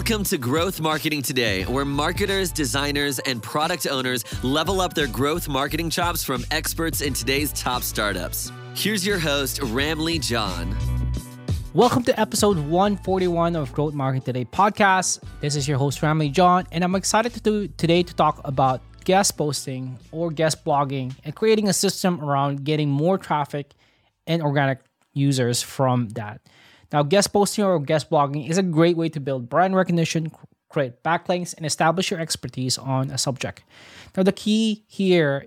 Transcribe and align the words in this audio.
Welcome 0.00 0.24
to 0.24 0.38
Growth 0.38 0.80
Marketing 0.80 1.20
Today, 1.20 1.64
where 1.64 1.84
marketers, 1.84 2.50
designers, 2.50 3.18
and 3.18 3.42
product 3.42 3.86
owners 3.86 4.24
level 4.42 4.80
up 4.80 4.94
their 4.94 5.06
growth 5.06 5.46
marketing 5.46 5.90
chops 5.90 6.24
from 6.24 6.42
experts 6.50 7.02
in 7.02 7.12
today's 7.12 7.52
top 7.52 7.82
startups. 7.82 8.50
Here's 8.74 9.06
your 9.06 9.18
host, 9.18 9.60
Ramli 9.60 10.18
John. 10.18 10.74
Welcome 11.74 12.02
to 12.04 12.18
episode 12.18 12.56
141 12.56 13.54
of 13.54 13.70
Growth 13.72 13.92
Marketing 13.92 14.22
Today 14.22 14.46
podcast. 14.46 15.22
This 15.42 15.54
is 15.54 15.68
your 15.68 15.76
host, 15.76 16.00
Ramli 16.00 16.32
John, 16.32 16.66
and 16.72 16.82
I'm 16.82 16.94
excited 16.94 17.34
to 17.34 17.40
do 17.42 17.68
today 17.68 18.02
to 18.02 18.14
talk 18.14 18.40
about 18.42 18.80
guest 19.04 19.36
posting 19.36 19.98
or 20.12 20.30
guest 20.30 20.64
blogging 20.64 21.14
and 21.24 21.34
creating 21.34 21.68
a 21.68 21.74
system 21.74 22.24
around 22.24 22.64
getting 22.64 22.88
more 22.88 23.18
traffic 23.18 23.74
and 24.26 24.40
organic 24.40 24.78
users 25.12 25.62
from 25.62 26.08
that. 26.10 26.40
Now, 26.92 27.02
guest 27.02 27.32
posting 27.32 27.64
or 27.64 27.78
guest 27.78 28.10
blogging 28.10 28.48
is 28.48 28.58
a 28.58 28.62
great 28.62 28.96
way 28.96 29.08
to 29.10 29.20
build 29.20 29.48
brand 29.48 29.76
recognition, 29.76 30.32
create 30.68 31.02
backlinks, 31.02 31.54
and 31.56 31.64
establish 31.64 32.10
your 32.10 32.20
expertise 32.20 32.78
on 32.78 33.10
a 33.10 33.18
subject. 33.18 33.62
Now, 34.16 34.24
the 34.24 34.32
key 34.32 34.84
here 34.88 35.46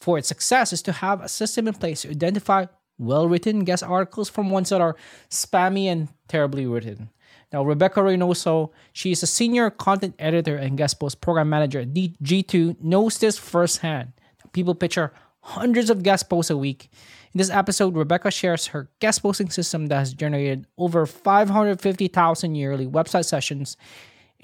for 0.00 0.18
its 0.18 0.28
success 0.28 0.72
is 0.72 0.82
to 0.82 0.92
have 0.92 1.22
a 1.22 1.28
system 1.28 1.68
in 1.68 1.74
place 1.74 2.02
to 2.02 2.10
identify 2.10 2.66
well 2.98 3.28
written 3.28 3.64
guest 3.64 3.82
articles 3.82 4.28
from 4.28 4.50
ones 4.50 4.68
that 4.68 4.80
are 4.80 4.96
spammy 5.30 5.86
and 5.86 6.08
terribly 6.28 6.66
written. 6.66 7.10
Now, 7.52 7.64
Rebecca 7.64 8.00
Reynoso, 8.00 8.70
she 8.92 9.12
is 9.12 9.22
a 9.22 9.26
senior 9.26 9.70
content 9.70 10.14
editor 10.18 10.56
and 10.56 10.76
guest 10.76 10.98
post 10.98 11.20
program 11.20 11.48
manager 11.48 11.80
at 11.80 11.92
G2, 11.92 12.80
knows 12.80 13.18
this 13.18 13.38
firsthand. 13.38 14.12
People 14.52 14.74
picture 14.74 15.12
hundreds 15.40 15.90
of 15.90 16.02
guest 16.02 16.30
posts 16.30 16.50
a 16.50 16.56
week 16.56 16.90
in 17.34 17.38
this 17.38 17.50
episode, 17.50 17.96
Rebecca 17.96 18.30
shares 18.30 18.68
her 18.68 18.90
guest 19.00 19.22
posting 19.22 19.48
system 19.48 19.86
that 19.86 19.98
has 19.98 20.12
generated 20.12 20.66
over 20.76 21.06
550,000 21.06 22.54
yearly 22.54 22.86
website 22.86 23.24
sessions, 23.24 23.76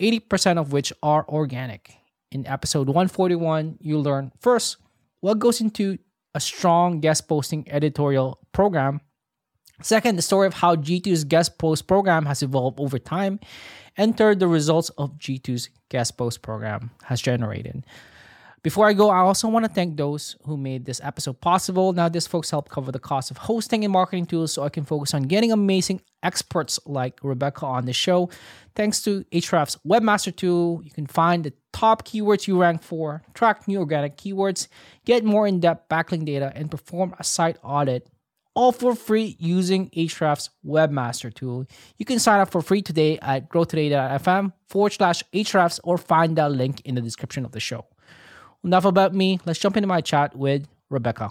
80% 0.00 0.58
of 0.58 0.72
which 0.72 0.92
are 1.02 1.26
organic. 1.28 1.96
In 2.30 2.46
episode 2.46 2.88
141, 2.88 3.78
you'll 3.80 4.02
learn 4.02 4.32
first 4.40 4.78
what 5.20 5.38
goes 5.38 5.60
into 5.60 5.98
a 6.34 6.40
strong 6.40 7.00
guest 7.00 7.28
posting 7.28 7.70
editorial 7.70 8.38
program. 8.52 9.00
Second, 9.82 10.16
the 10.16 10.22
story 10.22 10.46
of 10.46 10.54
how 10.54 10.74
G2's 10.74 11.24
guest 11.24 11.58
post 11.58 11.86
program 11.86 12.26
has 12.26 12.42
evolved 12.42 12.80
over 12.80 12.98
time. 12.98 13.38
And 13.96 14.16
third, 14.16 14.38
the 14.38 14.48
results 14.48 14.88
of 14.90 15.18
G2's 15.18 15.68
guest 15.88 16.16
post 16.16 16.42
program 16.42 16.90
has 17.04 17.20
generated. 17.20 17.84
Before 18.62 18.88
I 18.88 18.92
go, 18.92 19.10
I 19.10 19.18
also 19.18 19.48
want 19.48 19.64
to 19.64 19.70
thank 19.70 19.96
those 19.96 20.36
who 20.44 20.56
made 20.56 20.84
this 20.84 21.00
episode 21.02 21.40
possible. 21.40 21.92
Now, 21.92 22.08
these 22.08 22.26
folks 22.26 22.50
help 22.50 22.68
cover 22.68 22.90
the 22.90 22.98
cost 22.98 23.30
of 23.30 23.36
hosting 23.36 23.84
and 23.84 23.92
marketing 23.92 24.26
tools 24.26 24.52
so 24.52 24.64
I 24.64 24.68
can 24.68 24.84
focus 24.84 25.14
on 25.14 25.22
getting 25.22 25.52
amazing 25.52 26.00
experts 26.24 26.80
like 26.84 27.20
Rebecca 27.22 27.66
on 27.66 27.84
the 27.84 27.92
show. 27.92 28.30
Thanks 28.74 29.00
to 29.02 29.24
Ahrefs 29.32 29.76
Webmaster 29.86 30.34
Tool, 30.34 30.82
you 30.82 30.90
can 30.90 31.06
find 31.06 31.44
the 31.44 31.52
top 31.72 32.04
keywords 32.04 32.48
you 32.48 32.60
rank 32.60 32.82
for, 32.82 33.22
track 33.32 33.68
new 33.68 33.78
organic 33.78 34.16
keywords, 34.16 34.66
get 35.04 35.24
more 35.24 35.46
in 35.46 35.60
depth 35.60 35.88
backlink 35.88 36.24
data, 36.24 36.52
and 36.54 36.70
perform 36.70 37.14
a 37.18 37.24
site 37.24 37.58
audit 37.62 38.08
all 38.58 38.72
for 38.72 38.96
free 38.96 39.36
using 39.38 39.88
Ahrefs 39.90 40.48
Webmaster 40.66 41.32
Tool. 41.32 41.64
You 41.96 42.04
can 42.04 42.18
sign 42.18 42.40
up 42.40 42.50
for 42.50 42.60
free 42.60 42.82
today 42.82 43.16
at 43.22 43.48
growtoday.fm 43.48 44.52
forward 44.68 44.92
slash 44.94 45.22
Ahrefs 45.32 45.78
or 45.84 45.96
find 45.96 46.34
that 46.38 46.50
link 46.50 46.80
in 46.84 46.96
the 46.96 47.00
description 47.00 47.44
of 47.44 47.52
the 47.52 47.60
show. 47.60 47.86
Enough 48.68 48.84
about 48.84 49.14
me. 49.14 49.40
Let's 49.46 49.58
jump 49.58 49.78
into 49.78 49.86
my 49.86 50.02
chat 50.02 50.36
with 50.36 50.68
Rebecca. 50.90 51.30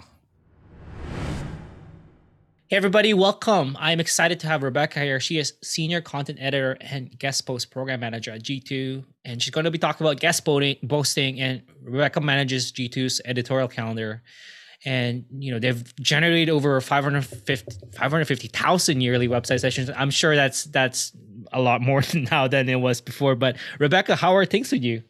Hey 2.66 2.76
everybody, 2.76 3.14
welcome. 3.14 3.76
I'm 3.78 4.00
excited 4.00 4.40
to 4.40 4.48
have 4.48 4.64
Rebecca 4.64 4.98
here. 4.98 5.20
She 5.20 5.38
is 5.38 5.52
senior 5.62 6.00
content 6.00 6.40
editor 6.42 6.76
and 6.80 7.16
guest 7.16 7.46
post 7.46 7.70
program 7.70 8.00
manager 8.00 8.32
at 8.32 8.42
G2, 8.42 9.04
and 9.24 9.40
she's 9.40 9.52
going 9.52 9.66
to 9.66 9.70
be 9.70 9.78
talking 9.78 10.04
about 10.04 10.18
guest 10.18 10.44
posting. 10.44 11.40
And 11.40 11.62
Rebecca 11.80 12.20
manages 12.20 12.72
G2's 12.72 13.20
editorial 13.24 13.68
calendar, 13.68 14.20
and 14.84 15.24
you 15.30 15.52
know 15.52 15.60
they've 15.60 15.94
generated 16.00 16.50
over 16.50 16.80
550,000 16.80 17.92
550, 17.92 18.94
yearly 19.00 19.28
website 19.28 19.60
sessions. 19.60 19.92
I'm 19.96 20.10
sure 20.10 20.34
that's 20.34 20.64
that's 20.64 21.12
a 21.52 21.60
lot 21.60 21.82
more 21.82 22.02
now 22.14 22.48
than 22.48 22.68
it 22.68 22.80
was 22.80 23.00
before. 23.00 23.36
But 23.36 23.58
Rebecca, 23.78 24.16
how 24.16 24.34
are 24.34 24.44
things 24.44 24.72
with 24.72 24.82
you? 24.82 25.04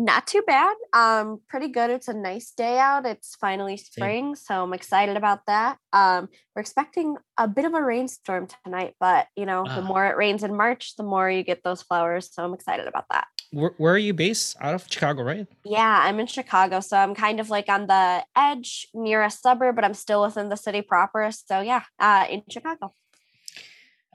Not 0.00 0.26
too 0.26 0.40
bad. 0.46 0.74
Um, 0.94 1.42
pretty 1.46 1.68
good. 1.68 1.90
It's 1.90 2.08
a 2.08 2.14
nice 2.14 2.52
day 2.52 2.78
out. 2.78 3.04
It's 3.04 3.36
finally 3.36 3.76
spring, 3.76 4.34
so 4.34 4.62
I'm 4.64 4.72
excited 4.72 5.14
about 5.14 5.44
that. 5.46 5.76
Um, 5.92 6.30
we're 6.56 6.62
expecting 6.62 7.16
a 7.36 7.46
bit 7.46 7.66
of 7.66 7.74
a 7.74 7.82
rainstorm 7.82 8.48
tonight, 8.64 8.94
but 8.98 9.26
you 9.36 9.44
know, 9.44 9.60
uh, 9.66 9.74
the 9.74 9.82
ah. 9.82 9.86
more 9.86 10.06
it 10.06 10.16
rains 10.16 10.42
in 10.42 10.56
March, 10.56 10.96
the 10.96 11.02
more 11.02 11.30
you 11.30 11.42
get 11.42 11.62
those 11.64 11.82
flowers. 11.82 12.30
So 12.32 12.42
I'm 12.42 12.54
excited 12.54 12.88
about 12.88 13.04
that. 13.10 13.26
Where, 13.52 13.74
where 13.76 13.92
are 13.92 13.98
you 13.98 14.14
based? 14.14 14.56
Out 14.58 14.74
of 14.74 14.86
Chicago, 14.90 15.22
right? 15.22 15.46
Yeah, 15.66 16.00
I'm 16.02 16.18
in 16.18 16.28
Chicago, 16.28 16.80
so 16.80 16.96
I'm 16.96 17.14
kind 17.14 17.38
of 17.38 17.50
like 17.50 17.68
on 17.68 17.86
the 17.86 18.24
edge 18.34 18.88
near 18.94 19.22
a 19.22 19.30
suburb, 19.30 19.74
but 19.74 19.84
I'm 19.84 19.92
still 19.92 20.22
within 20.22 20.48
the 20.48 20.56
city 20.56 20.80
proper. 20.80 21.30
So 21.30 21.60
yeah, 21.60 21.82
uh, 21.98 22.24
in 22.30 22.42
Chicago. 22.48 22.94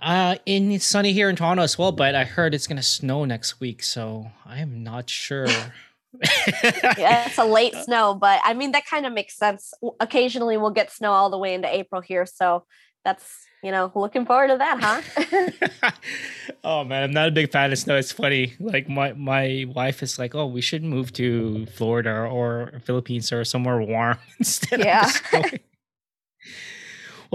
Uh, 0.02 0.36
in 0.46 0.72
it's 0.72 0.86
sunny 0.86 1.14
here 1.14 1.30
in 1.30 1.36
Toronto 1.36 1.64
as 1.64 1.78
well, 1.78 1.92
but 1.92 2.16
I 2.16 2.26
heard 2.26 2.54
it's 2.54 2.68
gonna 2.68 2.84
snow 2.84 3.26
next 3.26 3.60
week, 3.60 3.82
so 3.84 4.32
I'm 4.46 4.84
not 4.84 5.10
sure. 5.10 5.48
yeah, 6.98 7.26
it's 7.28 7.38
a 7.38 7.46
late 7.46 7.76
snow, 7.76 8.14
but 8.14 8.40
I 8.44 8.54
mean 8.54 8.72
that 8.72 8.86
kind 8.86 9.06
of 9.06 9.14
makes 9.14 9.38
sense. 9.38 9.74
Occasionally, 10.00 10.58
we'll 10.58 10.72
get 10.72 10.92
snow 10.92 11.12
all 11.12 11.30
the 11.30 11.38
way 11.38 11.54
into 11.54 11.74
April 11.74 12.02
here, 12.02 12.26
so 12.26 12.66
that's 13.04 13.46
you 13.64 13.72
know 13.72 13.92
looking 13.96 14.26
forward 14.26 14.50
to 14.50 14.58
that, 14.58 14.80
huh? 14.82 15.92
oh 16.64 16.84
man, 16.84 17.04
I'm 17.04 17.12
not 17.12 17.28
a 17.30 17.32
big 17.32 17.52
fan 17.52 17.72
of 17.72 17.78
snow. 17.78 17.96
It's 17.96 18.12
funny. 18.12 18.54
Like 18.60 18.88
my 18.88 19.14
my 19.14 19.66
wife 19.74 20.04
is 20.04 20.20
like, 20.20 20.36
"Oh, 20.36 20.48
we 20.48 20.62
should 20.62 20.84
move 20.84 21.12
to 21.14 21.66
Florida 21.68 22.12
or 22.12 22.82
Philippines 22.86 23.32
or 23.32 23.44
somewhere 23.44 23.82
warm 23.82 24.18
instead 24.40 24.80
yeah. 24.80 25.12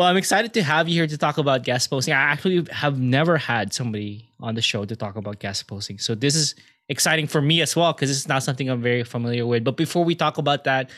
Well, 0.01 0.09
I'm 0.09 0.17
excited 0.17 0.55
to 0.55 0.63
have 0.63 0.89
you 0.89 0.95
here 0.95 1.07
to 1.07 1.19
talk 1.19 1.37
about 1.37 1.63
guest 1.63 1.91
posting. 1.91 2.15
I 2.15 2.23
actually 2.33 2.67
have 2.73 2.99
never 2.99 3.37
had 3.37 3.75
somebody 3.75 4.31
on 4.41 4.55
the 4.55 4.63
show 4.63 4.87
to 4.87 4.97
talk 4.97 5.17
about 5.17 5.41
guest 5.41 5.67
posting. 5.67 5.99
So 5.99 6.15
this 6.15 6.35
is 6.35 6.55
exciting 6.89 7.27
for 7.27 7.43
me 7.43 7.61
as 7.61 7.77
well 7.77 7.93
because 7.93 8.11
it's 8.11 8.27
not 8.27 8.43
something 8.43 8.71
I'm 8.71 8.81
very 8.81 9.05
familiar 9.05 9.45
with. 9.45 9.63
But 9.63 9.77
before 9.77 10.03
we 10.03 10.15
talk 10.15 10.39
about 10.39 10.65
that, 10.65 10.89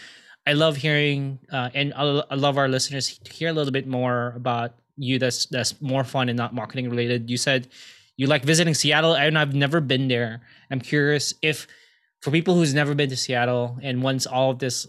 I 0.47 0.53
love 0.53 0.77
hearing 0.77 1.41
uh, 1.51 1.71
and 1.75 1.93
I 1.97 2.37
love 2.37 2.57
our 2.57 2.69
listeners 2.69 3.19
to 3.19 3.33
hear 3.33 3.49
a 3.49 3.53
little 3.53 3.73
bit 3.73 3.89
more 3.89 4.35
about 4.37 4.75
you. 4.97 5.19
That's 5.19 5.47
that's 5.47 5.83
more 5.83 6.05
fun 6.05 6.29
and 6.29 6.37
not 6.37 6.55
marketing 6.55 6.89
related. 6.89 7.29
You 7.29 7.39
said 7.39 7.67
you 8.17 8.29
like 8.29 8.45
visiting 8.45 8.73
Seattle, 8.73 9.17
and 9.17 9.37
I've 9.37 9.53
never 9.53 9.81
been 9.81 10.07
there. 10.07 10.43
I'm 10.71 10.81
curious 10.81 11.35
if 11.43 11.67
for 12.21 12.31
people 12.31 12.55
who's 12.55 12.73
never 12.73 12.95
been 12.95 13.11
to 13.11 13.17
Seattle 13.17 13.81
and 13.83 14.01
once 14.01 14.27
all 14.27 14.53
of 14.53 14.61
this 14.61 14.87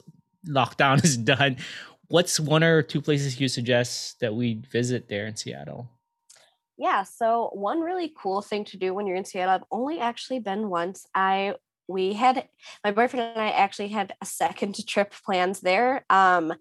lockdown 0.47 1.03
is 1.03 1.17
done, 1.17 1.57
what's 2.13 2.39
one 2.39 2.63
or 2.63 2.83
two 2.83 3.01
places 3.01 3.39
you 3.39 3.47
suggest 3.47 4.19
that 4.19 4.35
we 4.35 4.61
visit 4.71 5.09
there 5.09 5.25
in 5.25 5.35
Seattle? 5.35 5.89
Yeah, 6.77 7.01
so 7.01 7.49
one 7.53 7.79
really 7.79 8.13
cool 8.15 8.43
thing 8.43 8.65
to 8.65 8.77
do 8.77 8.93
when 8.93 9.07
you're 9.07 9.17
in 9.17 9.25
Seattle, 9.25 9.55
I've 9.55 9.63
only 9.71 9.99
actually 9.99 10.37
been 10.37 10.69
once. 10.69 11.07
I 11.15 11.55
we 11.87 12.13
had 12.13 12.47
my 12.83 12.91
boyfriend 12.91 13.31
and 13.31 13.41
I 13.41 13.49
actually 13.49 13.87
had 13.87 14.13
a 14.21 14.27
second 14.27 14.75
trip 14.87 15.11
plans 15.25 15.61
there. 15.61 16.05
Um, 16.11 16.53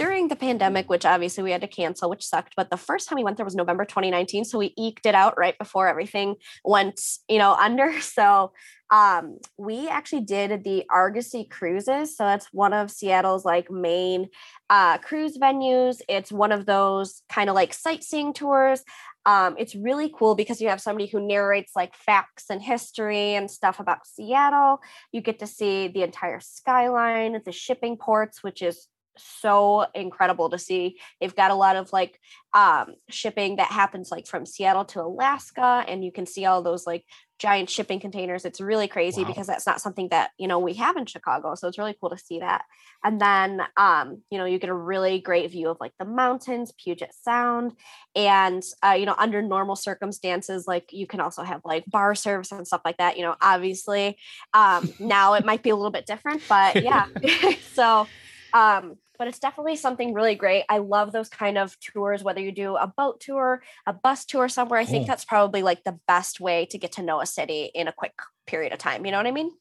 during 0.00 0.28
the 0.28 0.36
pandemic, 0.36 0.88
which 0.88 1.04
obviously 1.04 1.42
we 1.42 1.50
had 1.50 1.60
to 1.60 1.66
cancel, 1.66 2.08
which 2.08 2.24
sucked. 2.24 2.54
But 2.56 2.70
the 2.70 2.78
first 2.78 3.06
time 3.06 3.16
we 3.16 3.22
went 3.22 3.36
there 3.36 3.44
was 3.44 3.54
November 3.54 3.84
2019. 3.84 4.46
So 4.46 4.56
we 4.56 4.72
eked 4.78 5.04
it 5.04 5.14
out 5.14 5.36
right 5.36 5.58
before 5.58 5.88
everything 5.88 6.36
went, 6.64 6.98
you 7.28 7.36
know, 7.36 7.52
under. 7.60 8.00
So 8.00 8.52
um, 8.90 9.40
we 9.58 9.90
actually 9.90 10.22
did 10.22 10.64
the 10.64 10.84
Argosy 10.88 11.44
Cruises. 11.44 12.16
So 12.16 12.24
that's 12.24 12.46
one 12.50 12.72
of 12.72 12.90
Seattle's 12.90 13.44
like 13.44 13.70
main 13.70 14.30
uh, 14.70 14.96
cruise 14.96 15.36
venues. 15.36 16.00
It's 16.08 16.32
one 16.32 16.50
of 16.50 16.64
those 16.64 17.20
kind 17.28 17.50
of 17.50 17.54
like 17.54 17.74
sightseeing 17.74 18.32
tours. 18.32 18.82
Um, 19.26 19.54
it's 19.58 19.74
really 19.74 20.10
cool 20.18 20.34
because 20.34 20.62
you 20.62 20.70
have 20.70 20.80
somebody 20.80 21.08
who 21.08 21.20
narrates 21.20 21.72
like 21.76 21.94
facts 21.94 22.46
and 22.48 22.62
history 22.62 23.34
and 23.34 23.50
stuff 23.50 23.78
about 23.78 24.06
Seattle. 24.06 24.80
You 25.12 25.20
get 25.20 25.40
to 25.40 25.46
see 25.46 25.88
the 25.88 26.04
entire 26.04 26.40
skyline, 26.40 27.38
the 27.44 27.52
shipping 27.52 27.98
ports, 27.98 28.42
which 28.42 28.62
is 28.62 28.88
so 29.16 29.86
incredible 29.94 30.50
to 30.50 30.58
see. 30.58 30.98
They've 31.20 31.34
got 31.34 31.50
a 31.50 31.54
lot 31.54 31.76
of 31.76 31.92
like 31.92 32.18
um, 32.52 32.94
shipping 33.08 33.56
that 33.56 33.68
happens 33.68 34.10
like 34.10 34.26
from 34.26 34.46
Seattle 34.46 34.84
to 34.86 35.02
Alaska, 35.02 35.84
and 35.86 36.04
you 36.04 36.12
can 36.12 36.26
see 36.26 36.46
all 36.46 36.62
those 36.62 36.86
like 36.86 37.04
giant 37.40 37.70
shipping 37.70 37.98
containers. 37.98 38.44
It's 38.44 38.60
really 38.60 38.86
crazy 38.86 39.22
wow. 39.22 39.28
because 39.28 39.46
that's 39.46 39.66
not 39.66 39.80
something 39.80 40.08
that, 40.10 40.30
you 40.36 40.46
know, 40.46 40.58
we 40.58 40.74
have 40.74 40.98
in 40.98 41.06
Chicago. 41.06 41.54
So 41.54 41.66
it's 41.66 41.78
really 41.78 41.96
cool 41.98 42.10
to 42.10 42.18
see 42.18 42.40
that. 42.40 42.66
And 43.02 43.18
then, 43.18 43.62
um, 43.78 44.20
you 44.30 44.36
know, 44.36 44.44
you 44.44 44.58
get 44.58 44.68
a 44.68 44.74
really 44.74 45.20
great 45.20 45.50
view 45.50 45.70
of 45.70 45.78
like 45.80 45.92
the 45.98 46.04
mountains, 46.04 46.72
Puget 46.72 47.14
Sound. 47.14 47.72
And, 48.14 48.62
uh, 48.84 48.90
you 48.90 49.06
know, 49.06 49.14
under 49.16 49.40
normal 49.40 49.74
circumstances, 49.74 50.68
like 50.68 50.92
you 50.92 51.06
can 51.06 51.20
also 51.20 51.42
have 51.42 51.62
like 51.64 51.84
bar 51.86 52.14
service 52.14 52.52
and 52.52 52.66
stuff 52.66 52.82
like 52.84 52.98
that. 52.98 53.16
You 53.16 53.22
know, 53.22 53.36
obviously 53.40 54.18
um, 54.52 54.92
now 55.00 55.32
it 55.32 55.44
might 55.44 55.62
be 55.62 55.70
a 55.70 55.76
little 55.76 55.90
bit 55.90 56.06
different, 56.06 56.42
but 56.46 56.82
yeah. 56.82 57.06
so, 57.72 58.06
um, 58.52 58.96
but 59.18 59.28
it's 59.28 59.38
definitely 59.38 59.76
something 59.76 60.14
really 60.14 60.34
great. 60.34 60.64
I 60.70 60.78
love 60.78 61.12
those 61.12 61.28
kind 61.28 61.58
of 61.58 61.78
tours, 61.80 62.24
whether 62.24 62.40
you 62.40 62.52
do 62.52 62.76
a 62.76 62.86
boat 62.86 63.20
tour, 63.20 63.62
a 63.86 63.92
bus 63.92 64.24
tour 64.24 64.48
somewhere. 64.48 64.80
I 64.80 64.86
think 64.86 65.06
that's 65.06 65.26
probably 65.26 65.62
like 65.62 65.84
the 65.84 65.98
best 66.08 66.40
way 66.40 66.64
to 66.66 66.78
get 66.78 66.92
to 66.92 67.02
know 67.02 67.20
a 67.20 67.26
city 67.26 67.70
in 67.74 67.86
a 67.86 67.92
quick 67.92 68.14
period 68.46 68.72
of 68.72 68.78
time. 68.78 69.04
You 69.04 69.12
know 69.12 69.18
what 69.18 69.26
I 69.26 69.32
mean? 69.32 69.52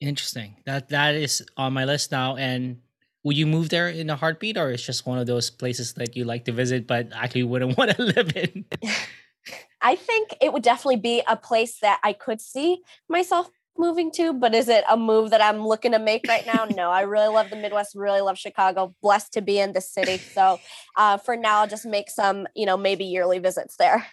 Interesting. 0.00 0.56
That 0.66 0.88
that 0.88 1.14
is 1.14 1.44
on 1.56 1.74
my 1.74 1.84
list 1.84 2.10
now. 2.10 2.34
And 2.34 2.80
would 3.22 3.36
you 3.36 3.46
move 3.46 3.68
there 3.68 3.88
in 3.88 4.10
a 4.10 4.16
heartbeat, 4.16 4.56
or 4.56 4.70
it's 4.70 4.84
just 4.84 5.06
one 5.06 5.18
of 5.18 5.26
those 5.26 5.50
places 5.50 5.92
that 5.94 6.16
you 6.16 6.24
like 6.24 6.44
to 6.46 6.52
visit 6.52 6.86
but 6.86 7.08
actually 7.12 7.44
wouldn't 7.44 7.76
want 7.78 7.94
to 7.96 8.02
live 8.02 8.36
in? 8.36 8.64
I 9.80 9.94
think 9.94 10.34
it 10.40 10.52
would 10.52 10.62
definitely 10.62 10.96
be 10.96 11.22
a 11.26 11.36
place 11.36 11.78
that 11.80 12.00
I 12.02 12.12
could 12.12 12.40
see 12.40 12.82
myself 13.08 13.48
moving 13.78 14.10
to, 14.12 14.32
but 14.32 14.54
is 14.54 14.68
it 14.68 14.84
a 14.88 14.96
move 14.96 15.30
that 15.30 15.40
I'm 15.40 15.66
looking 15.66 15.92
to 15.92 15.98
make 15.98 16.26
right 16.28 16.46
now? 16.46 16.64
no, 16.64 16.90
I 16.90 17.02
really 17.02 17.28
love 17.28 17.50
the 17.50 17.56
Midwest, 17.56 17.94
really 17.94 18.20
love 18.20 18.38
Chicago, 18.38 18.94
blessed 19.02 19.32
to 19.34 19.40
be 19.40 19.58
in 19.58 19.72
the 19.72 19.80
city. 19.80 20.18
So 20.18 20.58
uh, 20.96 21.18
for 21.18 21.36
now, 21.36 21.60
I'll 21.60 21.68
just 21.68 21.86
make 21.86 22.10
some, 22.10 22.46
you 22.54 22.66
know, 22.66 22.76
maybe 22.76 23.04
yearly 23.04 23.38
visits 23.38 23.76
there. 23.76 24.06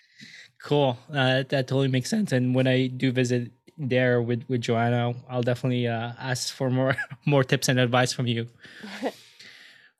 Cool. 0.61 0.97
Uh, 1.09 1.43
that 1.49 1.67
totally 1.67 1.87
makes 1.87 2.09
sense. 2.09 2.31
And 2.31 2.55
when 2.55 2.67
I 2.67 2.87
do 2.87 3.11
visit 3.11 3.51
there 3.77 4.21
with, 4.21 4.43
with 4.47 4.61
Joanna, 4.61 5.13
I'll 5.29 5.43
definitely 5.43 5.87
uh, 5.87 6.13
ask 6.19 6.53
for 6.53 6.69
more 6.69 6.95
more 7.25 7.43
tips 7.43 7.69
and 7.69 7.79
advice 7.79 8.13
from 8.13 8.27
you. 8.27 8.47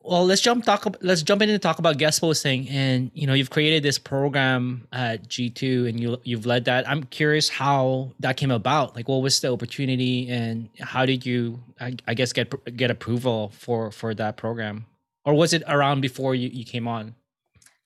well 0.06 0.26
let's 0.26 0.42
jump 0.42 0.64
talk 0.64 0.86
let's 1.02 1.24
jump 1.24 1.42
in 1.42 1.50
and 1.50 1.62
talk 1.62 1.80
about 1.80 1.98
guest 1.98 2.22
posting. 2.22 2.70
And 2.70 3.12
you 3.14 3.26
know 3.28 3.34
you've 3.34 3.50
created 3.50 3.84
this 3.84 3.98
program 3.98 4.88
at 4.94 5.28
g2 5.28 5.90
and 5.90 6.00
you 6.00 6.18
you've 6.24 6.46
led 6.46 6.66
that. 6.66 6.88
I'm 6.88 7.04
curious 7.06 7.50
how 7.50 8.12
that 8.20 8.38
came 8.38 8.52
about. 8.52 8.96
Like 8.96 9.08
what 9.08 9.22
was 9.22 9.40
the 9.40 9.52
opportunity 9.52 10.30
and 10.30 10.70
how 10.80 11.06
did 11.06 11.26
you 11.26 11.62
i, 11.80 11.96
I 12.08 12.14
guess 12.14 12.32
get 12.34 12.54
get 12.78 12.92
approval 12.92 13.52
for 13.58 13.92
for 13.92 14.14
that 14.14 14.38
program? 14.38 14.86
Or 15.26 15.34
was 15.34 15.54
it 15.54 15.64
around 15.68 16.02
before 16.02 16.36
you, 16.36 16.50
you 16.50 16.64
came 16.64 16.88
on? 16.88 17.16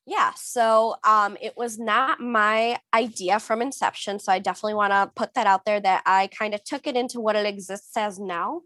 Yeah 0.06 0.34
so 0.36 0.96
um, 1.04 1.38
it 1.42 1.54
was 1.56 1.80
not 1.80 2.20
my 2.20 2.80
idea 2.94 3.40
from 3.40 3.62
inception. 3.62 4.20
So 4.20 4.32
i 4.32 4.40
definitely 4.40 4.74
want 4.74 4.92
to 4.92 5.12
put 5.16 5.34
that 5.36 5.48
out 5.48 5.66
there 5.66 5.80
that 5.80 6.04
i 6.06 6.28
kind 6.28 6.54
of 6.54 6.64
took 6.64 6.86
it 6.86 6.98
into 6.98 7.22
what 7.22 7.36
it 7.38 7.46
exists 7.46 7.96
as 7.96 8.20
now 8.20 8.62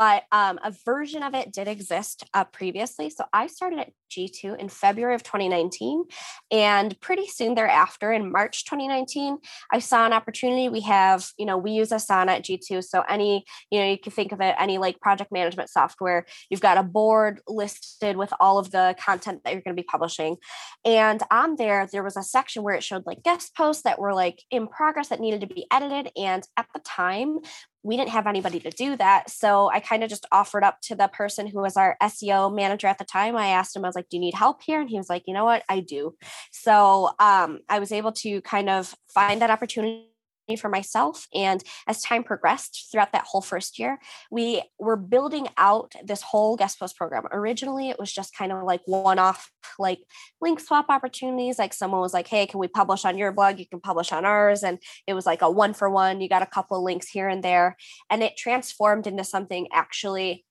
but 0.00 0.24
um, 0.32 0.58
a 0.64 0.72
version 0.86 1.22
of 1.22 1.34
it 1.34 1.52
did 1.52 1.68
exist 1.68 2.24
uh, 2.32 2.44
previously. 2.44 3.10
So 3.10 3.24
I 3.30 3.46
started 3.46 3.78
at 3.80 3.92
G2 4.16 4.58
in 4.58 4.68
February 4.68 5.14
of 5.14 5.22
2019. 5.22 6.04
And 6.50 6.98
pretty 7.00 7.26
soon 7.26 7.54
thereafter, 7.54 8.12
in 8.12 8.30
March 8.30 8.64
2019, 8.64 9.38
I 9.72 9.78
saw 9.78 10.06
an 10.06 10.12
opportunity. 10.12 10.68
We 10.68 10.80
have, 10.82 11.28
you 11.38 11.46
know, 11.46 11.58
we 11.58 11.72
use 11.72 11.90
Asana 11.90 12.28
at 12.28 12.44
G2. 12.44 12.84
So 12.84 13.02
any, 13.08 13.44
you 13.70 13.80
know, 13.80 13.86
you 13.86 13.98
can 13.98 14.12
think 14.12 14.32
of 14.32 14.40
it 14.40 14.54
any 14.58 14.78
like 14.78 15.00
project 15.00 15.32
management 15.32 15.70
software. 15.70 16.26
You've 16.50 16.60
got 16.60 16.78
a 16.78 16.82
board 16.82 17.40
listed 17.48 18.16
with 18.16 18.32
all 18.40 18.58
of 18.58 18.70
the 18.70 18.94
content 19.00 19.42
that 19.44 19.52
you're 19.52 19.62
going 19.62 19.76
to 19.76 19.82
be 19.82 19.86
publishing. 19.86 20.36
And 20.84 21.22
on 21.30 21.56
there, 21.56 21.88
there 21.90 22.02
was 22.02 22.16
a 22.16 22.22
section 22.22 22.62
where 22.62 22.74
it 22.74 22.82
showed 22.82 23.06
like 23.06 23.22
guest 23.22 23.54
posts 23.56 23.82
that 23.82 23.98
were 23.98 24.14
like 24.14 24.42
in 24.50 24.66
progress 24.66 25.08
that 25.08 25.20
needed 25.20 25.40
to 25.42 25.46
be 25.46 25.66
edited. 25.70 26.10
And 26.16 26.46
at 26.56 26.66
the 26.74 26.80
time, 26.80 27.38
we 27.84 27.96
didn't 27.96 28.10
have 28.10 28.26
anybody 28.26 28.60
to 28.60 28.70
do 28.70 28.96
that. 28.96 29.28
So 29.28 29.68
I 29.70 29.80
kind 29.80 30.04
of 30.04 30.10
just 30.10 30.26
offered 30.30 30.62
up 30.62 30.80
to 30.82 30.94
the 30.94 31.08
person 31.08 31.46
who 31.48 31.60
was 31.60 31.76
our 31.76 31.96
SEO 32.02 32.54
manager 32.54 32.86
at 32.86 32.98
the 32.98 33.04
time. 33.04 33.36
I 33.36 33.48
asked 33.48 33.74
him, 33.74 33.84
I 33.84 33.88
was 33.88 33.96
like, 33.96 34.01
Do 34.10 34.16
you 34.16 34.20
need 34.20 34.34
help 34.34 34.62
here? 34.62 34.80
And 34.80 34.90
he 34.90 34.96
was 34.96 35.08
like, 35.08 35.24
You 35.26 35.34
know 35.34 35.44
what? 35.44 35.62
I 35.68 35.80
do. 35.80 36.14
So 36.50 37.10
um, 37.18 37.60
I 37.68 37.78
was 37.78 37.92
able 37.92 38.12
to 38.12 38.40
kind 38.42 38.68
of 38.68 38.94
find 39.08 39.42
that 39.42 39.50
opportunity 39.50 40.08
for 40.60 40.68
myself. 40.68 41.26
And 41.34 41.62
as 41.86 42.02
time 42.02 42.24
progressed 42.24 42.88
throughout 42.90 43.12
that 43.12 43.24
whole 43.24 43.40
first 43.40 43.78
year, 43.78 43.98
we 44.30 44.62
were 44.78 44.96
building 44.96 45.48
out 45.56 45.94
this 46.04 46.22
whole 46.22 46.56
guest 46.56 46.78
post 46.78 46.96
program. 46.96 47.24
Originally, 47.32 47.90
it 47.90 47.98
was 47.98 48.12
just 48.12 48.36
kind 48.36 48.52
of 48.52 48.62
like 48.64 48.82
one 48.86 49.18
off, 49.18 49.50
like 49.78 50.00
link 50.40 50.60
swap 50.60 50.86
opportunities. 50.88 51.58
Like 51.58 51.72
someone 51.72 52.00
was 52.00 52.12
like, 52.12 52.26
hey, 52.26 52.46
can 52.46 52.60
we 52.60 52.68
publish 52.68 53.04
on 53.04 53.16
your 53.16 53.32
blog? 53.32 53.58
You 53.58 53.66
can 53.66 53.80
publish 53.80 54.12
on 54.12 54.24
ours. 54.24 54.62
And 54.62 54.78
it 55.06 55.14
was 55.14 55.26
like 55.26 55.42
a 55.42 55.50
one 55.50 55.74
for 55.74 55.88
one. 55.88 56.20
You 56.20 56.28
got 56.28 56.42
a 56.42 56.46
couple 56.46 56.76
of 56.76 56.82
links 56.82 57.08
here 57.08 57.28
and 57.28 57.42
there. 57.42 57.76
And 58.10 58.22
it 58.22 58.36
transformed 58.36 59.06
into 59.06 59.24
something 59.24 59.68
actually 59.72 60.44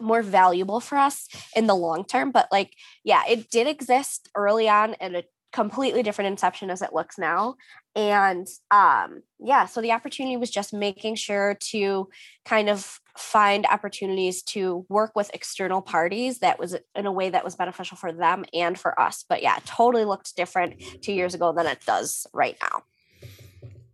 more 0.00 0.22
valuable 0.22 0.80
for 0.80 0.98
us 0.98 1.28
in 1.56 1.66
the 1.66 1.74
long 1.74 2.04
term 2.04 2.30
but 2.30 2.46
like 2.52 2.74
yeah 3.04 3.22
it 3.28 3.50
did 3.50 3.66
exist 3.66 4.28
early 4.34 4.68
on 4.68 4.94
and 4.94 5.16
a 5.16 5.24
completely 5.52 6.02
different 6.02 6.28
inception 6.30 6.70
as 6.70 6.82
it 6.82 6.92
looks 6.92 7.18
now. 7.18 7.56
And 7.96 8.46
um 8.70 9.22
yeah 9.38 9.66
so 9.66 9.80
the 9.80 9.92
opportunity 9.92 10.36
was 10.36 10.50
just 10.50 10.72
making 10.72 11.14
sure 11.16 11.56
to 11.70 12.08
kind 12.44 12.68
of 12.68 13.00
find 13.16 13.66
opportunities 13.66 14.42
to 14.42 14.86
work 14.88 15.12
with 15.16 15.30
external 15.34 15.82
parties 15.82 16.38
that 16.40 16.58
was 16.58 16.76
in 16.94 17.06
a 17.06 17.12
way 17.12 17.30
that 17.30 17.44
was 17.44 17.56
beneficial 17.56 17.96
for 17.96 18.12
them 18.12 18.44
and 18.52 18.78
for 18.78 18.98
us. 19.00 19.24
But 19.28 19.42
yeah 19.42 19.58
totally 19.64 20.04
looked 20.04 20.36
different 20.36 20.82
two 21.02 21.12
years 21.12 21.34
ago 21.34 21.52
than 21.52 21.66
it 21.66 21.80
does 21.86 22.26
right 22.32 22.56
now. 22.62 22.82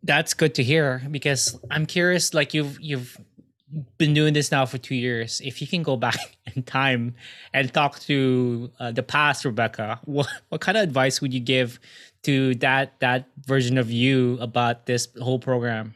That's 0.02 0.34
good 0.34 0.54
to 0.56 0.62
hear 0.62 1.02
because 1.10 1.58
i'm 1.70 1.86
curious 1.86 2.34
like 2.34 2.52
you've 2.52 2.78
you've 2.78 3.18
been 3.98 4.14
doing 4.14 4.34
this 4.34 4.50
now 4.50 4.66
for 4.66 4.78
two 4.78 4.94
years. 4.94 5.40
If 5.44 5.60
you 5.60 5.66
can 5.66 5.82
go 5.82 5.96
back 5.96 6.16
in 6.54 6.62
time 6.62 7.14
and 7.52 7.72
talk 7.72 7.98
to 8.00 8.70
uh, 8.78 8.92
the 8.92 9.02
past, 9.02 9.44
Rebecca, 9.44 10.00
what 10.04 10.28
what 10.48 10.60
kind 10.60 10.76
of 10.78 10.84
advice 10.84 11.20
would 11.20 11.32
you 11.32 11.40
give 11.40 11.80
to 12.22 12.54
that 12.56 12.98
that 13.00 13.28
version 13.46 13.78
of 13.78 13.90
you 13.90 14.38
about 14.40 14.86
this 14.86 15.08
whole 15.20 15.38
program? 15.38 15.94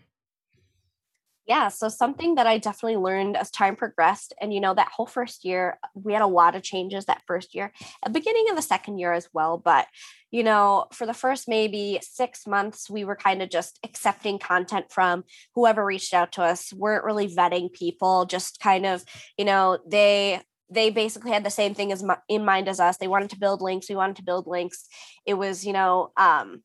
Yeah, 1.48 1.68
so 1.68 1.88
something 1.88 2.34
that 2.34 2.46
I 2.46 2.58
definitely 2.58 2.98
learned 2.98 3.34
as 3.34 3.50
time 3.50 3.74
progressed, 3.74 4.34
and 4.38 4.52
you 4.52 4.60
know, 4.60 4.74
that 4.74 4.92
whole 4.94 5.06
first 5.06 5.46
year, 5.46 5.78
we 5.94 6.12
had 6.12 6.20
a 6.20 6.26
lot 6.26 6.54
of 6.54 6.62
changes 6.62 7.06
that 7.06 7.22
first 7.26 7.54
year, 7.54 7.72
beginning 8.12 8.50
of 8.50 8.56
the 8.56 8.60
second 8.62 8.98
year 8.98 9.14
as 9.14 9.30
well. 9.32 9.56
But 9.56 9.86
you 10.30 10.42
know, 10.42 10.86
for 10.92 11.06
the 11.06 11.14
first 11.14 11.48
maybe 11.48 12.00
six 12.02 12.46
months, 12.46 12.90
we 12.90 13.02
were 13.02 13.16
kind 13.16 13.40
of 13.40 13.48
just 13.48 13.78
accepting 13.82 14.38
content 14.38 14.92
from 14.92 15.24
whoever 15.54 15.86
reached 15.86 16.12
out 16.12 16.32
to 16.32 16.42
us, 16.42 16.70
weren't 16.74 17.04
really 17.04 17.28
vetting 17.34 17.72
people, 17.72 18.26
just 18.26 18.60
kind 18.60 18.84
of, 18.84 19.02
you 19.38 19.46
know, 19.46 19.78
they 19.88 20.42
they 20.70 20.90
basically 20.90 21.30
had 21.30 21.44
the 21.44 21.50
same 21.50 21.72
thing 21.72 21.92
as 21.92 22.04
in 22.28 22.44
mind 22.44 22.68
as 22.68 22.78
us. 22.78 22.98
They 22.98 23.08
wanted 23.08 23.30
to 23.30 23.38
build 23.38 23.62
links. 23.62 23.88
We 23.88 23.96
wanted 23.96 24.16
to 24.16 24.22
build 24.22 24.46
links. 24.46 24.84
It 25.24 25.32
was, 25.34 25.64
you 25.66 25.72
know, 25.72 26.12
um, 26.18 26.62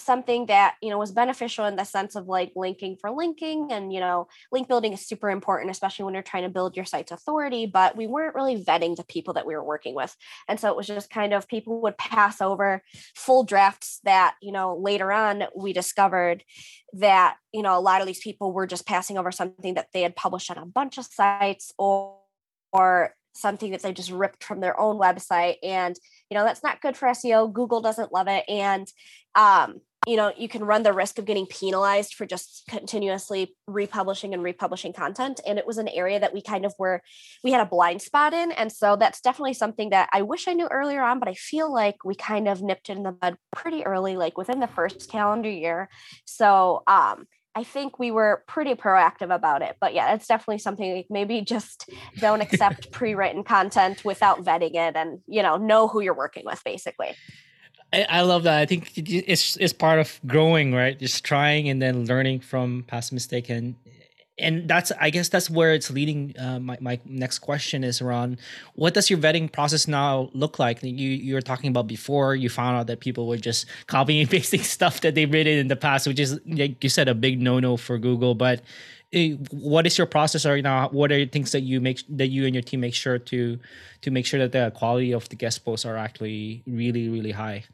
something 0.00 0.46
that 0.46 0.76
you 0.82 0.90
know 0.90 0.98
was 0.98 1.12
beneficial 1.12 1.64
in 1.66 1.76
the 1.76 1.84
sense 1.84 2.14
of 2.14 2.26
like 2.26 2.52
linking 2.56 2.96
for 3.00 3.10
linking 3.10 3.68
and 3.70 3.92
you 3.92 4.00
know 4.00 4.28
link 4.52 4.68
building 4.68 4.92
is 4.92 5.06
super 5.06 5.30
important 5.30 5.70
especially 5.70 6.04
when 6.04 6.14
you're 6.14 6.22
trying 6.22 6.42
to 6.42 6.48
build 6.48 6.76
your 6.76 6.84
site's 6.84 7.12
authority 7.12 7.66
but 7.66 7.96
we 7.96 8.06
weren't 8.06 8.34
really 8.34 8.62
vetting 8.62 8.96
the 8.96 9.04
people 9.04 9.34
that 9.34 9.46
we 9.46 9.54
were 9.54 9.64
working 9.64 9.94
with. 9.94 10.16
And 10.48 10.58
so 10.58 10.70
it 10.70 10.76
was 10.76 10.86
just 10.86 11.10
kind 11.10 11.32
of 11.32 11.48
people 11.48 11.80
would 11.82 11.98
pass 11.98 12.40
over 12.40 12.82
full 13.14 13.44
drafts 13.44 14.00
that 14.04 14.34
you 14.40 14.52
know 14.52 14.76
later 14.76 15.12
on 15.12 15.44
we 15.54 15.72
discovered 15.72 16.44
that 16.92 17.36
you 17.52 17.62
know 17.62 17.78
a 17.78 17.80
lot 17.80 18.00
of 18.00 18.06
these 18.06 18.20
people 18.20 18.52
were 18.52 18.66
just 18.66 18.86
passing 18.86 19.18
over 19.18 19.32
something 19.32 19.74
that 19.74 19.88
they 19.92 20.02
had 20.02 20.16
published 20.16 20.50
on 20.50 20.58
a 20.58 20.66
bunch 20.66 20.98
of 20.98 21.04
sites 21.04 21.72
or 21.78 22.16
or 22.72 23.14
something 23.36 23.70
that 23.70 23.82
they 23.82 23.92
just 23.92 24.10
ripped 24.10 24.44
from 24.44 24.60
their 24.60 24.78
own 24.78 24.98
website 24.98 25.56
and 25.62 25.96
you 26.30 26.36
know 26.36 26.44
that's 26.44 26.62
not 26.62 26.80
good 26.80 26.96
for 26.96 27.08
seo 27.08 27.52
google 27.52 27.80
doesn't 27.80 28.12
love 28.12 28.28
it 28.28 28.44
and 28.48 28.86
um, 29.34 29.80
you 30.06 30.16
know 30.16 30.32
you 30.36 30.48
can 30.48 30.64
run 30.64 30.82
the 30.82 30.92
risk 30.92 31.18
of 31.18 31.24
getting 31.24 31.46
penalized 31.46 32.14
for 32.14 32.26
just 32.26 32.64
continuously 32.68 33.54
republishing 33.66 34.32
and 34.34 34.42
republishing 34.42 34.92
content 34.92 35.40
and 35.46 35.58
it 35.58 35.66
was 35.66 35.78
an 35.78 35.88
area 35.88 36.18
that 36.18 36.32
we 36.32 36.40
kind 36.40 36.64
of 36.64 36.72
were 36.78 37.02
we 37.44 37.52
had 37.52 37.60
a 37.60 37.68
blind 37.68 38.00
spot 38.00 38.32
in 38.32 38.52
and 38.52 38.72
so 38.72 38.96
that's 38.96 39.20
definitely 39.20 39.52
something 39.54 39.90
that 39.90 40.08
i 40.12 40.22
wish 40.22 40.48
i 40.48 40.52
knew 40.52 40.68
earlier 40.68 41.02
on 41.02 41.18
but 41.18 41.28
i 41.28 41.34
feel 41.34 41.72
like 41.72 42.04
we 42.04 42.14
kind 42.14 42.48
of 42.48 42.62
nipped 42.62 42.88
it 42.88 42.96
in 42.96 43.02
the 43.02 43.12
bud 43.12 43.36
pretty 43.56 43.84
early 43.84 44.16
like 44.16 44.36
within 44.38 44.60
the 44.60 44.66
first 44.66 45.10
calendar 45.10 45.50
year. 45.50 45.88
So 46.24 46.82
um 46.86 47.26
I 47.56 47.64
think 47.64 47.98
we 47.98 48.10
were 48.10 48.44
pretty 48.46 48.74
proactive 48.74 49.34
about 49.34 49.62
it. 49.62 49.76
But 49.80 49.94
yeah, 49.94 50.14
it's 50.14 50.26
definitely 50.26 50.58
something 50.58 50.94
like 50.94 51.06
maybe 51.08 51.40
just 51.54 51.88
don't 52.18 52.42
accept 52.42 52.92
pre-written 52.92 53.42
content 53.42 54.04
without 54.04 54.44
vetting 54.44 54.74
it 54.74 54.94
and 54.94 55.20
you 55.26 55.42
know 55.42 55.56
know 55.56 55.88
who 55.88 56.00
you're 56.00 56.14
working 56.14 56.44
with 56.44 56.62
basically. 56.64 57.14
I, 57.92 58.06
I 58.08 58.20
love 58.20 58.42
that. 58.42 58.58
I 58.58 58.66
think 58.66 58.92
it's 58.96 59.56
it's 59.56 59.72
part 59.72 59.98
of 59.98 60.20
growing, 60.26 60.74
right? 60.74 60.98
Just 60.98 61.24
trying 61.24 61.68
and 61.68 61.80
then 61.80 62.04
learning 62.04 62.40
from 62.40 62.84
past 62.86 63.12
mistake 63.12 63.48
and 63.48 63.74
and 64.38 64.68
that's 64.68 64.92
I 65.00 65.10
guess 65.10 65.28
that's 65.28 65.48
where 65.48 65.72
it's 65.72 65.90
leading. 65.90 66.34
Uh, 66.38 66.58
my 66.60 66.76
my 66.80 67.00
next 67.06 67.38
question 67.38 67.82
is 67.82 68.02
around 68.02 68.38
what 68.74 68.94
does 68.94 69.08
your 69.08 69.18
vetting 69.18 69.50
process 69.50 69.88
now 69.88 70.30
look 70.34 70.58
like? 70.58 70.82
You 70.82 70.90
you 70.90 71.34
were 71.34 71.40
talking 71.40 71.70
about 71.70 71.86
before 71.86 72.34
you 72.34 72.50
found 72.50 72.76
out 72.76 72.86
that 72.88 73.00
people 73.00 73.26
were 73.26 73.38
just 73.38 73.66
copying 73.86 74.20
and 74.20 74.30
pasting 74.30 74.62
stuff 74.76 75.00
that 75.00 75.14
they've 75.14 75.32
written 75.32 75.56
in 75.56 75.68
the 75.68 75.76
past, 75.76 76.06
which 76.06 76.20
is 76.20 76.38
like 76.46 76.82
you 76.82 76.90
said 76.90 77.08
a 77.08 77.14
big 77.14 77.40
no 77.40 77.60
no 77.60 77.76
for 77.76 77.98
Google. 77.98 78.34
But 78.34 78.60
eh, 79.12 79.36
what 79.50 79.86
is 79.86 79.96
your 79.96 80.06
process 80.06 80.44
right 80.44 80.62
now? 80.62 80.88
What 80.90 81.10
are 81.12 81.24
things 81.26 81.52
that 81.52 81.62
you 81.62 81.80
make 81.80 82.02
that 82.10 82.28
you 82.28 82.44
and 82.44 82.54
your 82.54 82.62
team 82.62 82.80
make 82.80 82.94
sure 82.94 83.18
to 83.18 83.58
to 84.02 84.10
make 84.10 84.26
sure 84.26 84.40
that 84.40 84.52
the 84.52 84.70
quality 84.76 85.12
of 85.12 85.28
the 85.30 85.36
guest 85.36 85.64
posts 85.64 85.86
are 85.86 85.96
actually 85.96 86.62
really 86.66 87.08
really 87.08 87.32
high? 87.32 87.64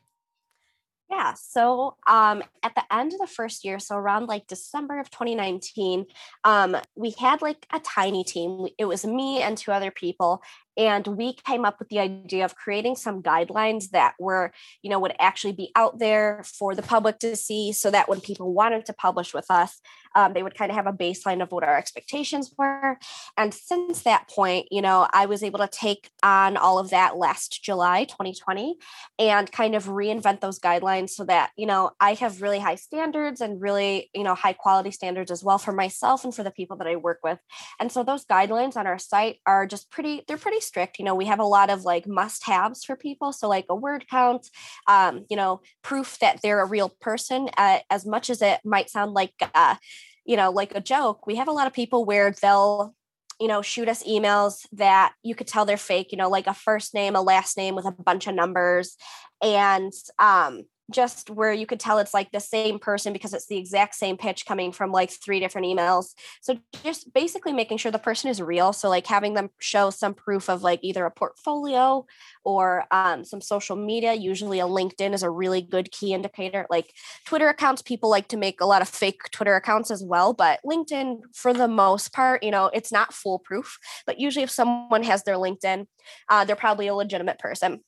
Yeah. 1.23 1.35
So 1.35 1.97
um, 2.09 2.43
at 2.64 2.75
the 2.75 2.83
end 2.93 3.12
of 3.12 3.21
the 3.21 3.29
first 3.29 3.64
year, 3.64 3.79
so 3.79 3.95
around 3.95 4.26
like 4.26 4.49
December 4.49 4.99
of 4.99 5.09
2019, 5.11 6.07
um, 6.43 6.76
we 6.97 7.14
had 7.17 7.41
like 7.41 7.64
a 7.73 7.79
tiny 7.79 8.25
team. 8.25 8.67
It 8.76 8.87
was 8.87 9.05
me 9.05 9.41
and 9.41 9.57
two 9.57 9.71
other 9.71 9.93
people 9.93 10.43
and 10.76 11.07
we 11.07 11.35
came 11.35 11.64
up 11.64 11.79
with 11.79 11.88
the 11.88 11.99
idea 11.99 12.45
of 12.45 12.57
creating 12.57 12.97
some 12.97 13.23
guidelines 13.23 13.91
that 13.91 14.14
were 14.19 14.52
you 14.83 14.91
know 14.91 14.99
would 14.99 15.14
actually 15.19 15.52
be 15.52 15.71
out 15.76 15.99
there 15.99 16.43
for 16.45 16.75
the 16.75 16.83
public 16.83 17.19
to 17.19 17.37
see 17.37 17.73
so 17.73 17.91
that 17.91 18.09
when 18.09 18.21
people 18.21 18.52
wanted 18.52 18.87
to 18.87 18.93
publish 18.93 19.35
with 19.35 19.50
us 19.50 19.81
um, 20.14 20.33
they 20.33 20.42
would 20.42 20.54
kind 20.54 20.71
of 20.71 20.76
have 20.76 20.87
a 20.87 20.92
baseline 20.92 21.42
of 21.42 21.50
what 21.52 21.64
our 21.64 21.76
expectations 21.76 22.52
were 22.57 22.99
and 23.37 23.52
since 23.52 24.02
that 24.02 24.28
point 24.28 24.66
you 24.71 24.83
know 24.83 25.07
i 25.12 25.26
was 25.26 25.42
able 25.42 25.59
to 25.59 25.69
take 25.69 26.11
on 26.23 26.57
all 26.57 26.78
of 26.78 26.90
that 26.90 27.16
last 27.16 27.62
july 27.62 28.04
2020 28.04 28.76
and 29.19 29.50
kind 29.52 29.75
of 29.75 29.87
reinvent 29.87 30.40
those 30.40 30.59
guidelines 30.59 31.11
so 31.11 31.25
that 31.25 31.50
you 31.57 31.66
know 31.66 31.90
i 32.00 32.14
have 32.14 32.42
really 32.42 32.59
high 32.59 32.75
standards 32.75 33.40
and 33.40 33.61
really 33.61 34.11
you 34.14 34.23
know 34.23 34.35
high 34.35 34.52
quality 34.52 34.90
standards 34.90 35.31
as 35.31 35.42
well 35.45 35.59
for 35.59 35.73
myself 35.73 36.25
and 36.25 36.35
for 36.35 36.42
the 36.42 36.50
people 36.50 36.76
that 36.76 36.87
i 36.87 36.97
work 36.97 37.21
with 37.23 37.38
and 37.81 37.90
so 37.90 38.02
those 38.02 38.25
guidelines 38.25 38.76
on 38.76 38.87
our 38.87 38.99
site 38.99 39.38
are 39.47 39.66
just 39.66 39.90
pretty 39.90 40.23
they're 40.26 40.37
pretty 40.37 40.61
strict. 40.61 40.99
You 40.99 41.04
know, 41.04 41.14
we 41.14 41.26
have 41.26 41.38
a 41.38 41.45
lot 41.45 41.71
of 41.71 41.85
like 41.85 42.07
must 42.07 42.45
haves 42.45 42.85
for 42.85 42.97
people. 42.97 43.33
So, 43.33 43.49
like 43.49 43.66
a 43.69 43.75
word 43.75 44.07
count, 44.09 44.49
um, 44.87 45.25
you 45.28 45.37
know, 45.37 45.61
proof 45.83 46.19
that 46.21 46.40
they're 46.42 46.61
a 46.61 46.69
real 46.69 46.90
person, 47.00 47.49
uh, 47.57 47.81
as 47.90 48.07
much 48.07 48.31
as 48.31 48.42
it 48.42 48.61
might 48.64 48.90
sound 48.90 49.12
like, 49.12 49.35
uh, 49.54 49.76
you 50.25 50.37
know, 50.37 50.50
like 50.50 50.75
a 50.75 50.81
joke, 50.81 51.26
we 51.26 51.37
have 51.37 51.49
a 51.49 51.52
lot 51.52 51.67
of 51.67 51.73
people 51.73 52.05
where 52.05 52.33
they'll, 52.43 52.95
you 53.41 53.49
know, 53.49 53.62
shoot 53.62 53.88
us 53.88 54.05
emails 54.05 54.67
that 54.73 55.14
you 55.23 55.35
could 55.35 55.47
tell 55.47 55.64
they're 55.64 55.76
fake, 55.76 56.12
you 56.12 56.19
know, 56.19 56.29
like 56.29 56.47
a 56.47 56.55
first 56.55 56.95
name, 56.95 57.17
a 57.17 57.23
last 57.23 57.57
name 57.57 57.75
with 57.75 57.87
a 57.87 57.91
bunch 57.93 58.26
of 58.26 58.35
numbers. 58.35 58.97
And, 59.43 59.93
um, 60.19 60.64
just 60.91 61.31
where 61.31 61.53
you 61.53 61.67
could 61.67 61.81
tell 61.81 61.99
it's 61.99 62.15
like 62.15 62.31
the 62.33 62.41
same 62.41 62.79
person 62.79 63.12
because 63.12 63.33
it's 63.33 63.47
the 63.47 63.57
exact 63.57 63.95
same 63.95 64.17
pitch 64.17 64.45
coming 64.47 64.73
from 64.73 64.91
like 64.91 65.11
three 65.11 65.41
different 65.41 65.67
emails. 65.67 66.15
So 66.41 66.59
just 66.85 67.12
basically 67.12 67.53
making 67.53 67.79
sure 67.79 67.93
the 67.93 67.99
person 67.99 68.31
is 68.31 68.43
real. 68.43 68.73
So 68.73 68.89
like 68.89 69.07
having 69.07 69.35
them 69.35 69.51
show 69.59 69.91
some 69.91 70.15
proof 70.15 70.49
of 70.49 70.62
like 70.62 70.81
either 70.83 71.07
a 71.07 71.11
portfolio 71.11 72.07
or 72.45 72.85
um, 72.91 73.25
some 73.25 73.41
social 73.41 73.77
media. 73.77 74.15
Usually 74.15 74.61
a 74.61 74.65
LinkedIn 74.65 75.15
is 75.15 75.23
a 75.23 75.31
really 75.31 75.62
good 75.62 75.91
key 75.93 76.12
indicator. 76.12 76.67
Like 76.69 76.93
Twitter 77.27 77.49
accounts, 77.49 77.83
people 77.83 78.11
like 78.11 78.29
to 78.29 78.37
make 78.37 78.61
a 78.61 78.67
lot 78.67 78.83
of 78.83 78.89
fake 78.89 79.21
Twitter 79.31 79.57
accounts 79.57 79.91
as 79.91 80.03
well. 80.03 80.33
But 80.33 80.61
LinkedIn, 80.67 81.21
for 81.35 81.55
the 81.55 81.69
most 81.69 82.12
part, 82.12 82.43
you 82.43 82.51
know, 82.51 82.67
it's 82.73 82.93
not 82.93 83.15
foolproof. 83.15 83.79
But 84.07 84.19
usually 84.19 84.43
if 84.43 84.51
someone 84.51 85.05
has 85.05 85.23
their 85.23 85.37
LinkedIn, 85.37 85.87
uh, 86.29 86.45
they're 86.45 86.57
probably 86.57 86.89
a 86.89 86.95
legitimate 86.95 87.39
person 87.39 87.81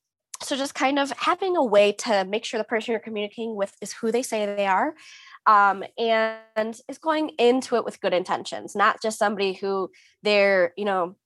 so 0.45 0.57
just 0.57 0.75
kind 0.75 0.99
of 0.99 1.11
having 1.13 1.57
a 1.57 1.65
way 1.65 1.93
to 1.93 2.25
make 2.25 2.45
sure 2.45 2.59
the 2.59 2.65
person 2.65 2.93
you're 2.93 3.01
communicating 3.01 3.57
with 3.57 3.75
is 3.81 3.93
who 3.93 4.13
they 4.13 4.23
say 4.23 4.47
they 4.47 4.67
are 4.67 4.95
um, 5.47 5.85
and 5.99 6.81
is 6.89 6.99
going 6.99 7.31
into 7.39 7.77
it 7.77 7.85
with 7.85 8.01
good 8.01 8.15
intentions 8.15 8.75
not 8.75 9.01
just 9.03 9.19
somebody 9.19 9.55
who 9.55 9.91
they're 10.23 10.73
you 10.77 10.85
know 10.85 11.17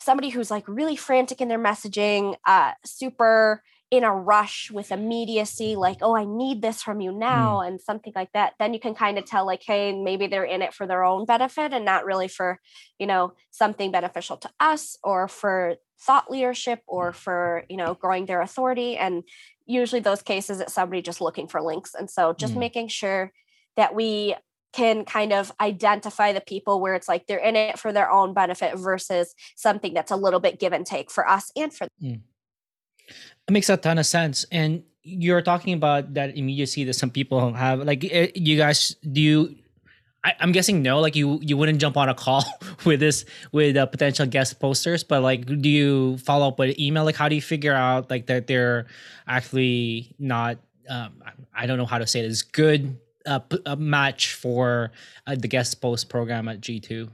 somebody 0.00 0.30
who's 0.30 0.50
like 0.50 0.66
really 0.66 0.96
frantic 0.96 1.40
in 1.40 1.48
their 1.48 1.58
messaging 1.58 2.34
uh, 2.46 2.72
super 2.84 3.62
in 3.92 4.04
a 4.04 4.12
rush 4.12 4.70
with 4.70 4.90
immediacy 4.90 5.76
like 5.76 5.98
oh 6.00 6.16
i 6.16 6.24
need 6.24 6.62
this 6.62 6.82
from 6.82 7.02
you 7.02 7.12
now 7.12 7.58
mm. 7.58 7.68
and 7.68 7.78
something 7.78 8.12
like 8.16 8.32
that 8.32 8.54
then 8.58 8.72
you 8.72 8.80
can 8.80 8.94
kind 8.94 9.18
of 9.18 9.26
tell 9.26 9.44
like 9.44 9.62
hey 9.62 9.92
maybe 9.92 10.26
they're 10.26 10.44
in 10.44 10.62
it 10.62 10.72
for 10.72 10.86
their 10.86 11.04
own 11.04 11.26
benefit 11.26 11.74
and 11.74 11.84
not 11.84 12.06
really 12.06 12.26
for 12.26 12.58
you 12.98 13.06
know 13.06 13.34
something 13.50 13.92
beneficial 13.92 14.38
to 14.38 14.48
us 14.60 14.96
or 15.04 15.28
for 15.28 15.74
thought 16.02 16.30
leadership 16.30 16.80
or 16.86 17.12
for 17.12 17.64
you 17.68 17.76
know 17.76 17.94
growing 17.94 18.26
their 18.26 18.42
authority 18.42 18.96
and 18.96 19.22
usually 19.66 20.00
those 20.00 20.22
cases 20.22 20.60
it's 20.60 20.74
somebody 20.74 21.00
just 21.00 21.20
looking 21.20 21.46
for 21.46 21.62
links 21.62 21.94
and 21.94 22.10
so 22.10 22.32
just 22.32 22.54
mm. 22.54 22.58
making 22.58 22.88
sure 22.88 23.32
that 23.76 23.94
we 23.94 24.34
can 24.72 25.04
kind 25.04 25.32
of 25.32 25.52
identify 25.60 26.32
the 26.32 26.40
people 26.40 26.80
where 26.80 26.94
it's 26.94 27.08
like 27.08 27.26
they're 27.26 27.38
in 27.38 27.56
it 27.56 27.78
for 27.78 27.92
their 27.92 28.10
own 28.10 28.34
benefit 28.34 28.76
versus 28.76 29.34
something 29.54 29.94
that's 29.94 30.10
a 30.10 30.16
little 30.16 30.40
bit 30.40 30.58
give 30.58 30.72
and 30.72 30.86
take 30.86 31.10
for 31.10 31.28
us 31.28 31.52
and 31.56 31.72
for 31.72 31.86
mm. 32.02 32.20
It 33.48 33.52
makes 33.52 33.68
a 33.68 33.76
ton 33.76 33.98
of 33.98 34.06
sense. 34.06 34.46
And 34.50 34.82
you're 35.02 35.42
talking 35.42 35.74
about 35.74 36.14
that 36.14 36.36
immediacy 36.36 36.84
that 36.84 36.94
some 36.94 37.10
people 37.10 37.52
have. 37.54 37.80
Like, 37.80 38.04
eh, 38.04 38.30
you 38.34 38.56
guys, 38.56 38.96
do 39.00 39.20
you? 39.20 39.56
I, 40.24 40.34
am 40.40 40.52
guessing 40.52 40.82
no. 40.82 41.00
Like, 41.00 41.16
you 41.16 41.38
you 41.42 41.56
wouldn't 41.56 41.80
jump 41.80 41.96
on 41.96 42.08
a 42.08 42.14
call 42.14 42.44
with 42.84 43.00
this 43.00 43.24
with 43.50 43.76
uh, 43.76 43.86
potential 43.86 44.26
guest 44.26 44.60
posters. 44.60 45.04
But 45.04 45.22
like, 45.22 45.46
do 45.46 45.68
you 45.68 46.18
follow 46.18 46.48
up 46.48 46.58
with 46.58 46.78
email? 46.78 47.04
Like, 47.04 47.16
how 47.16 47.28
do 47.28 47.34
you 47.34 47.42
figure 47.42 47.74
out 47.74 48.10
like 48.10 48.26
that 48.26 48.46
they're 48.46 48.86
actually 49.26 50.14
not? 50.18 50.58
Um, 50.88 51.22
I 51.54 51.66
don't 51.66 51.78
know 51.78 51.86
how 51.86 51.98
to 51.98 52.06
say 52.06 52.20
it. 52.20 52.26
Is 52.26 52.42
good 52.42 52.98
uh, 53.26 53.40
a 53.66 53.76
match 53.76 54.34
for 54.34 54.92
uh, 55.26 55.36
the 55.36 55.48
guest 55.48 55.80
post 55.80 56.08
program 56.08 56.48
at 56.48 56.60
G2? 56.60 57.08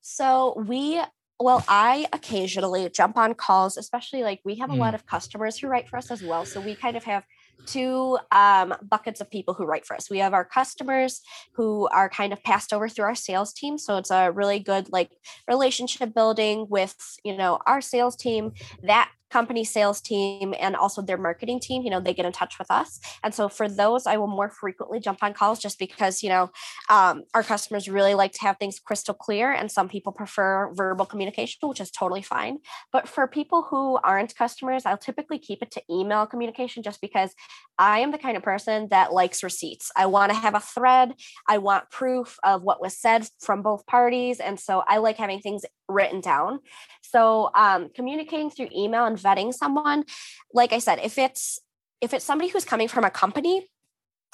So 0.00 0.54
we 0.66 1.00
well, 1.40 1.64
I 1.68 2.06
occasionally 2.12 2.88
jump 2.90 3.16
on 3.16 3.34
calls, 3.34 3.78
especially 3.78 4.22
like 4.22 4.40
we 4.44 4.56
have 4.56 4.70
a 4.70 4.74
mm. 4.74 4.78
lot 4.78 4.94
of 4.94 5.06
customers 5.06 5.58
who 5.58 5.68
write 5.68 5.88
for 5.88 5.96
us 5.96 6.10
as 6.10 6.22
well. 6.22 6.44
So 6.44 6.60
we 6.60 6.74
kind 6.74 6.96
of 6.96 7.04
have 7.04 7.24
two 7.66 8.18
um, 8.32 8.74
buckets 8.82 9.20
of 9.20 9.30
people 9.30 9.54
who 9.54 9.64
write 9.64 9.86
for 9.86 9.94
us. 9.94 10.10
We 10.10 10.18
have 10.18 10.34
our 10.34 10.44
customers 10.44 11.20
who 11.54 11.88
are 11.88 12.08
kind 12.08 12.32
of 12.32 12.42
passed 12.42 12.72
over 12.72 12.88
through 12.88 13.04
our 13.06 13.14
sales 13.14 13.52
team. 13.52 13.78
So 13.78 13.96
it's 13.96 14.10
a 14.10 14.30
really 14.30 14.58
good 14.58 14.90
like 14.92 15.10
relationship 15.48 16.14
building 16.14 16.66
with, 16.68 16.94
you 17.24 17.36
know, 17.36 17.58
our 17.66 17.80
sales 17.80 18.16
team. 18.16 18.52
That 18.82 19.10
company 19.30 19.64
sales 19.64 20.00
team 20.00 20.54
and 20.58 20.76
also 20.76 21.02
their 21.02 21.18
marketing 21.18 21.60
team 21.60 21.82
you 21.82 21.90
know 21.90 22.00
they 22.00 22.14
get 22.14 22.26
in 22.26 22.32
touch 22.32 22.58
with 22.58 22.70
us. 22.70 23.00
And 23.22 23.34
so 23.34 23.48
for 23.48 23.68
those 23.68 24.06
i 24.06 24.16
will 24.16 24.26
more 24.26 24.50
frequently 24.50 25.00
jump 25.00 25.22
on 25.22 25.32
calls 25.34 25.58
just 25.58 25.78
because 25.78 26.22
you 26.22 26.28
know 26.28 26.50
um, 26.88 27.22
our 27.34 27.42
customers 27.42 27.88
really 27.88 28.14
like 28.14 28.32
to 28.32 28.40
have 28.40 28.56
things 28.58 28.78
crystal 28.78 29.14
clear 29.14 29.52
and 29.52 29.70
some 29.70 29.88
people 29.88 30.12
prefer 30.12 30.72
verbal 30.74 31.06
communication 31.06 31.68
which 31.68 31.80
is 31.80 31.90
totally 31.90 32.22
fine. 32.22 32.58
But 32.92 33.08
for 33.08 33.26
people 33.26 33.66
who 33.70 33.98
aren't 34.02 34.34
customers 34.34 34.86
i'll 34.86 34.96
typically 34.96 35.38
keep 35.38 35.62
it 35.62 35.70
to 35.72 35.82
email 35.90 36.26
communication 36.26 36.82
just 36.82 37.00
because 37.00 37.34
i 37.78 38.00
am 38.00 38.10
the 38.10 38.18
kind 38.18 38.36
of 38.36 38.42
person 38.42 38.88
that 38.90 39.12
likes 39.12 39.42
receipts. 39.42 39.90
I 39.96 40.06
want 40.06 40.32
to 40.32 40.38
have 40.38 40.54
a 40.54 40.60
thread. 40.60 41.14
I 41.48 41.58
want 41.58 41.90
proof 41.90 42.38
of 42.44 42.62
what 42.62 42.80
was 42.80 42.96
said 42.96 43.28
from 43.40 43.62
both 43.62 43.86
parties. 43.86 44.40
And 44.40 44.58
so 44.58 44.82
i 44.86 44.98
like 44.98 45.16
having 45.16 45.40
things 45.40 45.64
written 45.88 46.20
down. 46.20 46.60
So 47.02 47.50
um, 47.54 47.90
communicating 47.94 48.50
through 48.50 48.68
email 48.74 49.04
and 49.04 49.18
vetting 49.20 49.52
someone, 49.52 50.04
like 50.52 50.72
I 50.72 50.78
said, 50.78 51.00
if 51.02 51.18
it's 51.18 51.60
if 52.00 52.14
it's 52.14 52.24
somebody 52.24 52.48
who's 52.48 52.64
coming 52.64 52.88
from 52.88 53.04
a 53.04 53.10
company, 53.10 53.68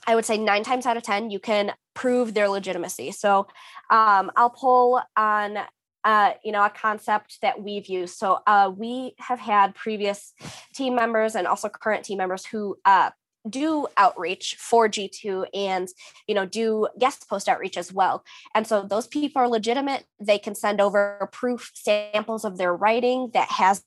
I 0.06 0.14
would 0.14 0.24
say 0.24 0.38
nine 0.38 0.62
times 0.62 0.86
out 0.86 0.96
of 0.96 1.02
ten 1.02 1.30
you 1.30 1.38
can 1.38 1.72
prove 1.94 2.34
their 2.34 2.48
legitimacy. 2.48 3.12
So 3.12 3.46
um, 3.90 4.30
I'll 4.36 4.50
pull 4.50 5.02
on 5.16 5.58
uh, 6.06 6.34
you 6.44 6.52
know, 6.52 6.64
a 6.64 6.70
concept 6.70 7.38
that 7.42 7.60
we've 7.60 7.86
used. 7.86 8.16
So 8.16 8.38
uh, 8.46 8.70
we 8.74 9.16
have 9.18 9.40
had 9.40 9.74
previous 9.74 10.34
team 10.72 10.94
members 10.94 11.34
and 11.34 11.48
also 11.48 11.68
current 11.68 12.04
team 12.04 12.18
members 12.18 12.46
who 12.46 12.76
uh, 12.84 13.10
do 13.50 13.88
outreach 13.96 14.56
for 14.56 14.88
G2 14.88 15.46
and 15.52 15.88
you 16.26 16.34
know 16.34 16.46
do 16.46 16.88
guest 16.98 17.28
post 17.28 17.48
outreach 17.48 17.76
as 17.76 17.92
well. 17.92 18.24
And 18.54 18.66
so 18.66 18.82
those 18.82 19.08
people 19.08 19.42
are 19.42 19.48
legitimate. 19.48 20.04
They 20.20 20.38
can 20.38 20.54
send 20.54 20.80
over 20.80 21.28
proof 21.32 21.72
samples 21.74 22.44
of 22.44 22.56
their 22.56 22.74
writing 22.74 23.30
that 23.34 23.50
has 23.50 23.82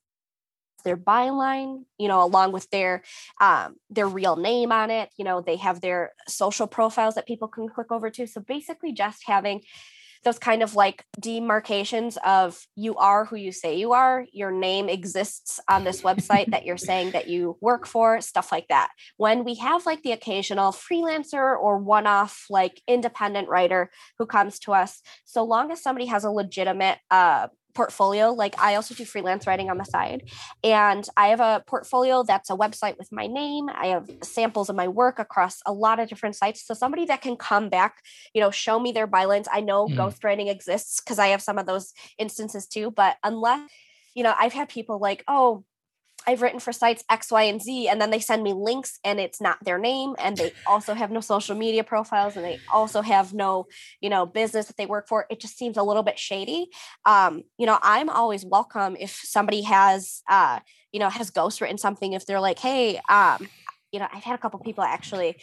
their 0.84 0.98
byline, 0.98 1.84
you 1.98 2.08
know, 2.08 2.24
along 2.24 2.52
with 2.52 2.70
their 2.70 3.04
um, 3.40 3.76
their 3.90 4.08
real 4.08 4.36
name 4.36 4.72
on 4.72 4.90
it. 4.92 5.10
You 5.18 5.26
know, 5.26 5.42
they 5.42 5.58
have 5.58 5.82
their 5.82 6.14
social 6.28 6.68
profiles 6.68 7.16
that 7.16 7.28
people 7.28 7.48
can 7.48 7.70
click 7.70 7.92
over 7.92 8.10
to. 8.10 8.28
So 8.28 8.42
basically, 8.42 8.94
just 8.94 9.24
having 9.26 9.62
those 10.24 10.40
kind 10.40 10.62
of 10.62 10.76
like 10.76 11.06
demarcations 11.20 12.18
of 12.26 12.66
you 12.76 12.96
are 12.98 13.26
who 13.26 13.36
you 13.36 13.52
say 13.52 13.78
you 13.78 13.94
are, 13.94 14.26
your 14.34 14.52
name 14.52 14.90
exists 14.90 15.60
on 15.70 15.84
this 15.84 16.02
website 16.02 16.52
that 16.52 16.66
you're 16.66 16.78
saying 16.78 17.12
that 17.12 17.28
you 17.28 17.58
work 17.62 17.88
for, 17.88 18.20
stuff 18.22 18.52
like 18.52 18.68
that. 18.68 18.90
When 19.18 19.44
we 19.44 19.56
have 19.56 19.86
like 19.86 20.04
the 20.04 20.12
occasional 20.12 20.72
freelancer 20.72 21.58
or 21.58 21.78
one 21.78 22.08
off 22.08 22.46
like 22.50 22.82
independent 22.88 23.48
writer 23.48 23.90
who 24.18 24.26
comes 24.26 24.60
to 24.60 24.74
us, 24.74 25.02
so 25.26 25.44
long 25.44 25.72
as 25.72 25.82
somebody 25.82 26.08
has 26.08 26.24
a 26.24 26.32
legitimate 26.32 27.00
uh, 27.10 27.48
portfolio. 27.74 28.32
Like 28.32 28.60
I 28.60 28.76
also 28.76 28.94
do 28.94 29.06
freelance 29.06 29.48
writing 29.48 29.70
on 29.70 29.78
the 29.78 29.84
side. 29.86 30.30
And 30.64 31.08
I 31.16 31.28
have 31.28 31.40
a 31.40 31.64
portfolio 31.66 32.24
that's 32.24 32.50
a 32.50 32.56
website 32.56 32.98
with 32.98 33.12
my 33.12 33.28
name. 33.28 33.70
I 33.70 33.88
have 33.88 34.10
samples 34.24 34.70
of 34.70 34.76
my 34.76 34.88
work 34.88 35.20
across 35.20 35.62
a 35.66 35.74
lot 35.74 36.00
of 36.00 36.10
different 36.10 36.36
sites. 36.36 36.66
So 36.66 36.74
somebody 36.74 37.06
that 37.06 37.22
can 37.22 37.36
come 37.36 37.70
back, 37.70 37.98
you 38.34 38.42
know, 38.42 38.52
show 38.52 38.80
me 38.80 38.92
their 38.92 39.08
bylines. 39.08 39.46
I 39.52 39.62
know 39.62 39.88
mm. 39.88 39.96
ghostwriting 39.96 40.50
exists 40.50 41.00
because 41.00 41.20
I 41.20 41.28
have 41.28 41.42
some 41.42 41.58
of 41.58 41.66
those 41.66 41.94
instances 42.18 42.68
too. 42.68 42.92
But 42.92 43.18
unless, 43.24 43.70
you 44.16 44.24
know, 44.24 44.34
I've 44.38 44.54
had 44.54 44.70
people 44.70 45.00
like, 45.00 45.24
oh, 45.28 45.64
I've 46.30 46.44
written 46.44 46.60
for 46.60 46.72
sites 46.72 47.04
X, 47.10 47.32
Y, 47.32 47.42
and 47.42 47.60
Z, 47.60 47.88
and 47.88 48.00
then 48.00 48.12
they 48.12 48.20
send 48.20 48.44
me 48.44 48.54
links 48.54 49.00
and 49.04 49.20
it's 49.20 49.42
not 49.42 49.58
their 49.66 49.80
name. 49.80 50.14
And 50.20 50.38
they 50.38 50.54
also 50.68 50.94
have 50.94 51.10
no 51.10 51.22
social 51.22 51.56
media 51.56 51.84
profiles 51.84 52.36
and 52.36 52.46
they 52.46 52.60
also 52.72 53.02
have 53.02 53.34
no, 53.34 53.66
you 54.00 54.12
know, 54.12 54.28
business 54.28 54.68
that 54.68 54.78
they 54.78 54.86
work 54.86 55.08
for. 55.08 55.26
It 55.32 55.40
just 55.40 55.58
seems 55.58 55.76
a 55.76 55.82
little 55.82 56.04
bit 56.04 56.20
shady. 56.20 56.68
Um, 57.04 57.42
you 57.58 57.66
know, 57.66 57.80
I'm 57.82 58.12
always 58.12 58.46
welcome 58.46 58.96
if 59.00 59.20
somebody 59.24 59.64
has, 59.64 60.22
uh, 60.30 60.60
you 60.92 61.00
know, 61.00 61.10
has 61.10 61.32
ghost 61.32 61.62
written 61.62 61.80
something, 61.80 62.14
if 62.14 62.28
they're 62.28 62.40
like, 62.40 62.60
hey, 62.60 63.02
um, 63.10 63.48
you 63.92 64.00
know, 64.00 64.08
I've 64.14 64.24
had 64.24 64.36
a 64.36 64.38
couple 64.38 64.60
people 64.60 64.84
actually 64.84 65.42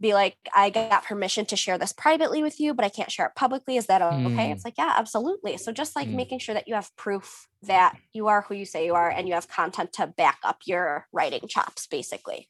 be 0.00 0.14
like, 0.14 0.36
I 0.54 0.70
got 0.70 1.04
permission 1.04 1.46
to 1.46 1.56
share 1.56 1.78
this 1.78 1.92
privately 1.92 2.42
with 2.42 2.60
you, 2.60 2.74
but 2.74 2.84
I 2.84 2.88
can't 2.88 3.10
share 3.10 3.26
it 3.26 3.34
publicly. 3.34 3.76
Is 3.76 3.86
that 3.86 4.02
okay? 4.02 4.50
Mm. 4.50 4.52
It's 4.52 4.64
like, 4.64 4.74
yeah, 4.76 4.94
absolutely. 4.96 5.56
So 5.56 5.72
just 5.72 5.96
like 5.96 6.08
mm. 6.08 6.14
making 6.14 6.40
sure 6.40 6.54
that 6.54 6.68
you 6.68 6.74
have 6.74 6.94
proof 6.96 7.48
that 7.62 7.96
you 8.12 8.28
are 8.28 8.42
who 8.42 8.54
you 8.54 8.66
say 8.66 8.84
you 8.84 8.94
are 8.94 9.08
and 9.08 9.26
you 9.26 9.34
have 9.34 9.48
content 9.48 9.92
to 9.94 10.06
back 10.06 10.38
up 10.44 10.60
your 10.66 11.06
writing 11.12 11.48
chops, 11.48 11.86
basically. 11.86 12.48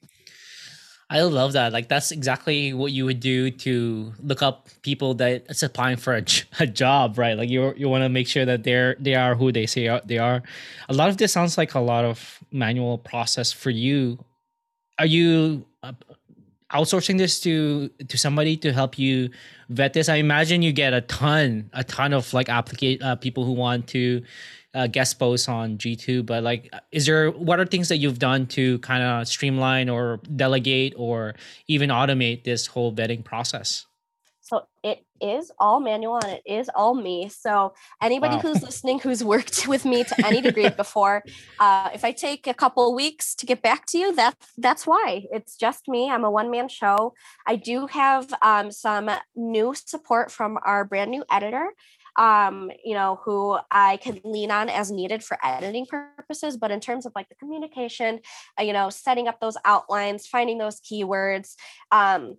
I 1.08 1.22
love 1.22 1.52
that. 1.52 1.72
Like 1.72 1.88
that's 1.88 2.10
exactly 2.10 2.74
what 2.74 2.90
you 2.90 3.04
would 3.04 3.20
do 3.20 3.52
to 3.52 4.12
look 4.20 4.42
up 4.42 4.68
people 4.82 5.14
that 5.14 5.46
is 5.48 5.62
applying 5.62 5.98
for 5.98 6.16
a, 6.16 6.24
a 6.58 6.66
job, 6.66 7.16
right? 7.16 7.38
Like 7.38 7.48
you 7.48 7.72
you 7.76 7.88
want 7.88 8.02
to 8.02 8.08
make 8.08 8.26
sure 8.26 8.44
that 8.44 8.64
they're 8.64 8.96
they 8.98 9.14
are 9.14 9.36
who 9.36 9.52
they 9.52 9.66
say 9.66 10.00
they 10.04 10.18
are. 10.18 10.42
A 10.88 10.94
lot 10.94 11.08
of 11.08 11.16
this 11.16 11.32
sounds 11.32 11.56
like 11.56 11.74
a 11.74 11.80
lot 11.80 12.04
of 12.04 12.40
manual 12.50 12.98
process 12.98 13.52
for 13.52 13.70
you. 13.70 14.18
Are 14.98 15.06
you 15.06 15.64
uh, 15.75 15.75
outsourcing 16.76 17.18
this 17.18 17.40
to 17.40 17.88
to 18.08 18.16
somebody 18.18 18.56
to 18.58 18.72
help 18.72 18.98
you 18.98 19.30
vet 19.68 19.92
this? 19.92 20.08
I 20.08 20.16
imagine 20.16 20.62
you 20.62 20.72
get 20.72 20.92
a 20.92 21.00
ton 21.00 21.70
a 21.72 21.84
ton 21.84 22.12
of 22.12 22.32
like 22.32 22.48
applicate 22.48 23.02
uh, 23.02 23.16
people 23.16 23.44
who 23.44 23.52
want 23.52 23.88
to 23.88 24.22
uh, 24.76 24.86
guest 24.86 25.18
posts 25.18 25.48
on 25.48 25.78
G2, 25.78 26.26
but 26.26 26.42
like, 26.42 26.70
is 26.92 27.06
there 27.06 27.30
what 27.30 27.58
are 27.58 27.64
things 27.64 27.88
that 27.88 27.96
you've 27.96 28.18
done 28.18 28.46
to 28.48 28.78
kind 28.80 29.02
of 29.02 29.26
streamline 29.26 29.88
or 29.88 30.20
delegate 30.36 30.92
or 30.96 31.34
even 31.66 31.88
automate 31.88 32.44
this 32.44 32.66
whole 32.66 32.92
vetting 32.92 33.24
process? 33.24 33.86
So 34.46 34.62
it 34.84 35.04
is 35.20 35.50
all 35.58 35.80
manual 35.80 36.20
and 36.22 36.34
it 36.34 36.42
is 36.46 36.70
all 36.72 36.94
me. 36.94 37.28
So 37.28 37.74
anybody 38.00 38.36
wow. 38.36 38.42
who's 38.42 38.62
listening 38.62 39.00
who's 39.00 39.24
worked 39.24 39.66
with 39.72 39.84
me 39.84 40.04
to 40.04 40.26
any 40.26 40.40
degree 40.40 40.68
before, 40.68 41.24
uh, 41.58 41.90
if 41.92 42.04
I 42.04 42.12
take 42.12 42.46
a 42.46 42.54
couple 42.54 42.94
weeks 42.94 43.34
to 43.36 43.46
get 43.46 43.60
back 43.60 43.86
to 43.86 43.98
you, 43.98 44.14
that's 44.14 44.52
that's 44.56 44.86
why. 44.86 45.24
It's 45.32 45.56
just 45.56 45.88
me. 45.88 46.08
I'm 46.08 46.22
a 46.22 46.30
one 46.30 46.48
man 46.48 46.68
show. 46.68 47.14
I 47.44 47.56
do 47.56 47.88
have 47.88 48.32
um, 48.40 48.70
some 48.70 49.10
new 49.34 49.74
support 49.74 50.30
from 50.30 50.58
our 50.64 50.84
brand 50.84 51.10
new 51.10 51.24
editor 51.28 51.70
um, 52.16 52.70
you 52.84 52.94
know, 52.94 53.20
who 53.24 53.58
I 53.70 53.98
can 53.98 54.20
lean 54.24 54.50
on 54.50 54.68
as 54.68 54.90
needed 54.90 55.22
for 55.22 55.38
editing 55.44 55.86
purposes. 55.86 56.56
But 56.56 56.70
in 56.70 56.80
terms 56.80 57.06
of 57.06 57.12
like 57.14 57.28
the 57.28 57.34
communication, 57.34 58.20
uh, 58.58 58.62
you 58.62 58.72
know, 58.72 58.90
setting 58.90 59.28
up 59.28 59.40
those 59.40 59.56
outlines, 59.64 60.26
finding 60.26 60.58
those 60.58 60.80
keywords, 60.80 61.54
um, 61.92 62.36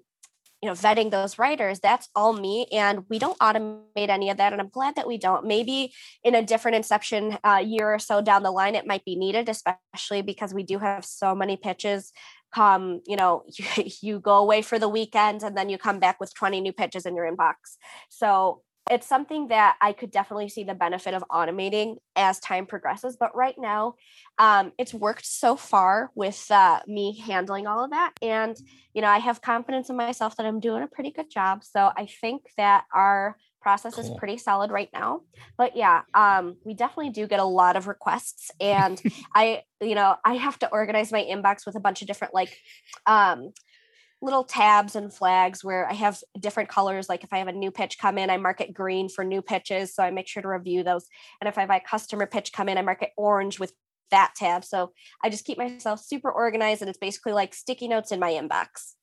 you 0.62 0.68
know, 0.68 0.74
vetting 0.74 1.12
those 1.12 1.38
writers, 1.38 1.80
that's 1.80 2.10
all 2.16 2.34
me. 2.34 2.68
And 2.72 3.04
we 3.10 3.20
don't 3.20 3.38
automate 3.40 4.10
any 4.10 4.30
of 4.30 4.38
that. 4.38 4.54
And 4.54 4.62
I'm 4.62 4.70
glad 4.70 4.96
that 4.96 5.08
we 5.08 5.18
don't. 5.18 5.46
Maybe 5.46 5.94
in 6.24 6.34
a 6.34 6.42
different 6.42 6.76
inception 6.76 7.38
uh, 7.44 7.62
year 7.64 7.94
or 7.94 8.00
so 8.00 8.22
down 8.22 8.44
the 8.44 8.52
line, 8.52 8.74
it 8.74 8.88
might 8.88 9.06
be 9.06 9.16
needed, 9.16 9.50
especially 9.50 10.24
because 10.24 10.54
we 10.54 10.64
do 10.64 10.80
have 10.80 11.06
so 11.06 11.36
many 11.36 11.58
pitches 11.58 12.12
come 12.54 13.02
you 13.06 13.18
know 13.18 13.44
you, 13.58 13.66
you, 14.02 14.20
go 14.20 14.38
away 14.38 14.62
for 14.62 14.80
the 14.80 14.88
weekend 14.88 15.44
and 15.44 15.58
then 15.58 15.68
you 15.70 15.78
come 15.78 16.00
back 16.00 16.18
with 16.20 16.34
20 16.34 16.62
new 16.62 16.72
pitches 16.72 17.06
in 17.06 17.14
your 17.14 17.30
inbox 17.30 17.76
so 18.10 18.62
it's 18.90 19.08
something 19.08 19.48
that 19.48 19.78
I 19.82 19.94
could 19.94 20.12
definitely 20.12 20.50
see 20.50 20.64
the 20.64 20.74
benefit 20.74 21.14
of 21.14 21.24
automating 21.32 21.98
as 22.16 22.40
time 22.40 22.66
progresses. 22.66 23.18
But 23.20 23.36
right 23.36 23.56
now, 23.58 23.96
um, 24.38 24.72
it's 24.78 24.94
worked 24.94 25.26
so 25.26 25.56
far 25.56 26.12
with 26.16 26.50
uh, 26.52 26.82
me 26.88 27.20
handling 27.20 27.68
all 27.68 27.84
of 27.84 27.92
that. 27.92 28.14
And, 28.22 28.58
you 28.94 29.02
know, 29.02 29.10
I 29.10 29.20
have 29.20 29.42
confidence 29.42 29.90
in 29.90 29.96
myself 29.96 30.36
that 30.38 30.46
I'm 30.46 30.60
doing 30.60 30.84
a 30.84 30.88
pretty 30.88 31.12
good 31.12 31.30
job. 31.30 31.64
So 31.64 31.92
I 31.96 32.08
think 32.22 32.44
that 32.58 32.86
our 32.94 33.38
process 33.62 33.96
cool. 33.96 34.04
is 34.06 34.18
pretty 34.18 34.38
solid 34.38 34.72
right 34.72 34.90
now. 34.94 35.22
But 35.58 35.76
yeah, 35.76 36.04
um, 36.14 36.56
we 36.64 36.74
definitely 36.74 37.10
do 37.10 37.28
get 37.28 37.40
a 37.40 37.46
lot 37.46 37.76
of 37.76 37.88
requests. 37.88 38.50
And 38.62 39.02
I, 39.36 39.64
you 39.82 39.96
know, 39.96 40.16
I 40.24 40.36
have 40.36 40.58
to 40.60 40.72
organize 40.72 41.12
my 41.12 41.22
inbox 41.22 41.66
with 41.66 41.76
a 41.76 41.80
bunch 41.82 42.02
of 42.02 42.08
different 42.08 42.34
like 42.34 42.56
um, 43.06 43.52
little 44.22 44.44
tabs 44.44 44.96
and 44.96 45.14
flags 45.14 45.64
where 45.64 45.88
I 45.88 45.94
have 45.94 46.24
different 46.40 46.70
colors. 46.70 47.08
Like 47.08 47.24
if 47.24 47.32
I 47.32 47.38
have 47.38 47.48
a 47.48 47.54
new 47.54 47.72
pitch 47.72 48.00
come 48.00 48.18
in, 48.18 48.30
I 48.30 48.38
mark 48.38 48.62
it 48.62 48.74
green 48.74 49.10
for 49.10 49.24
new 49.24 49.42
pitches. 49.42 49.94
So 49.94 50.04
I 50.04 50.12
make 50.12 50.28
sure 50.28 50.42
to 50.42 50.48
review 50.48 50.84
those. 50.84 51.06
And 51.40 51.48
if 51.48 51.58
I 51.58 51.62
have 51.62 51.70
a 51.70 51.80
customer 51.80 52.26
pitch 52.26 52.52
come 52.52 52.68
in, 52.70 52.78
I 52.78 52.82
mark 52.82 53.04
it 53.04 53.12
orange 53.16 53.60
with 53.60 53.74
that 54.10 54.34
tab. 54.36 54.64
So 54.64 54.92
I 55.24 55.30
just 55.30 55.46
keep 55.46 55.58
myself 55.58 56.00
super 56.00 56.32
organized 56.32 56.82
and 56.82 56.90
it's 56.90 56.98
basically 56.98 57.34
like 57.34 57.54
sticky 57.54 57.88
notes 57.88 58.12
in 58.12 58.20
my 58.20 58.32
inbox. 58.32 58.94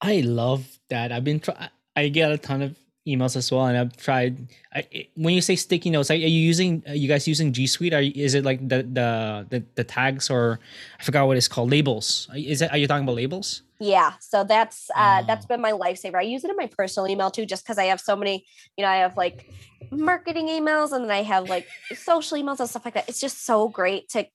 I 0.00 0.20
love 0.20 0.78
that. 0.90 1.10
I've 1.10 1.24
been 1.24 1.40
trying, 1.40 1.70
I 1.96 2.08
get 2.08 2.30
a 2.30 2.38
ton 2.38 2.62
of 2.62 2.76
emails 3.06 3.36
as 3.36 3.52
well 3.52 3.66
and 3.66 3.76
i've 3.76 3.96
tried 3.96 4.48
I, 4.74 5.08
when 5.14 5.34
you 5.34 5.42
say 5.42 5.56
sticky 5.56 5.90
notes 5.90 6.10
are 6.10 6.14
you 6.14 6.26
using 6.26 6.82
are 6.86 6.94
you 6.94 7.06
guys 7.06 7.28
using 7.28 7.52
g 7.52 7.66
suite? 7.66 7.92
Are 7.92 8.00
is 8.00 8.34
it 8.34 8.44
like 8.44 8.66
the, 8.66 8.82
the 8.82 9.46
the 9.50 9.64
the 9.74 9.84
tags 9.84 10.30
or 10.30 10.58
i 10.98 11.02
forgot 11.02 11.26
what 11.26 11.36
it's 11.36 11.48
called 11.48 11.70
labels. 11.70 12.28
Is 12.34 12.62
it 12.62 12.70
are 12.72 12.78
you 12.78 12.86
talking 12.86 13.04
about 13.04 13.16
labels? 13.16 13.62
Yeah 13.78 14.14
so 14.20 14.42
that's 14.42 14.90
uh 14.96 15.20
oh. 15.22 15.26
that's 15.26 15.44
been 15.46 15.60
my 15.60 15.72
lifesaver. 15.72 16.16
I 16.16 16.22
use 16.22 16.44
it 16.44 16.50
in 16.50 16.56
my 16.56 16.66
personal 16.66 17.08
email 17.08 17.30
too 17.30 17.44
just 17.46 17.64
because 17.64 17.78
i 17.78 17.84
have 17.84 18.00
so 18.00 18.16
many 18.16 18.46
you 18.76 18.84
know 18.84 18.90
i 18.90 18.96
have 18.96 19.16
like 19.16 19.50
marketing 19.90 20.48
emails 20.48 20.92
and 20.92 21.04
then 21.04 21.10
i 21.10 21.22
have 21.22 21.48
like 21.48 21.66
social 21.94 22.38
emails 22.38 22.58
and 22.60 22.68
stuff 22.68 22.84
like 22.84 22.94
that. 22.94 23.08
It's 23.08 23.20
just 23.20 23.44
so 23.44 23.68
great 23.68 24.08
to 24.10 24.26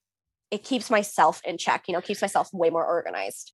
it 0.52 0.64
keeps 0.64 0.90
myself 0.90 1.42
in 1.44 1.58
check 1.58 1.86
you 1.88 1.94
know 1.94 2.02
keeps 2.02 2.22
myself 2.22 2.50
way 2.54 2.70
more 2.70 2.86
organized 2.86 3.54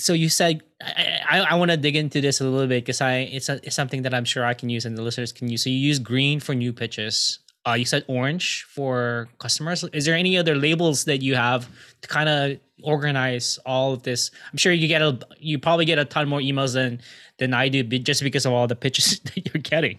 so 0.00 0.12
you 0.12 0.28
said 0.28 0.62
I, 0.80 1.20
I, 1.28 1.38
I 1.50 1.54
want 1.54 1.70
to 1.70 1.76
dig 1.76 1.96
into 1.96 2.20
this 2.20 2.40
a 2.40 2.44
little 2.44 2.66
bit 2.66 2.84
because 2.84 3.00
I 3.00 3.18
it's, 3.18 3.48
a, 3.48 3.60
it's 3.62 3.76
something 3.76 4.02
that 4.02 4.14
I'm 4.14 4.24
sure 4.24 4.44
I 4.44 4.54
can 4.54 4.68
use 4.68 4.84
and 4.84 4.96
the 4.96 5.02
listeners 5.02 5.32
can 5.32 5.48
use. 5.48 5.64
So 5.64 5.70
you 5.70 5.76
use 5.76 5.98
green 5.98 6.40
for 6.40 6.54
new 6.54 6.72
pitches. 6.72 7.40
Uh, 7.66 7.74
you 7.74 7.84
said 7.84 8.04
orange 8.08 8.64
for 8.64 9.28
customers. 9.38 9.84
Is 9.92 10.06
there 10.06 10.14
any 10.14 10.38
other 10.38 10.54
labels 10.54 11.04
that 11.04 11.22
you 11.22 11.34
have 11.34 11.68
to 12.00 12.08
kind 12.08 12.28
of 12.28 12.58
organize 12.82 13.58
all 13.66 13.92
of 13.92 14.02
this? 14.02 14.30
I'm 14.50 14.56
sure 14.56 14.72
you 14.72 14.88
get 14.88 15.02
a 15.02 15.18
you 15.38 15.58
probably 15.58 15.84
get 15.84 15.98
a 15.98 16.06
ton 16.06 16.28
more 16.28 16.40
emails 16.40 16.72
than 16.72 17.00
than 17.36 17.52
I 17.52 17.68
do, 17.68 17.82
just 17.82 18.22
because 18.22 18.46
of 18.46 18.52
all 18.52 18.66
the 18.66 18.76
pitches 18.76 19.20
that 19.24 19.46
you're 19.46 19.62
getting. 19.62 19.98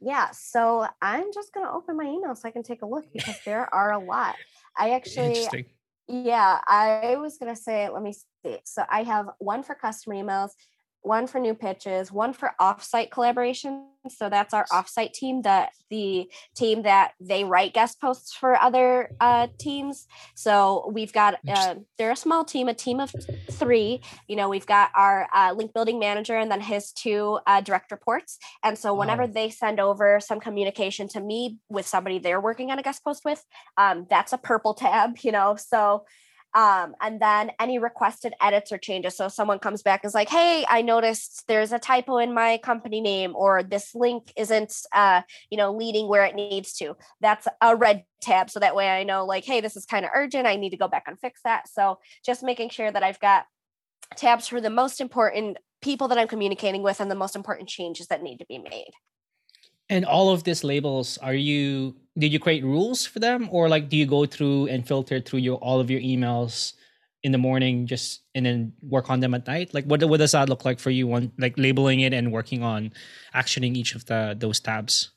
Yeah, 0.00 0.30
so 0.30 0.86
I'm 1.02 1.32
just 1.34 1.52
gonna 1.52 1.72
open 1.72 1.96
my 1.96 2.04
email 2.04 2.36
so 2.36 2.46
I 2.46 2.52
can 2.52 2.62
take 2.62 2.82
a 2.82 2.86
look 2.86 3.06
because 3.12 3.36
there 3.44 3.72
are 3.74 3.92
a 3.92 3.98
lot. 3.98 4.36
I 4.78 4.90
actually 4.90 5.48
yeah, 6.08 6.60
I 6.66 7.16
was 7.18 7.36
gonna 7.38 7.56
say, 7.56 7.88
let 7.88 8.02
me 8.02 8.12
see. 8.44 8.58
So 8.64 8.84
I 8.90 9.02
have 9.02 9.26
one 9.38 9.62
for 9.62 9.74
customer 9.74 10.14
emails, 10.16 10.50
one 11.06 11.26
for 11.26 11.38
new 11.38 11.54
pitches, 11.54 12.10
one 12.10 12.32
for 12.32 12.52
offsite 12.60 13.10
collaboration. 13.10 13.86
So 14.08 14.28
that's 14.28 14.52
our 14.52 14.66
offsite 14.72 15.12
team, 15.12 15.42
that 15.42 15.70
the 15.90 16.28
team 16.56 16.82
that 16.82 17.12
they 17.20 17.44
write 17.44 17.74
guest 17.74 18.00
posts 18.00 18.34
for 18.34 18.56
other 18.56 19.10
uh, 19.20 19.46
teams. 19.58 20.06
So 20.34 20.90
we've 20.92 21.12
got 21.12 21.38
uh, 21.48 21.76
they're 21.96 22.10
a 22.10 22.16
small 22.16 22.44
team, 22.44 22.68
a 22.68 22.74
team 22.74 23.00
of 23.00 23.12
three. 23.52 24.00
You 24.28 24.36
know, 24.36 24.48
we've 24.48 24.66
got 24.66 24.90
our 24.94 25.28
uh, 25.34 25.54
link 25.56 25.72
building 25.72 25.98
manager 25.98 26.36
and 26.36 26.50
then 26.50 26.60
his 26.60 26.92
two 26.92 27.38
uh, 27.46 27.60
direct 27.60 27.90
reports. 27.90 28.38
And 28.62 28.76
so 28.76 28.94
whenever 28.94 29.22
wow. 29.22 29.30
they 29.32 29.50
send 29.50 29.80
over 29.80 30.20
some 30.20 30.40
communication 30.40 31.08
to 31.08 31.20
me 31.20 31.58
with 31.68 31.86
somebody 31.86 32.18
they're 32.18 32.40
working 32.40 32.70
on 32.70 32.78
a 32.78 32.82
guest 32.82 33.04
post 33.04 33.24
with, 33.24 33.42
um, 33.76 34.06
that's 34.10 34.32
a 34.32 34.38
purple 34.38 34.74
tab. 34.74 35.18
You 35.22 35.32
know, 35.32 35.56
so 35.56 36.04
um, 36.54 36.94
and 37.00 37.20
then 37.20 37.50
any 37.60 37.78
requested 37.78 38.34
edits 38.40 38.72
or 38.72 38.78
changes. 38.78 39.16
So 39.16 39.28
someone 39.28 39.58
comes 39.58 39.82
back 39.82 40.02
and 40.02 40.08
is 40.08 40.14
like, 40.14 40.28
"Hey, 40.28 40.64
I 40.68 40.82
noticed 40.82 41.44
there's 41.48 41.72
a 41.72 41.78
typo 41.78 42.18
in 42.18 42.32
my 42.34 42.58
company 42.58 43.00
name, 43.00 43.34
or 43.36 43.62
this 43.62 43.94
link 43.94 44.32
isn't, 44.36 44.74
uh, 44.92 45.22
you 45.50 45.58
know, 45.58 45.72
leading 45.72 46.08
where 46.08 46.24
it 46.24 46.34
needs 46.34 46.72
to." 46.74 46.96
That's 47.20 47.46
a 47.60 47.76
red 47.76 48.04
tab, 48.22 48.50
so 48.50 48.60
that 48.60 48.74
way 48.76 48.88
I 48.88 49.04
know, 49.04 49.24
like, 49.24 49.44
"Hey, 49.44 49.60
this 49.60 49.76
is 49.76 49.86
kind 49.86 50.04
of 50.04 50.10
urgent. 50.14 50.46
I 50.46 50.56
need 50.56 50.70
to 50.70 50.76
go 50.76 50.88
back 50.88 51.04
and 51.06 51.18
fix 51.18 51.40
that." 51.44 51.68
So 51.68 51.98
just 52.24 52.42
making 52.42 52.70
sure 52.70 52.90
that 52.90 53.02
I've 53.02 53.20
got 53.20 53.46
tabs 54.16 54.46
for 54.48 54.60
the 54.60 54.70
most 54.70 55.00
important 55.00 55.58
people 55.82 56.08
that 56.08 56.18
I'm 56.18 56.28
communicating 56.28 56.82
with 56.82 57.00
and 57.00 57.10
the 57.10 57.14
most 57.14 57.36
important 57.36 57.68
changes 57.68 58.06
that 58.08 58.22
need 58.22 58.38
to 58.38 58.46
be 58.46 58.58
made. 58.58 58.92
And 59.88 60.04
all 60.04 60.30
of 60.30 60.44
these 60.44 60.64
labels, 60.64 61.18
are 61.18 61.34
you 61.34 61.94
did 62.18 62.32
you 62.32 62.40
create 62.40 62.64
rules 62.64 63.04
for 63.04 63.18
them 63.18 63.48
or 63.52 63.68
like 63.68 63.88
do 63.88 63.96
you 63.96 64.06
go 64.06 64.24
through 64.26 64.68
and 64.68 64.86
filter 64.86 65.20
through 65.20 65.40
your 65.40 65.58
all 65.58 65.80
of 65.80 65.90
your 65.90 66.00
emails 66.00 66.72
in 67.22 67.30
the 67.30 67.38
morning 67.38 67.86
just 67.86 68.22
and 68.34 68.46
then 68.46 68.72
work 68.82 69.10
on 69.10 69.20
them 69.20 69.34
at 69.34 69.46
night? 69.46 69.74
Like 69.74 69.84
what 69.84 70.02
what 70.04 70.18
does 70.18 70.32
that 70.32 70.48
look 70.48 70.64
like 70.64 70.80
for 70.80 70.90
you 70.90 71.12
on 71.12 71.32
like 71.38 71.56
labeling 71.56 72.00
it 72.00 72.12
and 72.12 72.32
working 72.32 72.62
on 72.62 72.92
actioning 73.34 73.76
each 73.76 73.94
of 73.94 74.06
the 74.06 74.34
those 74.38 74.60
tabs? 74.60 75.10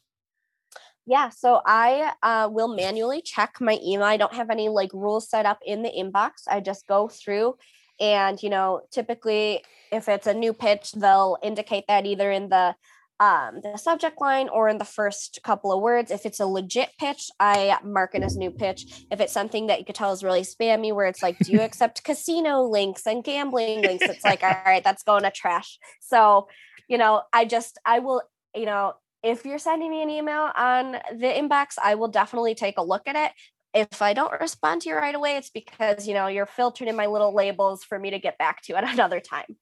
Yeah, 1.05 1.29
so 1.29 1.61
I 1.65 2.13
uh, 2.21 2.49
will 2.51 2.67
manually 2.67 3.23
check 3.23 3.55
my 3.59 3.79
email. 3.83 4.05
I 4.05 4.17
don't 4.17 4.33
have 4.33 4.51
any 4.51 4.69
like 4.69 4.93
rules 4.93 5.27
set 5.27 5.47
up 5.47 5.57
in 5.65 5.81
the 5.81 5.89
inbox. 5.89 6.45
I 6.47 6.59
just 6.59 6.85
go 6.85 7.07
through 7.07 7.55
and 7.99 8.41
you 8.41 8.49
know 8.49 8.81
typically 8.91 9.63
if 9.91 10.07
it's 10.07 10.27
a 10.27 10.33
new 10.33 10.53
pitch 10.53 10.93
they'll 10.93 11.37
indicate 11.43 11.85
that 11.87 12.05
either 12.05 12.31
in 12.31 12.49
the 12.49 12.75
um, 13.19 13.59
the 13.61 13.77
subject 13.77 14.21
line 14.21 14.49
or 14.49 14.69
in 14.69 14.77
the 14.77 14.85
first 14.85 15.39
couple 15.43 15.71
of 15.71 15.81
words. 15.81 16.11
If 16.11 16.25
it's 16.25 16.39
a 16.39 16.45
legit 16.45 16.89
pitch, 16.97 17.29
I 17.39 17.77
mark 17.83 18.15
it 18.15 18.23
as 18.23 18.37
new 18.37 18.51
pitch. 18.51 19.05
If 19.11 19.19
it's 19.19 19.33
something 19.33 19.67
that 19.67 19.79
you 19.79 19.85
could 19.85 19.95
tell 19.95 20.13
is 20.13 20.23
really 20.23 20.41
spammy, 20.41 20.93
where 20.93 21.07
it's 21.07 21.21
like, 21.21 21.37
do 21.39 21.51
you 21.51 21.61
accept 21.61 22.03
casino 22.03 22.63
links 22.63 23.05
and 23.05 23.23
gambling 23.23 23.81
links? 23.81 24.05
It's 24.05 24.23
like, 24.23 24.43
all 24.43 24.55
right, 24.65 24.83
that's 24.83 25.03
going 25.03 25.23
to 25.23 25.31
trash. 25.31 25.77
So, 25.99 26.47
you 26.87 26.97
know, 26.97 27.23
I 27.33 27.45
just, 27.45 27.77
I 27.85 27.99
will, 27.99 28.21
you 28.55 28.65
know, 28.65 28.93
if 29.21 29.45
you're 29.45 29.59
sending 29.59 29.91
me 29.91 30.01
an 30.01 30.09
email 30.09 30.49
on 30.55 30.93
the 30.93 31.27
inbox, 31.27 31.73
I 31.81 31.95
will 31.95 32.07
definitely 32.07 32.55
take 32.55 32.77
a 32.77 32.83
look 32.83 33.07
at 33.07 33.17
it 33.17 33.31
if 33.73 34.01
I 34.01 34.13
don't 34.13 34.33
respond 34.39 34.81
to 34.81 34.89
you 34.89 34.95
right 34.95 35.13
away, 35.13 35.37
it's 35.37 35.49
because 35.49 36.07
you 36.07 36.13
know 36.13 36.27
you're 36.27 36.45
filtered 36.45 36.87
in 36.87 36.95
my 36.95 37.05
little 37.05 37.33
labels 37.33 37.83
for 37.83 37.99
me 37.99 38.09
to 38.11 38.19
get 38.19 38.37
back 38.37 38.63
to 38.63 38.75
at 38.75 38.83
another 38.83 39.19
time. 39.19 39.57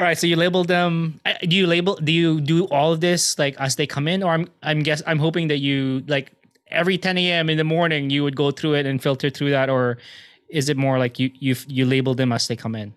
All 0.00 0.06
right, 0.06 0.16
so 0.16 0.26
you 0.26 0.36
label 0.36 0.64
them. 0.64 1.20
Uh, 1.26 1.34
do 1.42 1.54
you 1.54 1.66
label? 1.66 1.94
Do 1.96 2.10
you 2.10 2.40
do 2.40 2.64
all 2.68 2.94
of 2.94 3.02
this 3.02 3.38
like 3.38 3.54
as 3.60 3.76
they 3.76 3.86
come 3.86 4.08
in, 4.08 4.22
or 4.22 4.32
I'm 4.32 4.48
I'm 4.62 4.80
guess 4.80 5.02
I'm 5.06 5.18
hoping 5.18 5.48
that 5.48 5.58
you 5.58 6.02
like 6.08 6.32
every 6.68 6.96
10 6.96 7.18
a.m. 7.18 7.50
in 7.50 7.58
the 7.58 7.64
morning 7.64 8.08
you 8.08 8.24
would 8.24 8.34
go 8.34 8.50
through 8.50 8.76
it 8.76 8.86
and 8.86 9.02
filter 9.02 9.28
through 9.28 9.50
that, 9.50 9.68
or 9.68 9.98
is 10.48 10.70
it 10.70 10.78
more 10.78 10.98
like 10.98 11.18
you 11.18 11.30
you 11.34 11.54
you 11.68 11.84
label 11.84 12.14
them 12.14 12.32
as 12.32 12.48
they 12.48 12.56
come 12.56 12.74
in? 12.74 12.94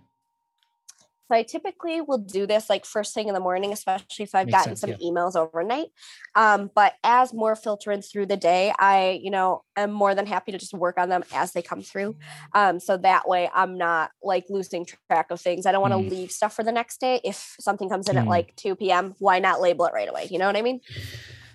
So 1.34 1.40
I 1.40 1.42
typically 1.42 2.00
will 2.00 2.20
do 2.20 2.46
this 2.46 2.70
like 2.70 2.86
first 2.86 3.12
thing 3.16 3.28
in 3.28 3.34
the 3.34 3.40
morning, 3.40 3.74
especially 3.74 4.24
if 4.24 4.36
I've 4.36 4.46
Makes 4.46 4.58
gotten 4.58 4.76
sense, 4.76 4.82
some 4.82 4.92
yeah. 4.92 5.10
emails 5.10 5.36
overnight. 5.36 5.88
Um, 6.36 6.70
but 6.76 6.94
as 7.04 7.34
more 7.34 7.56
filtering 7.56 8.04
through 8.04 8.28
the 8.28 8.38
day, 8.38 8.72
I, 8.78 9.20
you 9.24 9.32
know, 9.32 9.64
am 9.76 9.92
more 9.92 10.14
than 10.14 10.28
happy 10.28 10.52
to 10.52 10.60
just 10.60 10.76
work 10.76 11.00
on 11.00 11.10
them 11.10 11.24
as 11.34 11.54
they 11.54 11.64
come 11.64 11.82
through. 11.82 12.18
Um, 12.54 12.80
so 12.80 12.98
that 12.98 13.28
way 13.28 13.50
I'm 13.52 13.80
not 13.80 14.12
like 14.22 14.46
losing 14.50 14.86
track 15.10 15.32
of 15.32 15.42
things. 15.42 15.66
I 15.66 15.72
don't 15.72 15.82
want 15.82 15.94
to 15.94 15.98
mm. 15.98 16.12
leave 16.12 16.32
stuff 16.32 16.56
for 16.56 16.64
the 16.64 16.72
next 16.72 17.00
day. 17.00 17.20
If 17.24 17.56
something 17.60 17.90
comes 17.90 18.08
in 18.08 18.16
mm. 18.16 18.22
at 18.22 18.28
like 18.28 18.56
2 18.58 18.76
p.m., 18.76 19.16
why 19.18 19.40
not 19.40 19.60
label 19.60 19.86
it 19.86 19.94
right 19.94 20.08
away? 20.08 20.28
You 20.30 20.38
know 20.38 20.46
what 20.46 20.56
I 20.56 20.62
mean? 20.62 20.82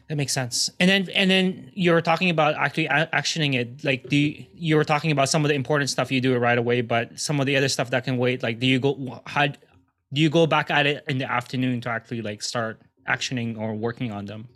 That 0.08 0.16
makes 0.16 0.32
sense. 0.32 0.70
And 0.80 0.88
then 0.88 1.08
and 1.14 1.30
then 1.30 1.70
you're 1.74 2.00
talking 2.00 2.30
about 2.30 2.54
actually 2.54 2.88
actioning 2.88 3.54
it. 3.54 3.84
Like 3.84 4.08
do 4.08 4.16
you, 4.16 4.46
you 4.54 4.76
were 4.76 4.84
talking 4.84 5.12
about 5.12 5.28
some 5.28 5.44
of 5.44 5.50
the 5.50 5.54
important 5.54 5.90
stuff 5.90 6.10
you 6.10 6.22
do 6.22 6.34
it 6.34 6.38
right 6.38 6.56
away, 6.56 6.80
but 6.80 7.20
some 7.20 7.40
of 7.40 7.46
the 7.46 7.56
other 7.56 7.68
stuff 7.68 7.90
that 7.90 8.04
can 8.04 8.16
wait. 8.16 8.42
Like 8.42 8.58
do 8.58 8.66
you 8.66 8.80
go 8.80 9.22
how 9.26 9.48
do 10.12 10.20
you 10.20 10.30
go 10.30 10.46
back 10.46 10.70
at 10.70 10.86
it 10.86 11.04
in 11.08 11.18
the 11.18 11.30
afternoon 11.30 11.80
to 11.82 11.90
actually 11.90 12.22
like 12.22 12.42
start 12.42 12.80
actioning 13.08 13.58
or 13.58 13.74
working 13.74 14.12
on 14.12 14.24
them? 14.24 14.48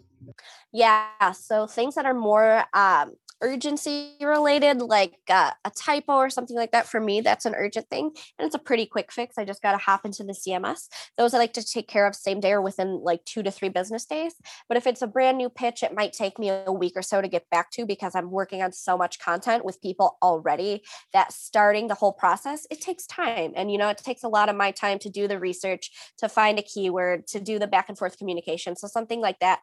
Yeah. 0.72 1.32
So 1.32 1.66
things 1.66 1.94
that 1.96 2.06
are 2.06 2.14
more 2.14 2.64
um, 2.72 3.12
urgency 3.42 4.14
related, 4.20 4.80
like 4.80 5.14
uh, 5.28 5.50
a 5.64 5.70
typo 5.70 6.14
or 6.14 6.30
something 6.30 6.56
like 6.56 6.72
that, 6.72 6.86
for 6.86 7.00
me, 7.00 7.20
that's 7.20 7.44
an 7.44 7.54
urgent 7.54 7.88
thing. 7.90 8.12
And 8.38 8.46
it's 8.46 8.54
a 8.54 8.58
pretty 8.58 8.86
quick 8.86 9.12
fix. 9.12 9.36
I 9.36 9.44
just 9.44 9.60
got 9.60 9.72
to 9.72 9.78
hop 9.78 10.06
into 10.06 10.24
the 10.24 10.32
CMS. 10.32 10.88
Those 11.18 11.34
I 11.34 11.38
like 11.38 11.52
to 11.54 11.64
take 11.64 11.88
care 11.88 12.06
of 12.06 12.14
same 12.14 12.40
day 12.40 12.52
or 12.52 12.62
within 12.62 13.00
like 13.02 13.24
two 13.24 13.42
to 13.42 13.50
three 13.50 13.68
business 13.68 14.06
days. 14.06 14.34
But 14.68 14.76
if 14.76 14.86
it's 14.86 15.02
a 15.02 15.06
brand 15.06 15.36
new 15.36 15.50
pitch, 15.50 15.82
it 15.82 15.94
might 15.94 16.12
take 16.12 16.38
me 16.38 16.48
a 16.50 16.72
week 16.72 16.94
or 16.96 17.02
so 17.02 17.20
to 17.20 17.28
get 17.28 17.50
back 17.50 17.70
to 17.72 17.84
because 17.84 18.14
I'm 18.14 18.30
working 18.30 18.62
on 18.62 18.72
so 18.72 18.96
much 18.96 19.18
content 19.18 19.64
with 19.64 19.82
people 19.82 20.16
already 20.22 20.82
that 21.12 21.32
starting 21.32 21.88
the 21.88 21.94
whole 21.94 22.12
process, 22.12 22.66
it 22.70 22.80
takes 22.80 23.06
time. 23.06 23.52
And, 23.56 23.70
you 23.70 23.78
know, 23.78 23.88
it 23.88 23.98
takes 23.98 24.22
a 24.22 24.28
lot 24.28 24.48
of 24.48 24.56
my 24.56 24.70
time 24.70 24.98
to 25.00 25.10
do 25.10 25.28
the 25.28 25.38
research, 25.38 25.90
to 26.18 26.28
find 26.28 26.58
a 26.58 26.62
keyword, 26.62 27.26
to 27.28 27.40
do 27.40 27.58
the 27.58 27.66
back 27.66 27.88
and 27.88 27.98
forth 27.98 28.18
communication. 28.18 28.76
So 28.76 28.86
something 28.86 29.20
like 29.20 29.40
that 29.40 29.60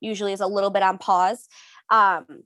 usually 0.00 0.32
is 0.32 0.40
a 0.40 0.46
little 0.46 0.70
bit 0.70 0.82
on 0.82 0.98
pause. 0.98 1.48
Um, 1.90 2.44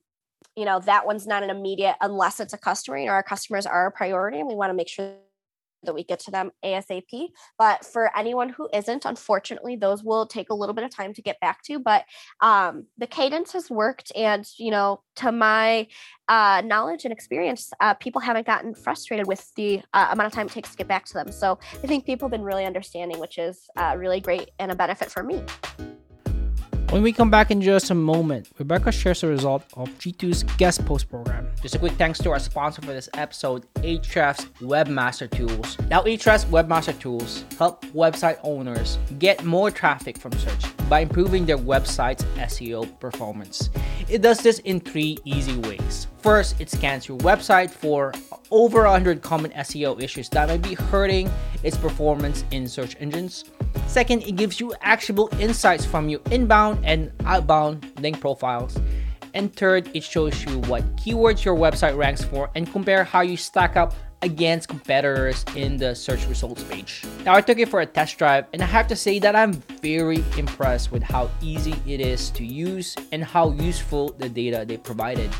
you 0.56 0.64
know, 0.64 0.80
that 0.80 1.06
one's 1.06 1.26
not 1.26 1.42
an 1.42 1.50
immediate 1.50 1.96
unless 2.00 2.40
it's 2.40 2.52
a 2.52 2.58
customer. 2.58 2.98
You 2.98 3.06
know, 3.06 3.12
our 3.12 3.22
customers 3.22 3.66
are 3.66 3.86
a 3.86 3.92
priority 3.92 4.38
and 4.38 4.48
we 4.48 4.54
want 4.54 4.70
to 4.70 4.74
make 4.74 4.88
sure 4.88 5.14
that 5.84 5.94
we 5.94 6.04
get 6.04 6.20
to 6.20 6.30
them 6.30 6.50
ASAP. 6.64 7.28
But 7.58 7.84
for 7.84 8.16
anyone 8.16 8.48
who 8.48 8.68
isn't, 8.72 9.04
unfortunately, 9.04 9.76
those 9.76 10.02
will 10.02 10.26
take 10.26 10.50
a 10.50 10.54
little 10.54 10.74
bit 10.74 10.84
of 10.84 10.94
time 10.94 11.12
to 11.14 11.22
get 11.22 11.40
back 11.40 11.62
to. 11.64 11.78
But 11.78 12.04
um, 12.40 12.86
the 12.98 13.06
cadence 13.06 13.52
has 13.52 13.70
worked. 13.70 14.12
And, 14.14 14.46
you 14.58 14.70
know, 14.70 15.02
to 15.16 15.32
my 15.32 15.88
uh, 16.28 16.62
knowledge 16.64 17.04
and 17.04 17.12
experience, 17.12 17.72
uh, 17.80 17.94
people 17.94 18.20
haven't 18.20 18.46
gotten 18.46 18.74
frustrated 18.74 19.26
with 19.26 19.52
the 19.56 19.82
uh, 19.92 20.08
amount 20.10 20.26
of 20.26 20.32
time 20.32 20.46
it 20.46 20.52
takes 20.52 20.70
to 20.70 20.76
get 20.76 20.88
back 20.88 21.04
to 21.06 21.14
them. 21.14 21.32
So 21.32 21.58
I 21.82 21.86
think 21.86 22.06
people 22.06 22.26
have 22.26 22.32
been 22.32 22.44
really 22.44 22.64
understanding, 22.64 23.18
which 23.18 23.38
is 23.38 23.68
uh, 23.76 23.94
really 23.98 24.20
great 24.20 24.50
and 24.58 24.70
a 24.70 24.74
benefit 24.74 25.10
for 25.10 25.22
me. 25.22 25.42
When 26.92 27.02
we 27.02 27.10
come 27.10 27.30
back 27.30 27.50
in 27.50 27.62
just 27.62 27.88
a 27.88 27.94
moment, 27.94 28.50
Rebecca 28.58 28.92
shares 28.92 29.22
the 29.22 29.28
result 29.28 29.64
of 29.78 29.88
G2's 29.98 30.42
guest 30.58 30.84
post 30.84 31.08
program. 31.08 31.48
Just 31.62 31.74
a 31.74 31.78
quick 31.78 31.92
thanks 31.92 32.18
to 32.18 32.30
our 32.30 32.38
sponsor 32.38 32.82
for 32.82 32.92
this 32.92 33.08
episode, 33.14 33.64
Ahrefs 33.76 34.44
Webmaster 34.60 35.30
Tools. 35.30 35.78
Now, 35.88 36.02
Ahrefs 36.02 36.44
Webmaster 36.44 37.00
Tools 37.00 37.46
help 37.56 37.82
website 37.94 38.36
owners 38.42 38.98
get 39.18 39.42
more 39.42 39.70
traffic 39.70 40.18
from 40.18 40.32
search 40.32 40.66
by 40.90 41.00
improving 41.00 41.46
their 41.46 41.56
website's 41.56 42.24
SEO 42.36 43.00
performance. 43.00 43.70
It 44.10 44.20
does 44.20 44.42
this 44.42 44.58
in 44.58 44.78
three 44.78 45.16
easy 45.24 45.56
ways. 45.60 46.08
First, 46.18 46.60
it 46.60 46.68
scans 46.68 47.08
your 47.08 47.16
website 47.20 47.70
for 47.70 48.12
over 48.50 48.82
100 48.82 49.22
common 49.22 49.50
SEO 49.52 49.98
issues 49.98 50.28
that 50.28 50.48
might 50.48 50.60
be 50.60 50.74
hurting 50.74 51.30
its 51.62 51.76
performance 51.76 52.44
in 52.50 52.68
search 52.68 52.96
engines. 53.00 53.44
Second, 53.86 54.22
it 54.22 54.36
gives 54.36 54.60
you 54.60 54.74
actionable 54.80 55.28
insights 55.38 55.84
from 55.84 56.08
your 56.08 56.20
inbound 56.30 56.84
and 56.84 57.12
outbound 57.24 57.90
link 58.00 58.20
profiles. 58.20 58.78
And 59.34 59.54
third, 59.54 59.90
it 59.94 60.02
shows 60.02 60.44
you 60.44 60.58
what 60.62 60.84
keywords 60.96 61.44
your 61.44 61.56
website 61.56 61.96
ranks 61.96 62.22
for 62.22 62.50
and 62.54 62.70
compare 62.70 63.04
how 63.04 63.22
you 63.22 63.36
stack 63.36 63.76
up 63.76 63.94
against 64.20 64.68
competitors 64.68 65.44
in 65.56 65.76
the 65.76 65.94
search 65.94 66.26
results 66.26 66.62
page. 66.64 67.04
Now, 67.24 67.34
I 67.34 67.40
took 67.40 67.58
it 67.58 67.68
for 67.68 67.80
a 67.80 67.86
test 67.86 68.18
drive, 68.18 68.46
and 68.52 68.62
I 68.62 68.66
have 68.66 68.86
to 68.88 68.96
say 68.96 69.18
that 69.18 69.34
I'm 69.34 69.54
very 69.82 70.24
impressed 70.38 70.92
with 70.92 71.02
how 71.02 71.28
easy 71.40 71.74
it 71.86 72.00
is 72.00 72.30
to 72.30 72.44
use 72.44 72.94
and 73.10 73.24
how 73.24 73.50
useful 73.50 74.12
the 74.18 74.28
data 74.28 74.64
they 74.66 74.76
provided. 74.76 75.30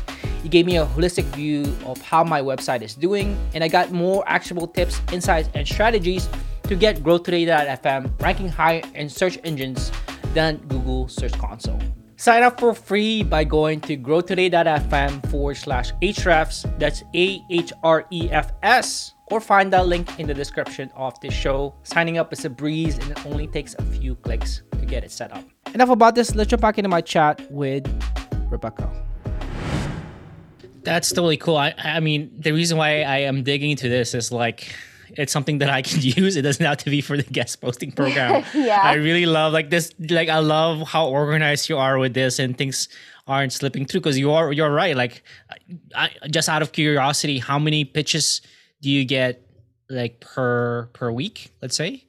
It 0.43 0.51
gave 0.51 0.65
me 0.65 0.77
a 0.77 0.85
holistic 0.85 1.23
view 1.35 1.63
of 1.85 2.01
how 2.01 2.23
my 2.23 2.41
website 2.41 2.81
is 2.81 2.95
doing, 2.95 3.37
and 3.53 3.63
I 3.63 3.67
got 3.67 3.91
more 3.91 4.23
actionable 4.27 4.67
tips, 4.67 4.99
insights, 5.11 5.49
and 5.53 5.67
strategies 5.67 6.27
to 6.63 6.75
get 6.75 6.97
GrowToday.fm 6.97 8.21
ranking 8.21 8.49
higher 8.49 8.81
in 8.93 9.09
search 9.09 9.39
engines 9.43 9.91
than 10.33 10.57
Google 10.67 11.07
Search 11.07 11.33
Console. 11.33 11.79
Sign 12.17 12.43
up 12.43 12.59
for 12.59 12.73
free 12.73 13.23
by 13.23 13.43
going 13.43 13.81
to 13.81 13.97
growtoday.fm 13.97 15.29
forward 15.29 15.57
slash 15.57 15.91
Ahrefs. 16.01 16.63
That's 16.79 17.03
A 17.15 17.43
H 17.49 17.73
R 17.83 18.05
E 18.11 18.29
F 18.31 18.53
S. 18.63 19.13
Or 19.31 19.41
find 19.41 19.73
that 19.73 19.87
link 19.87 20.19
in 20.19 20.27
the 20.27 20.33
description 20.33 20.89
of 20.95 21.19
this 21.21 21.33
show. 21.33 21.75
Signing 21.83 22.17
up 22.17 22.31
is 22.31 22.45
a 22.45 22.49
breeze 22.49 22.97
and 22.97 23.11
it 23.11 23.25
only 23.25 23.47
takes 23.47 23.75
a 23.75 23.83
few 23.83 24.15
clicks 24.15 24.61
to 24.79 24.85
get 24.85 25.03
it 25.03 25.11
set 25.11 25.33
up. 25.33 25.43
Enough 25.73 25.89
about 25.89 26.15
this. 26.15 26.35
Let's 26.35 26.49
jump 26.49 26.61
back 26.61 26.77
into 26.77 26.89
my 26.89 27.01
chat 27.01 27.41
with 27.51 27.85
Rebecca. 28.49 28.89
That's 30.83 31.09
totally 31.09 31.37
cool. 31.37 31.57
I, 31.57 31.73
I 31.77 31.99
mean, 31.99 32.31
the 32.37 32.51
reason 32.51 32.77
why 32.77 33.03
I 33.03 33.19
am 33.19 33.43
digging 33.43 33.71
into 33.71 33.89
this 33.89 34.13
is 34.13 34.31
like, 34.31 34.73
it's 35.15 35.31
something 35.31 35.59
that 35.59 35.69
I 35.69 35.81
can 35.81 36.01
use. 36.23 36.35
It 36.35 36.41
doesn't 36.41 36.65
have 36.65 36.77
to 36.77 36.89
be 36.89 37.01
for 37.01 37.17
the 37.17 37.23
guest 37.23 37.61
posting 37.61 37.91
program. 37.99 38.43
yeah. 38.53 38.81
I 38.81 38.95
really 38.95 39.25
love 39.25 39.53
like 39.53 39.69
this. 39.69 39.93
Like 39.99 40.29
I 40.29 40.39
love 40.39 40.87
how 40.87 41.07
organized 41.07 41.69
you 41.69 41.77
are 41.77 41.97
with 41.97 42.13
this, 42.13 42.39
and 42.39 42.57
things 42.57 42.89
aren't 43.27 43.53
slipping 43.53 43.85
through 43.85 44.01
because 44.01 44.17
you 44.17 44.31
are 44.31 44.51
you're 44.51 44.71
right. 44.73 44.95
Like, 44.95 45.23
I, 45.95 46.11
just 46.29 46.49
out 46.49 46.61
of 46.61 46.71
curiosity, 46.71 47.39
how 47.39 47.59
many 47.59 47.85
pitches 47.85 48.41
do 48.81 48.89
you 48.89 49.05
get 49.05 49.47
like 49.89 50.19
per 50.19 50.89
per 50.93 51.11
week? 51.11 51.53
Let's 51.61 51.75
say 51.75 52.05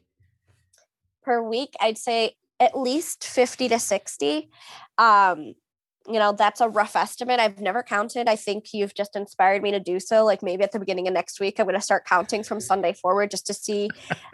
per 1.23 1.43
week. 1.43 1.75
I'd 1.81 1.99
say 1.99 2.37
at 2.61 2.79
least 2.79 3.25
fifty 3.25 3.69
to 3.69 3.79
sixty. 3.79 4.49
Um, 4.99 5.55
you 6.07 6.19
know 6.19 6.33
that's 6.33 6.61
a 6.61 6.69
rough 6.69 6.97
estimate 6.97 7.40
i've 7.40 7.61
never 7.61 7.83
counted 7.83 8.29
i 8.29 8.37
think 8.37 8.73
you've 8.73 8.95
just 8.95 9.17
inspired 9.17 9.62
me 9.62 9.71
to 9.71 9.81
do 9.81 9.99
so 9.99 10.25
like 10.25 10.43
maybe 10.43 10.62
at 10.62 10.73
the 10.73 10.79
beginning 10.79 11.09
of 11.09 11.14
next 11.14 11.40
week 11.40 11.59
i'm 11.59 11.67
going 11.67 11.75
to 11.75 11.81
start 11.81 12.05
counting 12.05 12.43
from 12.43 12.61
sunday 12.71 12.93
forward 12.93 13.31
just 13.31 13.47
to 13.47 13.55
see 13.55 13.88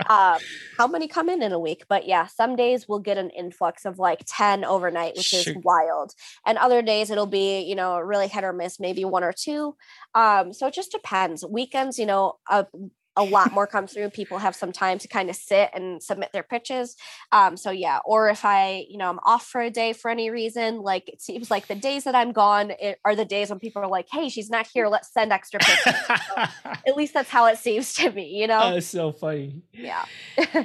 um, 0.09 0.39
how 0.77 0.87
many 0.87 1.07
come 1.07 1.29
in 1.29 1.43
in 1.43 1.53
a 1.53 1.59
week 1.59 1.85
but 1.89 2.07
yeah 2.07 2.27
some 2.27 2.57
days 2.57 2.89
we'll 2.89 2.99
get 2.99 3.19
an 3.19 3.31
influx 3.31 3.85
of 3.85 3.99
like 3.99 4.23
10 4.27 4.65
overnight 4.65 5.17
which 5.17 5.33
is 5.33 5.55
wild 5.63 6.13
and 6.47 6.59
other 6.59 6.83
days 6.83 7.11
it'll 7.11 7.27
be 7.27 7.61
you 7.61 7.75
know 7.75 7.99
really 7.99 8.29
hit 8.29 8.45
or 8.45 8.53
miss 8.53 8.81
maybe 8.81 9.05
one 9.05 9.25
or 9.25 9.33
two 9.33 9.77
um, 10.15 10.53
so 10.53 10.67
it 10.67 10.75
just 10.75 10.91
depends 10.91 11.45
weekends 11.45 11.99
you 11.99 12.07
know 12.07 12.35
a 12.49 12.67
a 13.17 13.25
lot 13.25 13.53
more 13.53 13.67
come 13.67 13.87
through. 13.87 14.11
People 14.11 14.39
have 14.39 14.55
some 14.55 14.73
time 14.73 14.99
to 14.99 15.09
kind 15.09 15.31
of 15.31 15.37
sit 15.37 15.71
and 15.75 16.03
submit 16.03 16.31
their 16.33 16.43
pitches. 16.43 16.97
Um, 17.33 17.57
so 17.57 17.71
yeah, 17.71 17.99
or 18.05 18.29
if 18.29 18.45
I, 18.45 18.87
you 18.89 18.99
know, 18.99 19.09
I'm 19.11 19.19
off 19.25 19.47
for 19.47 19.61
a 19.61 19.71
day 19.71 19.93
for 19.93 20.11
any 20.11 20.31
reason, 20.31 20.81
like 20.81 21.09
it 21.09 21.21
seems 21.21 21.51
like 21.51 21.67
the 21.67 21.75
days 21.75 22.05
that 22.05 22.15
I'm 22.15 22.33
gone 22.33 22.73
are 23.05 23.17
the 23.17 23.25
days 23.25 23.51
when 23.51 23.59
people 23.59 23.83
are 23.83 23.89
like, 23.89 24.07
"Hey, 24.11 24.29
she's 24.29 24.51
not 24.51 24.67
here. 24.73 24.89
Let's 24.89 25.13
send 25.13 25.33
extra 25.33 25.61
pitches." 25.61 26.07
so, 26.07 26.45
at 26.87 26.97
least 26.97 27.15
that's 27.15 27.31
how 27.31 27.47
it 27.47 27.59
seems 27.59 27.95
to 27.95 28.11
me, 28.11 28.29
you 28.41 28.47
know. 28.47 28.75
That's 28.75 28.87
so 28.87 29.13
funny. 29.13 29.63
Yeah. 29.73 30.05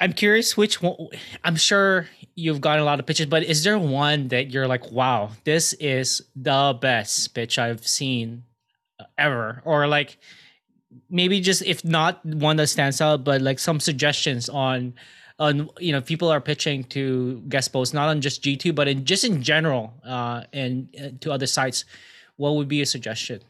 I'm 0.00 0.12
curious 0.12 0.56
which 0.56 0.82
one. 0.82 0.96
I'm 1.44 1.56
sure 1.56 2.08
you've 2.34 2.60
gotten 2.60 2.82
a 2.82 2.84
lot 2.84 2.98
of 2.98 3.06
pitches, 3.06 3.26
but 3.26 3.44
is 3.44 3.62
there 3.62 3.78
one 3.78 4.28
that 4.28 4.50
you're 4.50 4.66
like, 4.66 4.90
"Wow, 4.90 5.30
this 5.44 5.72
is 5.74 6.22
the 6.34 6.76
best 6.80 7.34
pitch 7.34 7.58
I've 7.58 7.86
seen 7.86 8.44
ever," 9.18 9.62
or 9.64 9.86
like? 9.86 10.18
Maybe 11.10 11.40
just 11.40 11.62
if 11.62 11.84
not 11.84 12.24
one 12.24 12.56
that 12.56 12.68
stands 12.68 13.00
out, 13.00 13.24
but 13.24 13.40
like 13.40 13.58
some 13.58 13.80
suggestions 13.80 14.48
on 14.48 14.94
on 15.38 15.68
you 15.78 15.92
know 15.92 16.00
people 16.00 16.30
are 16.30 16.40
pitching 16.40 16.84
to 16.84 17.42
guest 17.48 17.72
posts 17.72 17.92
not 17.92 18.08
on 18.08 18.20
just 18.20 18.42
G2 18.42 18.74
but 18.74 18.86
in 18.86 19.04
just 19.04 19.24
in 19.24 19.42
general 19.42 19.92
uh 20.06 20.44
and 20.52 20.88
uh, 21.00 21.08
to 21.20 21.32
other 21.32 21.46
sites 21.46 21.84
what 22.36 22.54
would 22.54 22.68
be 22.68 22.80
a 22.82 22.86
suggestion 22.86 23.40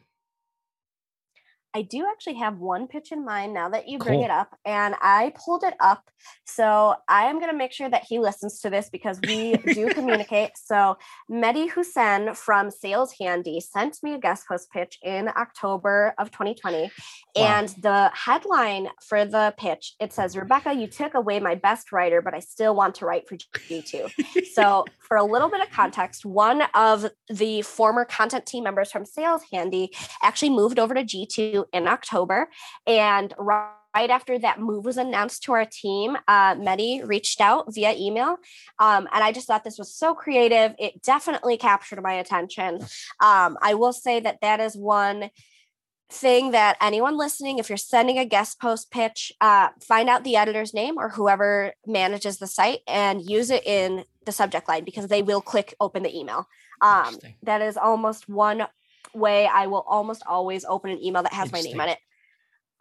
I 1.76 1.82
do 1.82 2.06
actually 2.08 2.34
have 2.34 2.58
one 2.58 2.86
pitch 2.86 3.10
in 3.10 3.24
mind 3.24 3.52
now 3.52 3.68
that 3.68 3.88
you 3.88 3.98
bring 3.98 4.20
cool. 4.20 4.24
it 4.24 4.30
up, 4.30 4.56
and 4.64 4.94
I 5.02 5.32
pulled 5.44 5.64
it 5.64 5.74
up. 5.80 6.08
So 6.46 6.94
I 7.08 7.24
am 7.24 7.40
going 7.40 7.50
to 7.50 7.56
make 7.56 7.72
sure 7.72 7.90
that 7.90 8.04
he 8.08 8.20
listens 8.20 8.60
to 8.60 8.70
this 8.70 8.88
because 8.88 9.20
we 9.26 9.56
do 9.74 9.88
communicate. 9.90 10.52
So 10.54 10.96
Mehdi 11.30 11.70
Hussein 11.70 12.34
from 12.34 12.70
Sales 12.70 13.14
Handy 13.20 13.60
sent 13.60 13.98
me 14.02 14.14
a 14.14 14.18
guest 14.18 14.46
post 14.46 14.70
pitch 14.70 14.98
in 15.02 15.28
October 15.28 16.14
of 16.16 16.30
2020. 16.30 16.82
Wow. 16.82 16.90
And 17.36 17.68
the 17.80 18.10
headline 18.14 18.88
for 19.02 19.24
the 19.24 19.52
pitch, 19.58 19.94
it 19.98 20.12
says, 20.12 20.36
Rebecca, 20.36 20.72
you 20.72 20.86
took 20.86 21.14
away 21.14 21.40
my 21.40 21.56
best 21.56 21.90
writer, 21.90 22.22
but 22.22 22.34
I 22.34 22.38
still 22.38 22.74
want 22.74 22.94
to 22.96 23.06
write 23.06 23.28
for 23.28 23.36
G2. 23.36 24.52
so 24.52 24.84
for 25.00 25.16
a 25.16 25.24
little 25.24 25.48
bit 25.48 25.60
of 25.60 25.70
context, 25.70 26.24
one 26.24 26.62
of 26.74 27.06
the 27.28 27.62
former 27.62 28.04
content 28.04 28.46
team 28.46 28.64
members 28.64 28.92
from 28.92 29.04
Sales 29.04 29.42
Handy 29.52 29.90
actually 30.22 30.50
moved 30.50 30.78
over 30.78 30.94
to 30.94 31.02
G2 31.02 31.63
in 31.72 31.88
October. 31.88 32.48
And 32.86 33.32
right 33.38 34.10
after 34.10 34.38
that 34.40 34.60
move 34.60 34.84
was 34.84 34.96
announced 34.96 35.44
to 35.44 35.52
our 35.52 35.64
team, 35.64 36.16
uh, 36.26 36.54
Mehdi 36.56 37.06
reached 37.06 37.40
out 37.40 37.72
via 37.72 37.94
email. 37.94 38.36
Um, 38.78 39.08
and 39.12 39.22
I 39.22 39.32
just 39.32 39.46
thought 39.46 39.64
this 39.64 39.78
was 39.78 39.94
so 39.94 40.14
creative. 40.14 40.74
It 40.78 41.02
definitely 41.02 41.56
captured 41.56 42.02
my 42.02 42.14
attention. 42.14 42.80
Um, 43.20 43.56
I 43.62 43.74
will 43.74 43.92
say 43.92 44.20
that 44.20 44.40
that 44.42 44.60
is 44.60 44.76
one 44.76 45.30
thing 46.10 46.52
that 46.52 46.76
anyone 46.80 47.16
listening, 47.16 47.58
if 47.58 47.68
you're 47.68 47.76
sending 47.76 48.18
a 48.18 48.24
guest 48.24 48.60
post 48.60 48.90
pitch, 48.90 49.32
uh, 49.40 49.68
find 49.82 50.08
out 50.08 50.24
the 50.24 50.36
editor's 50.36 50.74
name 50.74 50.96
or 50.98 51.08
whoever 51.08 51.72
manages 51.86 52.38
the 52.38 52.46
site 52.46 52.80
and 52.86 53.22
use 53.22 53.50
it 53.50 53.66
in 53.66 54.04
the 54.24 54.32
subject 54.32 54.68
line 54.68 54.84
because 54.84 55.08
they 55.08 55.22
will 55.22 55.40
click 55.40 55.74
open 55.80 56.02
the 56.02 56.16
email. 56.16 56.46
Um, 56.80 57.16
that 57.42 57.62
is 57.62 57.76
almost 57.76 58.28
one 58.28 58.66
way 59.14 59.46
I 59.46 59.66
will 59.66 59.84
almost 59.88 60.22
always 60.26 60.64
open 60.64 60.90
an 60.90 61.02
email 61.02 61.22
that 61.22 61.32
has 61.32 61.52
my 61.52 61.60
name 61.60 61.80
on 61.80 61.88
it. 61.88 61.98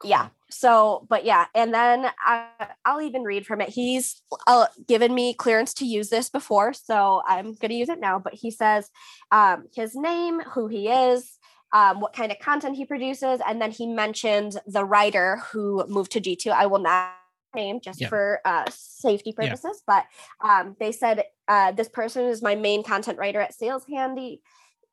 Cool. 0.01 0.09
Yeah. 0.09 0.27
So, 0.49 1.07
but 1.09 1.25
yeah, 1.25 1.45
and 1.55 1.73
then 1.73 2.11
I, 2.23 2.47
will 2.85 3.01
even 3.01 3.23
read 3.23 3.45
from 3.45 3.61
it. 3.61 3.69
He's 3.69 4.21
uh, 4.45 4.67
given 4.87 5.13
me 5.13 5.33
clearance 5.33 5.73
to 5.75 5.85
use 5.85 6.09
this 6.09 6.29
before, 6.29 6.73
so 6.73 7.21
I'm 7.27 7.55
going 7.55 7.69
to 7.69 7.75
use 7.75 7.89
it 7.89 7.99
now. 7.99 8.19
But 8.19 8.35
he 8.35 8.51
says 8.51 8.89
um, 9.31 9.65
his 9.73 9.95
name, 9.95 10.41
who 10.41 10.67
he 10.67 10.89
is, 10.89 11.37
um, 11.73 12.01
what 12.01 12.13
kind 12.13 12.31
of 12.31 12.37
content 12.39 12.75
he 12.75 12.85
produces, 12.85 13.39
and 13.47 13.59
then 13.59 13.71
he 13.71 13.87
mentioned 13.87 14.59
the 14.67 14.85
writer 14.85 15.41
who 15.51 15.83
moved 15.87 16.11
to 16.11 16.21
G2. 16.21 16.51
I 16.51 16.67
will 16.67 16.79
not 16.79 17.13
name 17.55 17.79
just 17.81 18.01
yeah. 18.01 18.09
for 18.09 18.39
uh, 18.45 18.65
safety 18.69 19.31
purposes, 19.31 19.81
yeah. 19.87 20.01
but 20.41 20.47
um, 20.47 20.75
they 20.79 20.91
said 20.91 21.23
uh, 21.47 21.71
this 21.71 21.89
person 21.89 22.25
is 22.25 22.41
my 22.41 22.55
main 22.55 22.83
content 22.83 23.17
writer 23.17 23.39
at 23.39 23.53
Sales 23.53 23.85
Handy 23.89 24.41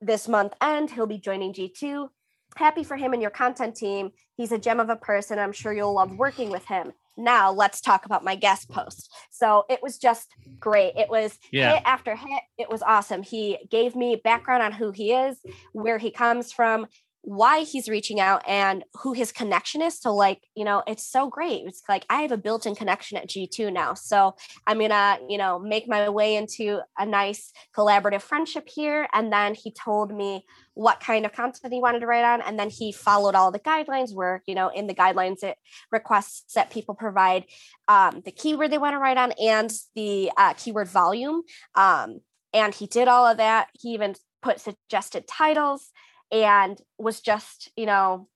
this 0.01 0.29
month 0.29 0.55
end. 0.61 0.91
He'll 0.91 1.07
be 1.07 1.19
joining 1.19 1.53
G2. 1.53 2.09
Happy 2.57 2.83
for 2.83 2.97
him 2.97 3.13
and 3.13 3.23
your 3.23 3.31
content 3.31 3.77
team. 3.77 4.11
He's 4.37 4.53
a 4.53 4.59
gem 4.59 4.81
of 4.81 4.89
a 4.89 4.97
person. 4.97 5.39
I'm 5.39 5.53
sure 5.53 5.73
you'll 5.73 5.95
love 5.95 6.17
working 6.17 6.51
with 6.51 6.65
him. 6.67 6.93
Now 7.17 7.53
let's 7.53 7.81
talk 7.81 8.07
about 8.07 8.25
my 8.25 8.35
guest 8.35 8.69
post. 8.69 9.13
So 9.31 9.65
it 9.69 9.81
was 9.83 9.99
just 9.99 10.29
great. 10.59 10.95
It 10.97 11.09
was 11.11 11.39
yeah. 11.53 11.75
hit 11.75 11.83
after 11.85 12.17
hit. 12.17 12.43
It 12.59 12.71
was 12.71 12.83
awesome. 12.83 13.23
He 13.23 13.59
gave 13.71 13.95
me 13.95 14.21
background 14.23 14.63
on 14.63 14.73
who 14.73 14.91
he 14.91 15.13
is, 15.13 15.39
where 15.73 15.99
he 15.99 16.11
comes 16.11 16.53
from, 16.53 16.87
why 17.23 17.61
he's 17.65 17.89
reaching 17.89 18.19
out 18.19 18.43
and 18.49 18.85
who 18.95 19.13
his 19.13 19.31
connection 19.33 19.83
is. 19.83 20.01
So, 20.01 20.15
like, 20.15 20.43
you 20.55 20.65
know, 20.65 20.83
it's 20.87 21.07
so 21.07 21.29
great. 21.29 21.65
It's 21.67 21.83
like 21.89 22.07
I 22.09 22.23
have 22.23 22.33
a 22.33 22.39
built 22.39 22.67
in 22.67 22.75
connection 22.75 23.19
at 23.19 23.29
G2 23.29 23.73
now. 23.73 23.95
So, 23.95 24.37
I'm 24.67 24.79
going 24.79 24.91
to, 24.91 25.19
you 25.29 25.39
know, 25.39 25.59
make 25.59 25.89
my 25.89 26.09
way 26.09 26.37
into 26.37 26.81
a 26.99 27.05
nice 27.05 27.53
collaborative 27.77 28.23
friendship 28.23 28.69
here. 28.69 29.07
And 29.13 29.33
then 29.33 29.55
he 29.55 29.71
told 29.71 30.15
me 30.15 30.45
what 30.75 31.01
kind 31.01 31.27
of 31.27 31.33
content 31.33 31.73
he 31.73 31.81
wanted 31.81 32.01
to 32.01 32.07
write 32.07 32.25
on. 32.25 32.41
And 32.41 32.59
then 32.59 32.71
he 32.71 32.91
followed 32.91 33.35
all 33.35 33.51
the 33.51 33.59
guidelines 33.59 34.15
where, 34.15 34.43
you 34.47 34.55
know, 34.55 34.69
in 34.69 34.87
the 34.87 34.95
guidelines, 34.95 35.43
it 35.43 35.59
requests 35.93 36.55
that 36.55 36.71
people 36.71 36.95
provide 36.95 37.45
um, 37.87 38.23
the 38.25 38.33
keyword 38.33 38.71
they 38.71 38.79
want 38.79 38.95
to 38.95 38.99
write 38.99 39.19
on 39.19 39.33
and 39.33 39.71
the 39.95 40.33
uh, 40.37 40.55
keyword 40.55 40.89
volume. 40.89 41.43
Um, 41.75 42.21
and 42.55 42.75
he 42.75 42.87
did 42.87 43.09
all 43.09 43.27
of 43.27 43.37
that. 43.37 43.69
He 43.79 43.91
even 43.91 44.15
put 44.43 44.61
suggested 44.61 45.29
titles 45.29 45.91
and 46.33 46.81
was 46.99 47.21
just, 47.21 47.71
you 47.77 47.87
know, 47.87 48.29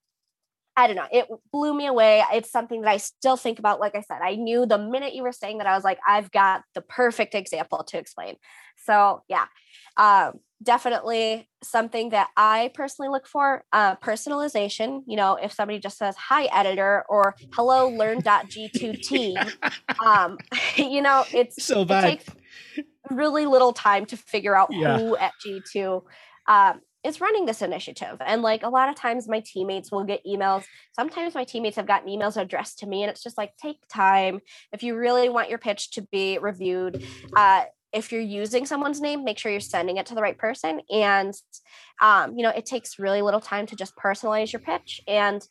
I 0.77 0.89
don't 0.89 0.97
know, 0.97 1.07
it 1.13 1.29
blew 1.53 1.73
me 1.73 1.87
away. 1.87 2.25
It's 2.33 2.51
something 2.51 2.81
that 2.81 2.91
I 2.91 2.97
still 2.97 3.37
think 3.37 3.61
about. 3.61 3.79
Like 3.79 3.95
I 3.95 4.01
said, 4.01 4.19
I 4.23 4.35
knew 4.35 4.67
the 4.67 4.79
minute 4.79 5.15
you 5.15 5.23
were 5.23 5.33
saying 5.33 5.59
that, 5.59 5.69
I 5.69 5.75
was 5.77 5.85
like, 5.85 5.99
I've 6.07 6.33
got 6.33 6.63
the 6.75 6.81
perfect 6.81 7.35
example 7.35 7.85
to 7.85 7.99
explain. 7.99 8.37
So, 8.85 9.23
yeah, 9.29 9.47
um, 9.97 10.41
definitely 10.61 11.49
something 11.63 12.11
that 12.11 12.29
I 12.37 12.73
personally 12.75 13.09
look 13.09 13.29
for. 13.29 13.63
Uh, 13.73 13.95
personalization, 13.97 15.03
you 15.07 15.17
know, 15.17 15.37
if 15.37 15.53
somebody 15.53 15.79
just 15.79 15.97
says, 15.97 16.17
Hi, 16.17 16.47
editor, 16.47 17.05
or 17.09 17.37
hello, 17.55 17.89
learn.g2t, 17.91 19.55
um, 20.05 20.39
you 20.77 21.03
know, 21.03 21.25
it's 21.33 21.65
so 21.65 21.85
bad. 21.85 22.05
It 22.05 22.09
takes 22.09 22.27
really 23.11 23.47
little 23.47 23.73
time 23.73 24.07
to 24.07 24.17
figure 24.17 24.57
out 24.57 24.71
yeah. 24.73 24.99
who 24.99 25.17
at 25.17 25.33
G2 25.47 26.03
um, 26.49 26.81
is 27.05 27.21
running 27.21 27.45
this 27.45 27.63
initiative. 27.63 28.17
And 28.25 28.43
like 28.43 28.63
a 28.63 28.69
lot 28.69 28.89
of 28.89 28.97
times 28.97 29.29
my 29.29 29.41
teammates 29.41 29.93
will 29.93 30.05
get 30.05 30.25
emails. 30.25 30.65
Sometimes 30.93 31.35
my 31.35 31.45
teammates 31.45 31.77
have 31.77 31.87
gotten 31.87 32.09
emails 32.09 32.41
addressed 32.41 32.79
to 32.81 32.87
me 32.87 33.03
and 33.03 33.11
it's 33.11 33.23
just 33.23 33.37
like 33.39 33.57
take 33.57 33.87
time. 33.89 34.41
If 34.73 34.83
you 34.83 34.97
really 34.97 35.29
want 35.29 35.51
your 35.51 35.59
pitch 35.59 35.91
to 35.93 36.03
be 36.03 36.39
reviewed, 36.39 37.05
uh, 37.37 37.65
if 37.93 38.11
you're 38.11 38.21
using 38.21 38.67
someone's 38.67 39.01
name, 39.01 39.23
make 39.23 39.39
sure 39.39 39.53
you're 39.53 39.61
sending 39.61 39.99
it 39.99 40.07
to 40.07 40.15
the 40.15 40.23
right 40.23 40.37
person. 40.37 40.81
And 40.91 41.33
um, 42.01 42.37
you 42.37 42.43
know, 42.43 42.51
it 42.51 42.67
takes 42.67 42.99
really 42.99 43.23
little 43.23 43.41
time 43.41 43.67
to 43.67 43.77
just 43.77 43.95
personalize 43.97 44.53
your 44.53 44.61
pitch. 44.61 45.01
And 45.07 45.47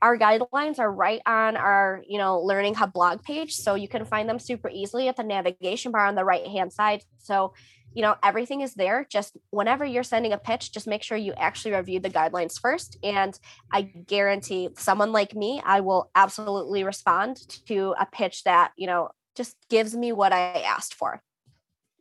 our 0.00 0.16
guidelines 0.16 0.78
are 0.78 0.92
right 0.92 1.20
on 1.26 1.56
our, 1.56 2.02
you 2.06 2.18
know, 2.18 2.40
Learning 2.40 2.74
Hub 2.74 2.92
blog 2.92 3.22
page. 3.22 3.54
So 3.54 3.74
you 3.74 3.88
can 3.88 4.04
find 4.04 4.28
them 4.28 4.38
super 4.38 4.68
easily 4.68 5.08
at 5.08 5.16
the 5.16 5.24
navigation 5.24 5.90
bar 5.90 6.06
on 6.06 6.14
the 6.14 6.24
right 6.24 6.46
hand 6.46 6.72
side. 6.72 7.02
So 7.18 7.52
you 7.94 8.02
know 8.02 8.16
everything 8.22 8.60
is 8.60 8.74
there. 8.74 9.06
Just 9.10 9.36
whenever 9.50 9.84
you're 9.84 10.02
sending 10.02 10.32
a 10.32 10.38
pitch 10.38 10.72
just 10.72 10.86
make 10.86 11.02
sure 11.02 11.16
you 11.16 11.32
actually 11.34 11.74
review 11.74 12.00
the 12.00 12.10
guidelines 12.10 12.60
first. 12.60 12.96
And 13.02 13.38
i 13.72 13.82
guarantee 13.82 14.68
someone 14.76 15.12
like 15.12 15.34
me 15.34 15.60
i 15.64 15.80
will 15.80 16.10
absolutely 16.14 16.84
respond 16.84 17.36
to 17.66 17.94
a 17.98 18.06
pitch 18.06 18.44
that 18.44 18.72
you 18.76 18.86
know 18.86 19.10
just 19.36 19.56
gives 19.68 19.94
me 19.96 20.12
what 20.12 20.32
i 20.32 20.62
asked 20.62 20.94
for. 20.94 21.22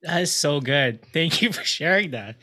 That 0.04 0.22
is 0.22 0.34
so 0.34 0.62
good. 0.62 1.04
Thank 1.12 1.42
you 1.42 1.52
for 1.52 1.64
sharing 1.78 2.12
that. 2.12 2.38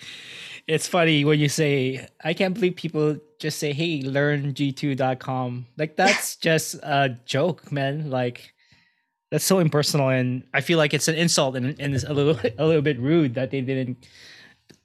It's 0.66 0.88
funny 0.88 1.24
when 1.24 1.38
you 1.38 1.48
say 1.48 2.08
i 2.22 2.34
can't 2.34 2.54
believe 2.54 2.76
people 2.76 3.18
just 3.38 3.58
say 3.58 3.72
hey 3.72 4.00
learn 4.02 4.54
g2.com 4.54 5.66
like 5.76 5.96
that's 6.00 6.36
just 6.36 6.74
a 6.82 7.16
joke 7.24 7.70
man. 7.70 8.10
Like 8.10 8.54
that's 9.34 9.44
so 9.44 9.58
impersonal 9.58 10.10
and 10.10 10.44
i 10.54 10.60
feel 10.60 10.78
like 10.78 10.94
it's 10.94 11.08
an 11.08 11.16
insult 11.16 11.56
and, 11.56 11.74
and 11.80 11.92
it's 11.92 12.04
a 12.04 12.12
little 12.12 12.38
a 12.58 12.64
little 12.64 12.82
bit 12.82 13.00
rude 13.00 13.34
that 13.34 13.50
they 13.50 13.60
didn't 13.60 14.06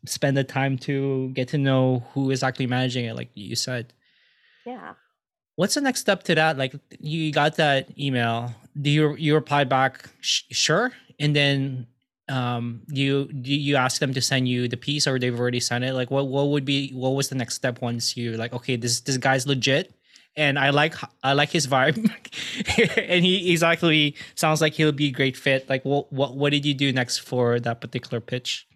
spend 0.05 0.37
the 0.37 0.43
time 0.43 0.77
to 0.77 1.29
get 1.29 1.47
to 1.49 1.57
know 1.57 2.03
who 2.13 2.31
is 2.31 2.43
actually 2.43 2.67
managing 2.67 3.05
it 3.05 3.15
like 3.15 3.29
you 3.33 3.55
said. 3.55 3.93
Yeah. 4.65 4.93
What's 5.55 5.73
the 5.73 5.81
next 5.81 5.99
step 5.99 6.23
to 6.23 6.35
that? 6.35 6.57
Like 6.57 6.73
you 6.99 7.31
got 7.31 7.57
that 7.57 7.89
email. 7.99 8.53
Do 8.79 8.89
you 8.89 9.15
you 9.15 9.35
reply 9.35 9.65
back 9.65 10.09
sure 10.21 10.93
and 11.19 11.35
then 11.35 11.87
um 12.29 12.83
you 12.87 13.25
do 13.25 13.53
you 13.53 13.75
ask 13.75 13.99
them 13.99 14.13
to 14.13 14.21
send 14.21 14.47
you 14.47 14.67
the 14.67 14.77
piece 14.77 15.07
or 15.07 15.19
they've 15.19 15.37
already 15.37 15.59
sent 15.59 15.83
it? 15.83 15.93
Like 15.93 16.11
what 16.11 16.27
what 16.27 16.49
would 16.49 16.65
be 16.65 16.91
what 16.91 17.09
was 17.09 17.29
the 17.29 17.35
next 17.35 17.55
step 17.55 17.81
once 17.81 18.15
you 18.15 18.37
like 18.37 18.53
okay 18.53 18.77
this 18.77 19.01
this 19.01 19.17
guy's 19.17 19.47
legit 19.47 19.93
and 20.35 20.57
I 20.57 20.69
like 20.69 20.95
I 21.23 21.33
like 21.33 21.49
his 21.49 21.67
vibe, 21.67 21.97
and 22.97 23.25
he 23.25 23.51
exactly 23.51 24.15
sounds 24.35 24.61
like 24.61 24.73
he'll 24.73 24.91
be 24.91 25.07
a 25.07 25.11
great 25.11 25.37
fit. 25.37 25.69
Like, 25.69 25.83
what 25.85 26.11
what 26.11 26.35
what 26.35 26.51
did 26.51 26.65
you 26.65 26.73
do 26.73 26.91
next 26.91 27.19
for 27.19 27.59
that 27.59 27.81
particular 27.81 28.19
pitch? 28.21 28.67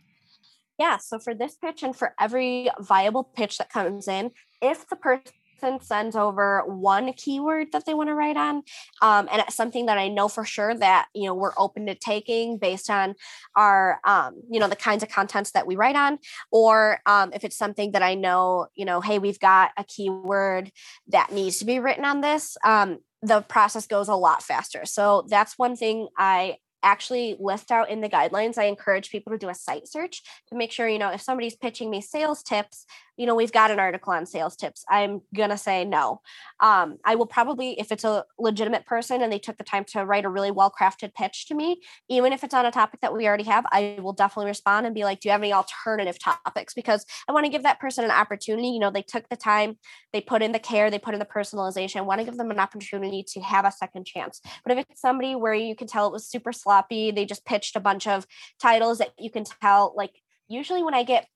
Yeah, 0.80 0.98
so 0.98 1.20
for 1.20 1.36
this 1.36 1.56
pitch 1.56 1.84
and 1.84 1.96
for 1.96 2.16
every 2.20 2.70
viable 2.80 3.24
pitch 3.24 3.60
that 3.60 3.70
comes 3.70 4.08
in, 4.08 4.32
if 4.62 4.88
the 4.90 4.96
person 4.96 5.34
sends 5.82 6.16
over 6.16 6.64
one 6.66 7.14
keyword 7.14 7.68
that 7.72 7.86
they 7.86 7.94
want 7.94 8.10
to 8.10 8.16
write 8.16 8.38
on 8.38 8.58
um, 9.02 9.28
and 9.32 9.42
it's 9.42 9.56
something 9.56 9.86
that 9.86 9.98
i 9.98 10.08
know 10.08 10.28
for 10.28 10.46
sure 10.46 10.76
that 10.76 11.08
you 11.14 11.26
know 11.26 11.34
we're 11.34 11.54
open 11.58 11.86
to 11.86 11.96
taking 11.96 12.58
based 12.58 12.90
on 12.90 13.16
our 13.56 14.00
um, 14.06 14.42
you 14.50 14.60
know 14.60 14.68
the 14.68 14.76
kinds 14.76 15.04
of 15.04 15.10
contents 15.10 15.52
that 15.52 15.68
we 15.68 15.76
write 15.76 15.96
on. 15.96 16.20
Or 16.52 17.00
um, 17.06 17.32
if 17.34 17.44
it's 17.44 17.58
something 17.58 17.92
that 17.92 18.04
i 18.04 18.16
know 18.16 18.68
you 18.76 18.86
know 18.86 19.02
hey 19.02 19.20
we've 19.20 19.40
got 19.40 19.72
a 19.78 19.84
keyword 19.84 20.72
that 21.08 21.32
needs 21.32 21.58
to 21.60 21.66
be 21.66 21.80
written 21.80 22.06
on 22.06 22.22
this 22.22 22.58
um, 22.64 23.00
the 23.22 23.42
process 23.42 23.88
goes 23.88 24.10
a 24.10 24.16
lot 24.16 24.44
faster. 24.44 24.86
So 24.86 25.26
that's 25.30 25.58
one 25.58 25.76
thing 25.76 26.08
i 26.18 26.58
actually 26.84 27.38
list 27.40 27.72
out 27.72 27.90
in 27.90 28.02
the 28.02 28.10
guidelines. 28.10 28.58
I 28.58 28.66
encourage 28.66 29.10
people 29.10 29.32
to 29.32 29.38
do 29.38 29.50
a 29.50 29.56
site 29.56 29.88
search 29.88 30.22
to 30.50 30.56
make 30.56 30.72
sure, 30.72 30.88
you 30.88 31.00
know, 31.00 31.10
if 31.10 31.22
somebody's 31.22 31.56
pitching 31.56 31.90
me 31.90 32.02
sales 32.02 32.44
tips, 32.44 32.86
you 33.18 33.28
know, 33.28 33.36
we've 33.36 33.52
got 33.52 33.70
an 33.70 33.80
article 33.80 34.12
on 34.12 34.26
sales 34.26 34.56
tips. 34.56 34.84
I'm 34.90 35.22
going 35.36 35.52
to 35.52 35.58
say 35.58 35.86
no. 35.86 36.22
Um, 36.60 36.98
I 37.06 37.16
will 37.16 37.28
probably, 37.28 37.80
if 37.80 37.92
it's 37.92 38.04
a 38.04 38.26
legitimate 38.40 38.86
person 38.86 39.22
and 39.22 39.32
they 39.32 39.38
took 39.38 39.58
the 39.58 39.64
time 39.64 39.84
to 39.90 40.04
write 40.04 40.26
a 40.26 40.30
really 40.30 40.50
well 40.50 40.72
crafted 40.72 41.14
pitch 41.14 41.48
to 41.48 41.56
me, 41.56 41.82
even 42.10 42.34
if 42.34 42.44
it's 42.44 42.56
on 42.56 42.66
a 42.66 42.72
topic 42.72 43.02
that 43.02 43.14
we 43.14 43.28
already 43.28 43.44
have, 43.44 43.66
I 43.72 44.00
will 44.02 44.14
definitely 44.14 44.50
respond 44.50 44.88
and 44.88 44.96
be 44.96 45.04
like, 45.04 45.20
do 45.20 45.30
you 45.30 45.32
have 45.32 45.42
any 45.42 45.54
alternative 45.54 46.18
topics? 46.18 46.74
Because 46.74 47.06
I 47.28 47.34
want 47.34 47.46
to 47.46 47.52
give 47.52 47.64
that 47.64 47.80
person 47.80 48.04
an 48.04 48.12
opportunity. 48.12 48.70
You 48.70 48.80
know, 48.80 48.90
they 48.90 49.04
took 49.04 49.30
the 49.30 49.36
time, 49.36 49.78
they 50.12 50.22
put 50.22 50.42
in 50.42 50.52
the 50.52 50.60
care, 50.60 50.90
they 50.90 51.00
put 51.00 51.14
in 51.14 51.20
the 51.20 51.26
personalization. 51.26 51.98
I 51.98 52.02
want 52.02 52.20
to 52.20 52.26
give 52.26 52.38
them 52.38 52.50
an 52.50 52.60
opportunity 52.60 53.24
to 53.30 53.42
have 53.42 53.66
a 53.66 53.72
second 53.72 54.06
chance. 54.06 54.42
But 54.66 54.76
if 54.76 54.86
it's 54.90 55.02
somebody 55.02 55.36
where 55.36 55.54
you 55.54 55.76
can 55.76 55.88
tell 55.88 56.08
it 56.08 56.14
was 56.14 56.26
super 56.26 56.52
sloppy, 56.74 57.12
they 57.12 57.26
just 57.26 57.46
pitched 57.46 57.76
a 57.76 57.80
bunch 57.80 58.08
of 58.08 58.26
titles 58.62 58.98
that 58.98 59.12
you 59.20 59.30
can 59.30 59.44
tell, 59.62 59.94
like, 59.96 60.12
usually 60.48 60.84
when 60.84 60.94
I 60.94 61.04
get 61.04 61.28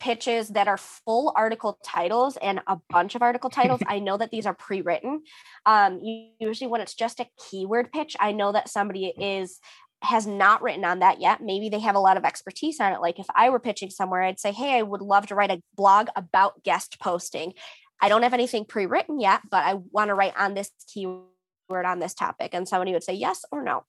pitches 0.00 0.48
that 0.48 0.66
are 0.66 0.76
full 0.76 1.32
article 1.36 1.78
titles 1.84 2.36
and 2.42 2.60
a 2.66 2.76
bunch 2.90 3.14
of 3.14 3.22
article 3.22 3.50
titles, 3.50 3.80
I 3.86 4.00
know 4.00 4.16
that 4.16 4.30
these 4.30 4.46
are 4.46 4.54
pre-written. 4.54 5.22
Um, 5.64 6.00
usually 6.40 6.68
when 6.68 6.80
it's 6.80 6.94
just 6.94 7.20
a 7.20 7.28
keyword 7.50 7.92
pitch, 7.92 8.16
I 8.18 8.32
know 8.32 8.52
that 8.52 8.68
somebody 8.68 9.06
is 9.18 9.60
has 10.04 10.26
not 10.26 10.62
written 10.62 10.84
on 10.84 10.98
that 10.98 11.20
yet. 11.20 11.40
Maybe 11.40 11.68
they 11.68 11.78
have 11.78 11.94
a 11.94 12.00
lot 12.00 12.16
of 12.16 12.24
expertise 12.24 12.80
on 12.80 12.92
it. 12.92 13.00
Like 13.00 13.20
if 13.20 13.26
I 13.36 13.50
were 13.50 13.60
pitching 13.60 13.88
somewhere, 13.88 14.22
I'd 14.22 14.40
say, 14.40 14.50
Hey, 14.50 14.76
I 14.76 14.82
would 14.82 15.00
love 15.00 15.28
to 15.28 15.36
write 15.36 15.52
a 15.52 15.62
blog 15.76 16.08
about 16.16 16.64
guest 16.64 16.98
posting. 16.98 17.54
I 18.00 18.08
don't 18.08 18.24
have 18.24 18.34
anything 18.34 18.64
pre 18.64 18.86
written 18.86 19.20
yet, 19.20 19.42
but 19.48 19.64
I 19.64 19.74
want 19.92 20.08
to 20.08 20.14
write 20.14 20.34
on 20.36 20.54
this 20.54 20.72
keyword 20.92 21.22
on 21.70 22.00
this 22.00 22.14
topic. 22.14 22.50
And 22.52 22.66
somebody 22.66 22.92
would 22.92 23.04
say 23.04 23.14
yes 23.14 23.44
or 23.52 23.62
no. 23.62 23.84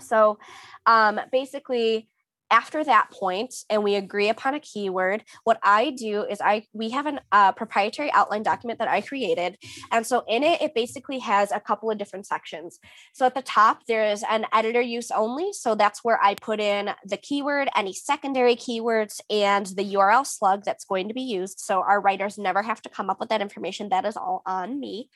So 0.00 0.38
um, 0.86 1.20
basically, 1.32 2.08
after 2.50 2.84
that 2.84 3.10
point 3.10 3.54
and 3.68 3.82
we 3.82 3.96
agree 3.96 4.28
upon 4.28 4.54
a 4.54 4.60
keyword 4.60 5.24
what 5.44 5.58
i 5.62 5.90
do 5.90 6.22
is 6.22 6.40
i 6.40 6.64
we 6.72 6.90
have 6.90 7.06
a 7.06 7.18
uh, 7.32 7.52
proprietary 7.52 8.10
outline 8.12 8.42
document 8.42 8.78
that 8.78 8.88
i 8.88 9.00
created. 9.00 9.56
And 9.90 10.06
so 10.06 10.24
in 10.28 10.42
it 10.42 10.62
it 10.62 10.74
basically 10.74 11.18
has 11.20 11.50
a 11.50 11.60
couple 11.60 11.90
of 11.90 11.98
different 11.98 12.26
sections. 12.26 12.78
So 13.12 13.26
at 13.26 13.34
the 13.34 13.42
top 13.42 13.86
there 13.86 14.04
is 14.04 14.24
an 14.28 14.46
editor 14.52 14.80
use 14.80 15.10
only. 15.10 15.52
So 15.52 15.74
that's 15.74 16.04
where 16.04 16.22
i 16.22 16.34
put 16.34 16.60
in 16.60 16.90
the 17.04 17.16
keyword 17.16 17.68
any 17.76 17.92
secondary 17.92 18.56
keywords 18.56 19.20
and 19.30 19.66
the 19.66 19.94
url 19.94 20.26
slug 20.26 20.64
that's 20.64 20.84
going 20.84 21.08
to 21.08 21.14
be 21.14 21.22
used. 21.22 21.58
So 21.58 21.80
our 21.80 22.00
writers 22.00 22.38
never 22.38 22.62
have 22.62 22.82
to 22.82 22.88
come 22.88 23.10
up 23.10 23.20
with 23.20 23.30
that 23.30 23.42
information. 23.42 23.88
That 23.88 24.04
is 24.04 24.16
all 24.16 24.42
on 24.46 24.78
me 24.78 25.10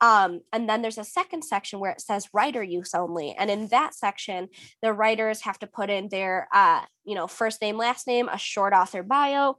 um, 0.00 0.40
and 0.52 0.68
then 0.68 0.82
there's 0.82 0.98
a 0.98 1.04
second 1.04 1.42
section 1.42 1.80
where 1.80 1.92
it 1.92 2.00
says 2.00 2.28
writer 2.32 2.62
use 2.62 2.94
only. 2.94 3.34
And 3.38 3.50
in 3.50 3.68
that 3.68 3.94
section, 3.94 4.48
the 4.82 4.92
writers 4.92 5.42
have 5.42 5.58
to 5.60 5.66
put 5.66 5.90
in 5.90 6.08
their, 6.08 6.48
uh, 6.52 6.82
you 7.04 7.14
know, 7.14 7.26
first 7.26 7.60
name, 7.60 7.76
last 7.76 8.06
name, 8.06 8.28
a 8.28 8.38
short 8.38 8.72
author 8.72 9.02
bio, 9.02 9.56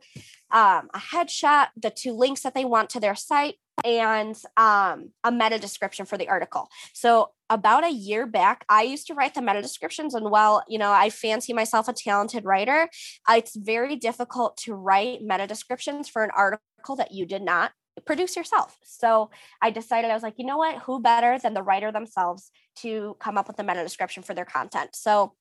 um, 0.52 0.90
a 0.94 1.00
headshot, 1.00 1.68
the 1.76 1.90
two 1.90 2.14
links 2.14 2.42
that 2.42 2.54
they 2.54 2.66
want 2.66 2.90
to 2.92 3.00
their 3.00 3.16
site, 3.16 3.56
and 3.84 4.36
um, 4.58 5.12
a 5.24 5.32
meta 5.32 5.60
description 5.60 6.06
for 6.06 6.18
the 6.18 6.30
article. 6.30 6.70
So 6.94 7.32
about 7.50 7.84
a 7.84 7.92
year 7.92 8.26
back, 8.26 8.66
I 8.70 8.84
used 8.84 9.08
to 9.08 9.14
write 9.14 9.34
the 9.34 9.42
meta 9.42 9.62
descriptions, 9.62 10.14
and 10.14 10.32
while 10.32 10.64
you 10.68 10.80
know 10.80 10.92
I 10.92 11.10
fancy 11.10 11.54
myself 11.54 11.88
a 11.88 11.94
talented 11.94 12.46
writer, 12.46 12.90
it's 13.30 13.56
very 13.56 13.96
difficult 13.96 14.58
to 14.58 14.74
write 14.74 15.22
meta 15.22 15.46
descriptions 15.46 16.08
for 16.08 16.24
an 16.24 16.32
article 16.36 16.96
that 16.96 17.12
you 17.12 17.26
did 17.26 17.42
not 17.42 17.72
produce 18.06 18.36
yourself. 18.36 18.78
So 18.84 19.30
I 19.62 19.70
decided 19.70 20.12
I 20.12 20.14
was 20.14 20.24
like, 20.24 20.36
you 20.38 20.46
know 20.46 20.58
what? 20.58 20.80
Who 20.84 21.02
better 21.02 21.40
than 21.40 21.54
the 21.54 21.64
writer 21.64 21.92
themselves 21.92 22.52
to 22.78 23.16
come 23.20 23.38
up 23.38 23.48
with 23.48 23.58
the 23.58 23.64
meta 23.64 23.84
description 23.84 24.24
for 24.24 24.34
their 24.34 24.46
content? 24.46 24.96
So 24.96 25.34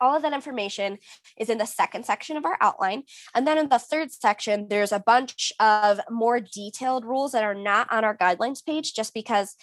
all 0.00 0.14
of 0.14 0.22
that 0.22 0.32
information 0.32 0.98
is 1.36 1.50
in 1.50 1.58
the 1.58 1.66
second 1.66 2.06
section 2.06 2.36
of 2.36 2.44
our 2.44 2.56
outline. 2.60 3.02
And 3.34 3.46
then 3.46 3.58
in 3.58 3.68
the 3.68 3.78
third 3.78 4.12
section, 4.12 4.68
there's 4.68 4.92
a 4.92 5.00
bunch 5.00 5.52
of 5.58 6.00
more 6.08 6.40
detailed 6.40 7.04
rules 7.04 7.32
that 7.32 7.44
are 7.44 7.54
not 7.54 7.92
on 7.92 8.04
our 8.04 8.16
guidelines 8.16 8.64
page 8.64 8.94
just 8.94 9.12
because 9.14 9.56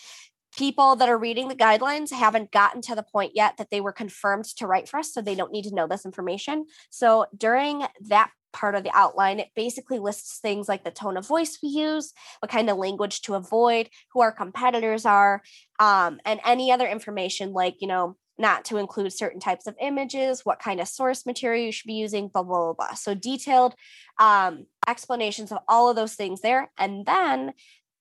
people 0.58 0.96
that 0.96 1.10
are 1.10 1.18
reading 1.18 1.48
the 1.48 1.56
guidelines 1.56 2.12
haven't 2.12 2.52
gotten 2.52 2.82
to 2.82 2.96
the 2.96 3.04
point 3.04 3.34
yet 3.36 3.58
that 3.58 3.70
they 3.70 3.80
were 3.80 3.92
confirmed 3.92 4.46
to 4.46 4.68
write 4.68 4.90
for 4.90 4.98
us. 5.00 5.14
So 5.14 5.22
they 5.22 5.36
don't 5.36 5.52
need 5.52 5.66
to 5.66 5.76
know 5.76 5.88
this 5.88 6.06
information. 6.06 6.66
So 6.90 7.26
during 7.36 7.84
that 8.08 8.32
part 8.58 8.76
of 8.76 8.84
the 8.84 8.92
outline, 8.94 9.40
it 9.40 9.50
basically 9.56 10.00
lists 10.00 10.40
things 10.40 10.68
like 10.68 10.84
the 10.84 10.92
tone 10.92 11.18
of 11.18 11.28
voice 11.28 11.60
we 11.62 11.70
use, 11.70 12.14
what 12.40 12.52
kind 12.52 12.70
of 12.70 12.78
language 12.78 13.22
to 13.22 13.36
avoid, 13.36 13.90
who 14.12 14.22
our 14.22 14.32
competitors 14.32 15.06
are, 15.06 15.44
um, 15.80 16.20
and 16.26 16.40
any 16.44 16.72
other 16.72 16.88
information 16.88 17.54
like, 17.54 17.76
you 17.80 17.88
know, 17.88 18.18
not 18.38 18.66
to 18.66 18.78
include 18.78 19.14
certain 19.14 19.40
types 19.40 19.68
of 19.68 19.76
images, 19.80 20.46
what 20.46 20.60
kind 20.60 20.80
of 20.80 20.88
source 20.88 21.26
material 21.26 21.66
you 21.66 21.72
should 21.72 21.88
be 21.88 21.94
using, 21.94 22.28
blah, 22.28 22.44
blah, 22.44 22.74
blah, 22.74 22.74
blah. 22.74 22.94
So 22.96 23.14
detailed 23.14 23.74
um, 24.20 24.66
explanations 24.88 25.52
of 25.52 25.60
all 25.68 25.90
of 25.90 25.96
those 25.96 26.16
things 26.16 26.42
there. 26.42 26.72
And 26.78 27.06
then 27.06 27.54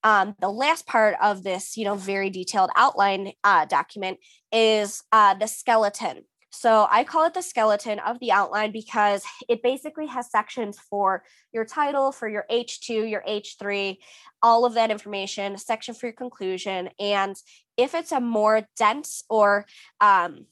um, 0.03 0.35
the 0.40 0.51
last 0.51 0.87
part 0.87 1.16
of 1.23 1.42
this, 1.42 1.77
you 1.77 1.85
know, 1.85 1.95
very 1.95 2.31
detailed 2.31 2.71
outline 2.77 3.33
uh, 3.45 3.64
document 3.64 4.19
is 4.53 5.03
uh, 5.11 5.35
the 5.35 5.47
skeleton. 5.47 6.25
So 6.50 6.87
I 6.90 7.04
call 7.04 7.26
it 7.26 7.35
the 7.35 7.42
skeleton 7.42 7.98
of 7.98 8.18
the 8.20 8.32
outline 8.32 8.72
because 8.72 9.24
it 9.48 9.62
basically 9.62 10.06
has 10.06 10.30
sections 10.30 10.78
for 10.78 11.24
your 11.52 11.64
title, 11.64 12.12
for 12.12 12.28
your 12.28 12.44
H2, 12.50 13.11
your 13.11 13.22
H3, 13.28 13.98
all 14.42 14.64
of 14.64 14.74
that 14.74 14.90
information, 14.90 15.59
section 15.59 15.94
for 15.94 16.06
your 16.06 16.14
conclusion. 16.14 16.90
And 16.98 17.37
if 17.76 17.94
it's 17.94 18.12
a 18.12 18.20
more 18.20 18.66
dense 18.76 19.24
or 19.28 19.66
um, 20.00 20.46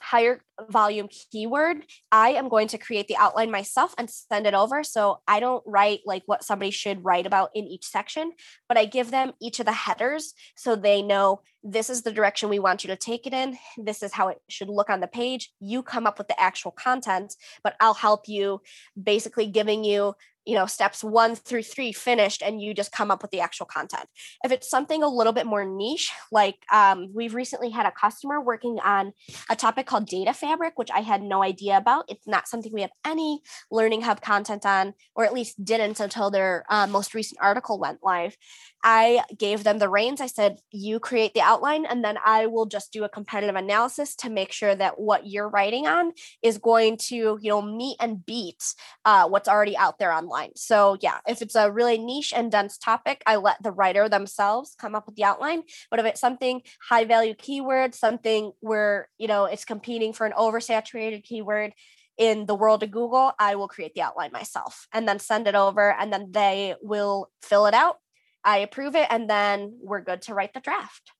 higher 0.00 0.42
volume 0.68 1.08
keyword, 1.08 1.84
I 2.10 2.30
am 2.30 2.48
going 2.48 2.68
to 2.68 2.78
create 2.78 3.06
the 3.06 3.16
outline 3.16 3.50
myself 3.50 3.94
and 3.98 4.10
send 4.10 4.46
it 4.46 4.54
over. 4.54 4.82
So 4.82 5.20
I 5.28 5.40
don't 5.40 5.62
write 5.66 6.00
like 6.06 6.22
what 6.26 6.42
somebody 6.42 6.70
should 6.70 7.04
write 7.04 7.26
about 7.26 7.50
in 7.54 7.66
each 7.66 7.86
section, 7.86 8.32
but 8.68 8.78
I 8.78 8.86
give 8.86 9.10
them 9.10 9.32
each 9.40 9.60
of 9.60 9.66
the 9.66 9.72
headers 9.72 10.34
so 10.56 10.74
they 10.74 11.02
know 11.02 11.42
this 11.62 11.90
is 11.90 12.02
the 12.02 12.12
direction 12.12 12.48
we 12.48 12.58
want 12.58 12.82
you 12.82 12.88
to 12.88 12.96
take 12.96 13.26
it 13.26 13.34
in. 13.34 13.58
This 13.76 14.02
is 14.02 14.12
how 14.12 14.28
it 14.28 14.38
should 14.48 14.68
look 14.68 14.88
on 14.88 15.00
the 15.00 15.06
page. 15.06 15.52
You 15.60 15.82
come 15.82 16.06
up 16.06 16.18
with 16.18 16.28
the 16.28 16.40
actual 16.40 16.70
content, 16.70 17.36
but 17.62 17.76
I'll 17.80 17.94
help 17.94 18.28
you 18.28 18.62
basically 19.00 19.46
giving 19.46 19.84
you 19.84 20.14
you 20.50 20.56
know 20.56 20.66
steps 20.66 21.04
one 21.04 21.36
through 21.36 21.62
three 21.62 21.92
finished 21.92 22.42
and 22.42 22.60
you 22.60 22.74
just 22.74 22.90
come 22.90 23.08
up 23.08 23.22
with 23.22 23.30
the 23.30 23.38
actual 23.38 23.66
content. 23.66 24.06
If 24.42 24.50
it's 24.50 24.68
something 24.68 25.00
a 25.00 25.08
little 25.08 25.32
bit 25.32 25.46
more 25.46 25.64
niche 25.64 26.10
like 26.32 26.56
um, 26.72 27.08
we've 27.14 27.34
recently 27.34 27.70
had 27.70 27.86
a 27.86 27.92
customer 27.92 28.40
working 28.40 28.80
on 28.84 29.12
a 29.48 29.54
topic 29.54 29.86
called 29.86 30.06
data 30.06 30.34
fabric 30.34 30.72
which 30.76 30.90
i 30.90 31.00
had 31.00 31.22
no 31.22 31.44
idea 31.44 31.76
about. 31.76 32.04
It's 32.08 32.26
not 32.26 32.48
something 32.48 32.72
we 32.72 32.80
have 32.80 32.90
any 33.06 33.42
learning 33.70 34.02
hub 34.02 34.22
content 34.22 34.66
on 34.66 34.94
or 35.14 35.24
at 35.24 35.32
least 35.32 35.64
didn't 35.64 36.00
until 36.00 36.32
their 36.32 36.64
uh, 36.68 36.88
most 36.88 37.14
recent 37.14 37.38
article 37.40 37.78
went 37.78 38.00
live 38.02 38.36
I 38.82 39.24
gave 39.36 39.64
them 39.64 39.78
the 39.78 39.88
reins. 39.88 40.20
I 40.20 40.26
said, 40.26 40.60
you 40.70 41.00
create 41.00 41.34
the 41.34 41.42
outline, 41.42 41.84
and 41.84 42.04
then 42.04 42.18
I 42.24 42.46
will 42.46 42.66
just 42.66 42.92
do 42.92 43.04
a 43.04 43.08
competitive 43.08 43.56
analysis 43.56 44.16
to 44.16 44.30
make 44.30 44.52
sure 44.52 44.74
that 44.74 44.98
what 44.98 45.26
you're 45.26 45.48
writing 45.48 45.86
on 45.86 46.12
is 46.42 46.58
going 46.58 46.96
to, 47.08 47.38
you 47.40 47.50
know, 47.50 47.60
meet 47.60 47.96
and 48.00 48.24
beat 48.24 48.74
uh, 49.04 49.28
what's 49.28 49.48
already 49.48 49.76
out 49.76 49.98
there 49.98 50.12
online. 50.12 50.50
So, 50.56 50.96
yeah, 51.00 51.18
if 51.28 51.42
it's 51.42 51.54
a 51.54 51.70
really 51.70 51.98
niche 51.98 52.32
and 52.34 52.50
dense 52.50 52.78
topic, 52.78 53.22
I 53.26 53.36
let 53.36 53.62
the 53.62 53.72
writer 53.72 54.08
themselves 54.08 54.74
come 54.78 54.94
up 54.94 55.06
with 55.06 55.16
the 55.16 55.24
outline. 55.24 55.62
But 55.90 56.00
if 56.00 56.06
it's 56.06 56.20
something 56.20 56.62
high 56.88 57.04
value 57.04 57.34
keyword, 57.34 57.94
something 57.94 58.52
where, 58.60 59.08
you 59.18 59.28
know, 59.28 59.44
it's 59.44 59.64
competing 59.64 60.12
for 60.12 60.26
an 60.26 60.32
oversaturated 60.32 61.24
keyword, 61.24 61.72
in 62.18 62.44
the 62.44 62.54
world 62.54 62.82
of 62.82 62.90
Google, 62.90 63.32
I 63.38 63.54
will 63.54 63.66
create 63.66 63.94
the 63.94 64.02
outline 64.02 64.30
myself 64.30 64.86
and 64.92 65.08
then 65.08 65.18
send 65.18 65.48
it 65.48 65.54
over, 65.54 65.90
and 65.90 66.12
then 66.12 66.32
they 66.32 66.74
will 66.82 67.30
fill 67.40 67.64
it 67.64 67.72
out 67.72 67.96
I 68.44 68.58
approve 68.58 68.94
it, 68.94 69.06
and 69.10 69.28
then 69.28 69.78
we're 69.82 70.00
good 70.00 70.22
to 70.22 70.34
write 70.34 70.54
the 70.54 70.60
draft. 70.60 71.12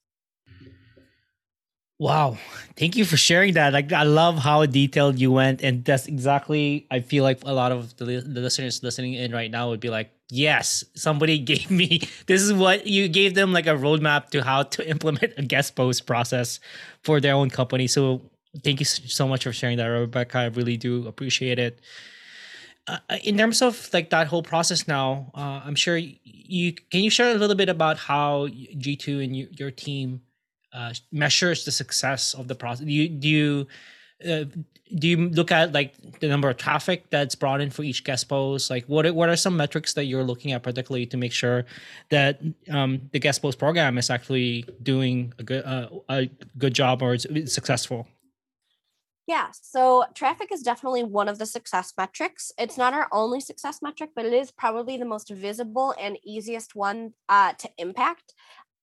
Wow. 2.00 2.38
Thank 2.78 2.96
you 2.96 3.04
for 3.04 3.18
sharing 3.18 3.52
that. 3.54 3.74
Like 3.74 3.92
I 3.92 4.04
love 4.04 4.38
how 4.38 4.64
detailed 4.64 5.18
you 5.18 5.30
went 5.30 5.61
and 5.61 5.85
that's 5.85 6.06
exactly 6.06 6.87
I 6.90 7.00
feel 7.00 7.24
like 7.24 7.40
a 7.44 7.52
lot 7.52 7.72
of 7.72 7.94
the, 7.98 8.06
the 8.06 8.40
listeners 8.40 8.83
listening 8.83 9.12
in 9.12 9.33
right 9.33 9.50
now 9.50 9.68
would 9.68 9.80
be 9.80 9.90
like, 9.90 10.11
"Yes, 10.30 10.83
somebody 10.94 11.38
gave 11.52 11.70
me 11.70 12.00
this 12.24 12.40
is 12.40 12.54
what 12.54 12.87
you 12.87 13.06
gave 13.06 13.35
them 13.35 13.52
like 13.52 13.66
a 13.66 13.76
roadmap 13.76 14.30
to 14.30 14.42
how 14.42 14.62
to 14.62 14.88
implement 14.88 15.35
a 15.37 15.42
guest 15.42 15.76
post 15.76 16.06
process 16.06 16.59
for 17.02 17.20
their 17.20 17.35
own 17.35 17.50
company." 17.50 17.87
So, 17.87 18.22
thank 18.64 18.80
you 18.80 18.87
so 18.87 19.28
much 19.28 19.44
for 19.44 19.52
sharing 19.52 19.76
that, 19.76 19.85
Rebecca. 19.85 20.38
I 20.38 20.46
really 20.46 20.78
do 20.78 21.06
appreciate 21.06 21.59
it. 21.59 21.80
Uh, 22.90 22.98
in 23.22 23.38
terms 23.38 23.62
of 23.62 23.88
like 23.92 24.11
that 24.11 24.26
whole 24.26 24.42
process 24.42 24.88
now, 24.88 25.31
uh, 25.35 25.61
I'm 25.64 25.76
sure 25.76 25.96
you 25.96 26.72
can 26.72 27.05
you 27.05 27.11
share 27.11 27.31
a 27.31 27.38
little 27.38 27.55
bit 27.55 27.68
about 27.68 27.98
how 27.98 28.48
G2 28.48 29.22
and 29.22 29.37
you, 29.37 29.48
your 29.53 29.70
team 29.70 30.22
uh, 30.72 30.92
measures 31.12 31.64
the 31.64 31.70
success 31.70 32.35
of 32.35 32.48
the 32.48 32.57
process. 32.57 32.85
Do 32.87 32.92
you 32.92 33.09
do 33.09 33.29
you 33.29 33.66
uh, 34.29 34.44
do 34.98 35.07
you 35.07 35.29
look 35.29 35.53
at 35.53 35.72
like 35.72 35.94
the 36.18 36.26
number 36.26 36.50
of 36.50 36.57
traffic 36.57 37.09
that's 37.11 37.37
brought 37.37 37.61
in 37.61 37.70
for 37.70 37.85
each 37.85 38.03
guest 38.03 38.29
post? 38.29 38.70
Like 38.70 38.87
what 38.87 39.09
what 39.14 39.29
are 39.29 39.37
some 39.37 39.57
metrics 39.57 39.94
that 39.94 40.07
you're 40.07 40.24
looking 40.24 40.50
at 40.50 40.64
particularly 40.64 41.07
to 41.07 41.16
make 41.16 41.33
sure 41.33 41.66
that 42.09 42.40
um, 42.70 43.09
the 43.12 43.20
guest 43.20 43.40
post 43.40 43.61
program 43.61 43.98
is 43.98 44.11
actually 44.11 44.64
doing 44.83 45.33
a 45.38 45.44
good 45.44 45.64
uh, 45.64 45.88
a 46.09 46.29
good 46.59 46.74
job 46.74 47.03
or 47.03 47.14
it's 47.14 47.55
successful? 47.55 48.09
Yeah, 49.30 49.52
so 49.52 50.06
traffic 50.12 50.50
is 50.50 50.60
definitely 50.60 51.04
one 51.04 51.28
of 51.28 51.38
the 51.38 51.46
success 51.46 51.92
metrics. 51.96 52.50
It's 52.58 52.76
not 52.76 52.94
our 52.94 53.07
only 53.12 53.38
success 53.40 53.80
metric, 53.80 54.11
but 54.16 54.26
it 54.26 54.32
is 54.32 54.50
probably 54.50 54.96
the 54.96 55.05
most 55.05 55.30
visible 55.30 55.94
and 56.00 56.18
easiest 56.24 56.74
one 56.74 57.14
uh, 57.28 57.52
to 57.52 57.70
impact. 57.78 58.34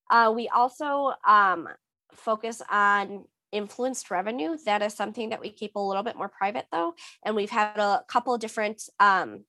Uh, 0.10 0.32
we 0.34 0.48
also 0.48 1.12
um, 1.28 1.68
focus 2.14 2.62
on 2.72 3.26
influenced 3.52 4.10
revenue. 4.10 4.56
That 4.66 4.82
is 4.82 4.94
something 4.94 5.32
that 5.32 5.42
we 5.42 5.50
keep 5.50 5.76
a 5.76 5.82
little 5.82 6.02
bit 6.02 6.16
more 6.16 6.30
private, 6.30 6.68
though. 6.72 6.94
And 7.26 7.36
we've 7.36 7.50
had 7.50 7.78
a 7.78 8.06
couple 8.08 8.38
different 8.38 8.84
um, 9.02 9.44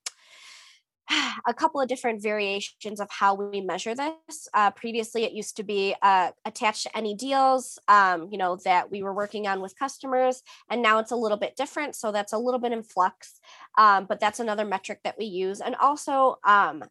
a 1.47 1.55
couple 1.55 1.81
of 1.81 1.89
different 1.89 2.23
variations 2.23 3.01
of 3.01 3.09
how 3.11 3.35
we 3.35 3.61
measure 3.61 3.95
this. 3.95 4.49
Uh, 4.55 4.71
previously, 4.71 5.25
it 5.25 5.33
used 5.33 5.57
to 5.57 5.63
be 5.63 5.95
uh, 6.03 6.31
attached 6.45 6.85
to 6.85 6.97
any 6.97 7.15
deals, 7.15 7.79
um, 7.89 8.29
you 8.31 8.39
know, 8.39 8.57
that 8.65 8.91
we 8.91 9.03
were 9.03 9.15
working 9.15 9.47
on 9.47 9.61
with 9.61 9.79
customers, 9.79 10.43
and 10.71 10.83
now 10.83 10.99
it's 10.99 11.11
a 11.11 11.17
little 11.17 11.39
bit 11.39 11.57
different. 11.57 11.95
So 11.95 12.13
that's 12.13 12.33
a 12.33 12.39
little 12.39 12.61
bit 12.61 12.73
in 12.73 12.83
flux, 12.83 13.41
um, 13.77 14.07
but 14.07 14.21
that's 14.21 14.41
another 14.41 14.65
metric 14.65 15.01
that 15.05 15.17
we 15.19 15.27
use. 15.27 15.61
And 15.61 15.75
also, 15.77 16.37
um, 16.45 16.85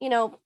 you 0.00 0.08
know, 0.08 0.38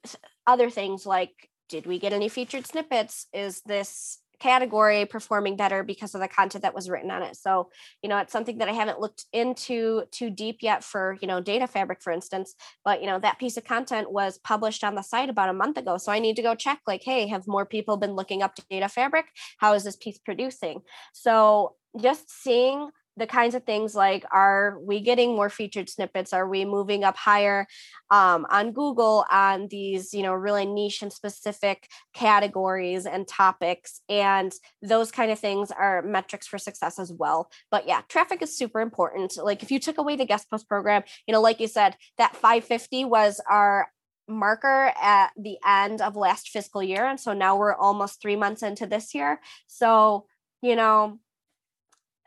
other 0.46 0.70
things 0.70 1.06
like, 1.06 1.32
did 1.68 1.86
we 1.86 1.98
get 1.98 2.12
any 2.12 2.28
featured 2.28 2.66
snippets? 2.66 3.26
Is 3.32 3.62
this 3.62 4.18
category 4.40 5.06
performing 5.06 5.56
better 5.56 5.82
because 5.82 6.14
of 6.14 6.20
the 6.20 6.28
content 6.28 6.62
that 6.62 6.74
was 6.74 6.88
written 6.88 7.10
on 7.10 7.22
it. 7.22 7.36
So, 7.36 7.70
you 8.02 8.08
know, 8.08 8.18
it's 8.18 8.32
something 8.32 8.58
that 8.58 8.68
I 8.68 8.72
haven't 8.72 9.00
looked 9.00 9.24
into 9.32 10.04
too 10.10 10.30
deep 10.30 10.58
yet 10.60 10.84
for, 10.84 11.16
you 11.20 11.28
know, 11.28 11.40
data 11.40 11.66
fabric, 11.66 12.02
for 12.02 12.12
instance, 12.12 12.54
but, 12.84 13.00
you 13.00 13.06
know, 13.06 13.18
that 13.18 13.38
piece 13.38 13.56
of 13.56 13.64
content 13.64 14.12
was 14.12 14.38
published 14.38 14.84
on 14.84 14.94
the 14.94 15.02
site 15.02 15.30
about 15.30 15.48
a 15.48 15.54
month 15.54 15.78
ago. 15.78 15.96
So 15.96 16.12
I 16.12 16.18
need 16.18 16.36
to 16.36 16.42
go 16.42 16.54
check 16.54 16.80
like, 16.86 17.02
hey, 17.02 17.26
have 17.28 17.46
more 17.46 17.66
people 17.66 17.96
been 17.96 18.14
looking 18.14 18.42
up 18.42 18.54
to 18.56 18.64
data 18.68 18.88
fabric? 18.88 19.26
How 19.58 19.72
is 19.74 19.84
this 19.84 19.96
piece 19.96 20.18
producing? 20.18 20.82
So 21.12 21.74
just 22.00 22.30
seeing 22.30 22.90
the 23.16 23.26
kinds 23.26 23.54
of 23.54 23.64
things 23.64 23.94
like 23.94 24.24
are 24.30 24.78
we 24.80 25.00
getting 25.00 25.34
more 25.34 25.48
featured 25.48 25.88
snippets? 25.88 26.32
Are 26.32 26.48
we 26.48 26.64
moving 26.64 27.04
up 27.04 27.16
higher 27.16 27.66
um, 28.10 28.46
on 28.50 28.72
google 28.72 29.24
on 29.30 29.68
these 29.68 30.12
you 30.12 30.22
know 30.22 30.34
really 30.34 30.66
niche 30.66 31.02
and 31.02 31.12
specific 31.12 31.88
categories 32.14 33.06
and 33.06 33.26
topics? 33.26 34.00
And 34.08 34.52
those 34.82 35.10
kind 35.10 35.30
of 35.30 35.38
things 35.38 35.70
are 35.70 36.02
metrics 36.02 36.46
for 36.46 36.58
success 36.58 36.98
as 36.98 37.12
well. 37.12 37.50
But 37.70 37.86
yeah 37.86 38.02
traffic 38.08 38.42
is 38.42 38.56
super 38.56 38.80
important. 38.80 39.36
Like 39.36 39.62
if 39.62 39.70
you 39.70 39.78
took 39.78 39.98
away 39.98 40.16
the 40.16 40.26
guest 40.26 40.50
post 40.50 40.68
program 40.68 41.02
you 41.26 41.32
know 41.32 41.40
like 41.40 41.60
you 41.60 41.68
said 41.68 41.96
that 42.18 42.36
550 42.36 43.04
was 43.04 43.40
our 43.48 43.88
marker 44.28 44.92
at 45.00 45.30
the 45.36 45.56
end 45.64 46.00
of 46.00 46.16
last 46.16 46.48
fiscal 46.48 46.82
year. 46.82 47.06
And 47.06 47.18
so 47.18 47.32
now 47.32 47.56
we're 47.56 47.74
almost 47.74 48.20
three 48.20 48.36
months 48.36 48.62
into 48.62 48.86
this 48.86 49.14
year. 49.14 49.40
So 49.66 50.26
you 50.62 50.76
know 50.76 51.18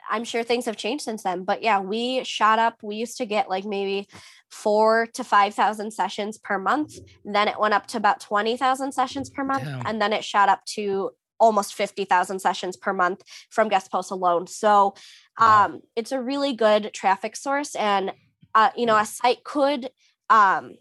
I'm 0.10 0.24
sure 0.24 0.44
things 0.44 0.66
have 0.66 0.78
changed 0.78 1.04
since 1.04 1.24
then. 1.24 1.44
But 1.44 1.62
yeah, 1.62 1.80
we 1.80 2.24
shot 2.24 2.60
up. 2.60 2.80
We 2.82 2.96
used 2.96 3.18
to 3.18 3.26
get 3.26 3.50
like 3.50 3.66
maybe 3.66 4.08
four 4.50 5.08
to 5.14 5.24
5,000 5.24 5.92
sessions 5.92 6.38
per 6.38 6.58
month. 6.58 6.98
Then 7.24 7.48
it 7.48 7.60
went 7.60 7.74
up 7.74 7.88
to 7.88 7.98
about 7.98 8.20
20,000 8.20 8.92
sessions 8.92 9.30
per 9.30 9.44
month. 9.44 9.64
Damn. 9.64 9.86
And 9.86 10.02
then 10.02 10.14
it 10.14 10.24
shot 10.24 10.50
up 10.50 10.66
to 10.76 11.12
almost 11.40 11.74
50,000 11.74 12.40
sessions 12.40 12.76
per 12.76 12.94
month 12.94 13.24
from 13.50 13.70
guest 13.70 13.92
posts 13.92 14.12
alone. 14.12 14.48
So 14.48 14.96
um, 15.38 15.74
wow. 15.74 15.82
it's 15.96 16.12
a 16.12 16.22
really 16.22 16.54
good 16.54 16.92
traffic 16.94 17.36
source. 17.36 17.76
And, 17.76 18.12
uh, 18.54 18.72
you 18.76 18.86
know, 18.86 18.98
a 18.98 19.06
site 19.06 19.44
could 19.44 19.90
um, 20.30 20.76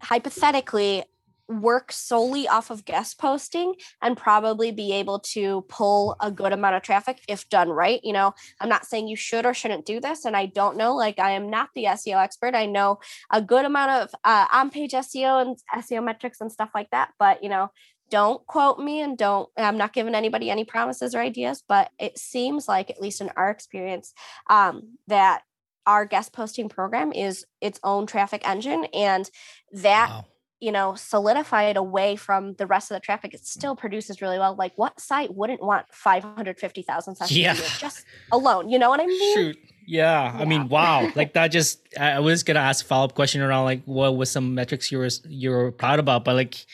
hypothetically 0.00 1.04
work 1.48 1.92
solely 1.92 2.48
off 2.48 2.70
of 2.70 2.84
guest 2.84 3.18
posting 3.18 3.74
and 4.02 4.16
probably 4.16 4.70
be 4.72 4.92
able 4.92 5.20
to 5.20 5.62
pull 5.68 6.16
a 6.20 6.30
good 6.30 6.52
amount 6.52 6.74
of 6.74 6.82
traffic 6.82 7.20
if 7.28 7.48
done 7.48 7.68
right. 7.68 8.00
You 8.02 8.12
know, 8.12 8.34
I'm 8.60 8.68
not 8.68 8.86
saying 8.86 9.08
you 9.08 9.16
should 9.16 9.46
or 9.46 9.54
shouldn't 9.54 9.86
do 9.86 10.00
this, 10.00 10.24
and 10.24 10.36
I 10.36 10.46
don't 10.46 10.76
know. 10.76 10.94
Like, 10.94 11.18
I 11.18 11.32
am 11.32 11.50
not 11.50 11.70
the 11.74 11.84
SEO 11.84 12.22
expert. 12.22 12.54
I 12.54 12.66
know 12.66 12.98
a 13.30 13.40
good 13.40 13.64
amount 13.64 13.90
of 13.90 14.14
uh, 14.24 14.46
on 14.52 14.70
page 14.70 14.92
SEO 14.92 15.42
and 15.42 15.56
SEO 15.82 16.04
metrics 16.04 16.40
and 16.40 16.50
stuff 16.50 16.70
like 16.74 16.90
that, 16.90 17.12
but 17.18 17.42
you 17.42 17.48
know, 17.48 17.70
don't 18.08 18.46
quote 18.46 18.78
me 18.78 19.00
and 19.00 19.18
don't 19.18 19.48
i'm 19.56 19.76
not 19.76 19.92
giving 19.92 20.14
anybody 20.14 20.48
any 20.48 20.64
promises 20.64 21.12
or 21.12 21.18
ideas 21.18 21.64
but 21.66 21.90
it 21.98 22.16
seems 22.16 22.68
like 22.68 22.88
at 22.88 23.00
least 23.00 23.20
in 23.20 23.28
our 23.36 23.50
experience 23.50 24.14
um, 24.48 24.96
that 25.08 25.42
our 25.86 26.04
guest 26.04 26.32
posting 26.32 26.68
program 26.68 27.12
is 27.12 27.44
its 27.60 27.80
own 27.82 28.06
traffic 28.06 28.48
engine 28.48 28.84
and 28.94 29.28
that 29.72 30.08
wow 30.08 30.24
you 30.60 30.72
know 30.72 30.94
solidify 30.94 31.64
it 31.64 31.76
away 31.76 32.16
from 32.16 32.54
the 32.54 32.66
rest 32.66 32.90
of 32.90 32.96
the 32.96 33.00
traffic 33.00 33.34
it 33.34 33.40
mm. 33.40 33.44
still 33.44 33.76
produces 33.76 34.22
really 34.22 34.38
well. 34.38 34.54
Like 34.54 34.72
what 34.76 34.98
site 35.00 35.34
wouldn't 35.34 35.62
want 35.62 35.86
550000 35.92 37.14
sessions 37.16 37.36
yeah. 37.36 37.54
just 37.78 38.04
alone? 38.32 38.68
You 38.68 38.78
know 38.78 38.90
what 38.90 39.00
i 39.00 39.06
mean? 39.06 39.34
Shoot. 39.34 39.58
Yeah, 39.86 40.34
yeah. 40.34 40.40
i 40.40 40.44
mean 40.44 40.68
wow. 40.68 41.10
Like 41.16 41.34
that 41.34 41.48
just 41.48 41.80
i 41.98 42.20
was 42.20 42.42
gonna 42.42 42.60
ask 42.60 42.84
a 42.84 42.88
follow-up 42.88 43.14
question 43.14 43.40
around 43.40 43.64
like 43.64 43.82
what 43.84 44.16
was 44.16 44.30
some 44.30 44.54
metrics 44.54 44.90
you 44.90 44.98
were 44.98 45.08
you 45.28 45.50
were 45.50 45.72
proud 45.72 45.98
about? 45.98 46.24
But 46.24 46.34
like 46.34 46.66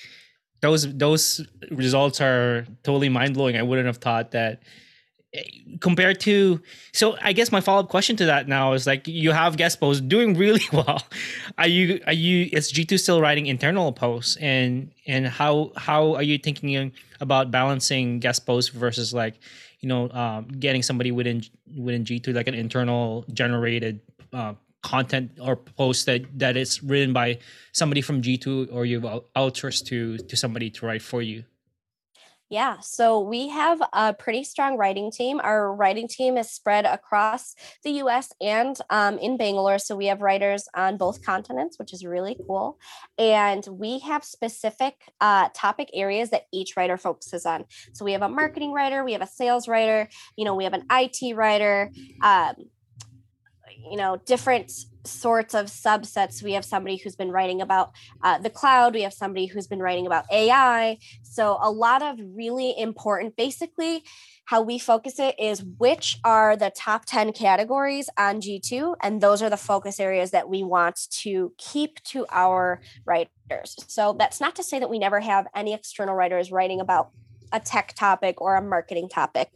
those 0.60 0.92
those 0.96 1.44
results 1.70 2.20
are 2.20 2.66
totally 2.84 3.08
mind-blowing. 3.08 3.56
I 3.56 3.62
wouldn't 3.62 3.86
have 3.86 3.98
thought 3.98 4.30
that 4.30 4.62
compared 5.80 6.20
to 6.20 6.60
so 6.92 7.16
i 7.22 7.32
guess 7.32 7.50
my 7.50 7.60
follow-up 7.60 7.88
question 7.88 8.16
to 8.16 8.26
that 8.26 8.48
now 8.48 8.74
is 8.74 8.86
like 8.86 9.08
you 9.08 9.30
have 9.32 9.56
guest 9.56 9.80
posts 9.80 10.02
doing 10.02 10.34
really 10.42 10.64
well. 10.72 11.02
Are 11.58 11.66
you 11.66 12.00
are 12.06 12.12
you 12.12 12.48
is 12.52 12.72
g2 12.72 12.98
still 12.98 13.20
writing 13.20 13.46
internal 13.46 13.92
posts? 13.92 14.36
And 14.36 14.90
and 15.06 15.26
how 15.26 15.72
how 15.76 16.14
are 16.14 16.22
you 16.22 16.38
thinking 16.38 16.92
about 17.20 17.50
balancing 17.50 18.18
guest 18.18 18.46
posts 18.46 18.70
versus 18.70 19.14
like 19.14 19.38
you 19.80 19.88
know 19.88 20.10
um, 20.10 20.48
getting 20.48 20.82
somebody 20.82 21.10
within 21.10 21.42
within 21.78 22.04
g2 22.04 22.34
like 22.34 22.48
an 22.48 22.54
internal 22.54 23.24
generated 23.32 24.00
uh, 24.32 24.54
content 24.82 25.30
or 25.40 25.56
post 25.56 26.06
that 26.06 26.22
that 26.38 26.56
is 26.56 26.82
written 26.82 27.12
by 27.12 27.38
somebody 27.72 28.02
from 28.02 28.20
g2 28.20 28.72
or 28.72 28.84
you've 28.84 29.04
outsourced 29.36 29.84
to 29.86 30.18
to 30.18 30.36
somebody 30.36 30.70
to 30.70 30.86
write 30.86 31.02
for 31.02 31.22
you 31.22 31.44
yeah, 32.52 32.80
so 32.80 33.18
we 33.18 33.48
have 33.48 33.80
a 33.94 34.12
pretty 34.12 34.44
strong 34.44 34.76
writing 34.76 35.10
team. 35.10 35.40
Our 35.42 35.74
writing 35.74 36.06
team 36.06 36.36
is 36.36 36.50
spread 36.50 36.84
across 36.84 37.54
the 37.82 37.92
US 37.92 38.30
and 38.42 38.76
um, 38.90 39.16
in 39.16 39.38
Bangalore. 39.38 39.78
So 39.78 39.96
we 39.96 40.04
have 40.08 40.20
writers 40.20 40.68
on 40.76 40.98
both 40.98 41.24
continents, 41.24 41.78
which 41.78 41.94
is 41.94 42.04
really 42.04 42.36
cool. 42.46 42.78
And 43.16 43.66
we 43.70 44.00
have 44.00 44.22
specific 44.22 44.96
uh, 45.18 45.48
topic 45.54 45.88
areas 45.94 46.28
that 46.28 46.42
each 46.52 46.76
writer 46.76 46.98
focuses 46.98 47.46
on. 47.46 47.64
So 47.94 48.04
we 48.04 48.12
have 48.12 48.20
a 48.20 48.28
marketing 48.28 48.72
writer, 48.72 49.02
we 49.02 49.14
have 49.14 49.22
a 49.22 49.26
sales 49.26 49.66
writer, 49.66 50.10
you 50.36 50.44
know, 50.44 50.54
we 50.54 50.64
have 50.64 50.74
an 50.74 50.84
IT 50.90 51.34
writer. 51.34 51.90
Um, 52.22 52.56
you 53.90 53.96
know 53.96 54.16
different 54.26 54.70
sorts 55.04 55.54
of 55.54 55.66
subsets. 55.66 56.42
We 56.42 56.52
have 56.52 56.64
somebody 56.64 56.96
who's 56.96 57.16
been 57.16 57.30
writing 57.30 57.60
about 57.60 57.92
uh, 58.22 58.38
the 58.38 58.50
cloud. 58.50 58.94
We 58.94 59.02
have 59.02 59.12
somebody 59.12 59.46
who's 59.46 59.66
been 59.66 59.80
writing 59.80 60.06
about 60.06 60.24
ai 60.30 60.98
so 61.22 61.58
a 61.60 61.70
lot 61.70 62.02
of 62.02 62.18
really 62.34 62.74
important 62.78 63.36
basically 63.36 64.02
how 64.46 64.60
we 64.60 64.78
focus 64.78 65.18
it 65.18 65.34
is 65.38 65.62
which 65.78 66.18
are 66.24 66.56
the 66.56 66.70
top 66.76 67.04
10 67.04 67.32
categories 67.32 68.08
on 68.18 68.40
g2 68.40 68.96
and 69.02 69.20
those 69.20 69.42
are 69.42 69.50
the 69.50 69.56
focus 69.56 70.00
areas 70.00 70.30
that 70.30 70.48
we 70.48 70.62
want 70.62 71.08
to 71.10 71.52
keep 71.58 72.02
to 72.02 72.26
our 72.30 72.80
writers. 73.04 73.76
So 73.88 74.14
that's 74.18 74.40
not 74.40 74.56
to 74.56 74.62
say 74.62 74.78
that 74.78 74.90
we 74.90 74.98
never 74.98 75.20
have 75.20 75.46
any 75.54 75.74
external 75.74 76.14
writers 76.14 76.50
writing 76.50 76.80
about 76.80 77.10
a 77.52 77.60
tech 77.60 77.94
topic 77.94 78.40
or 78.40 78.56
a 78.56 78.62
marketing 78.62 79.08
topic 79.08 79.50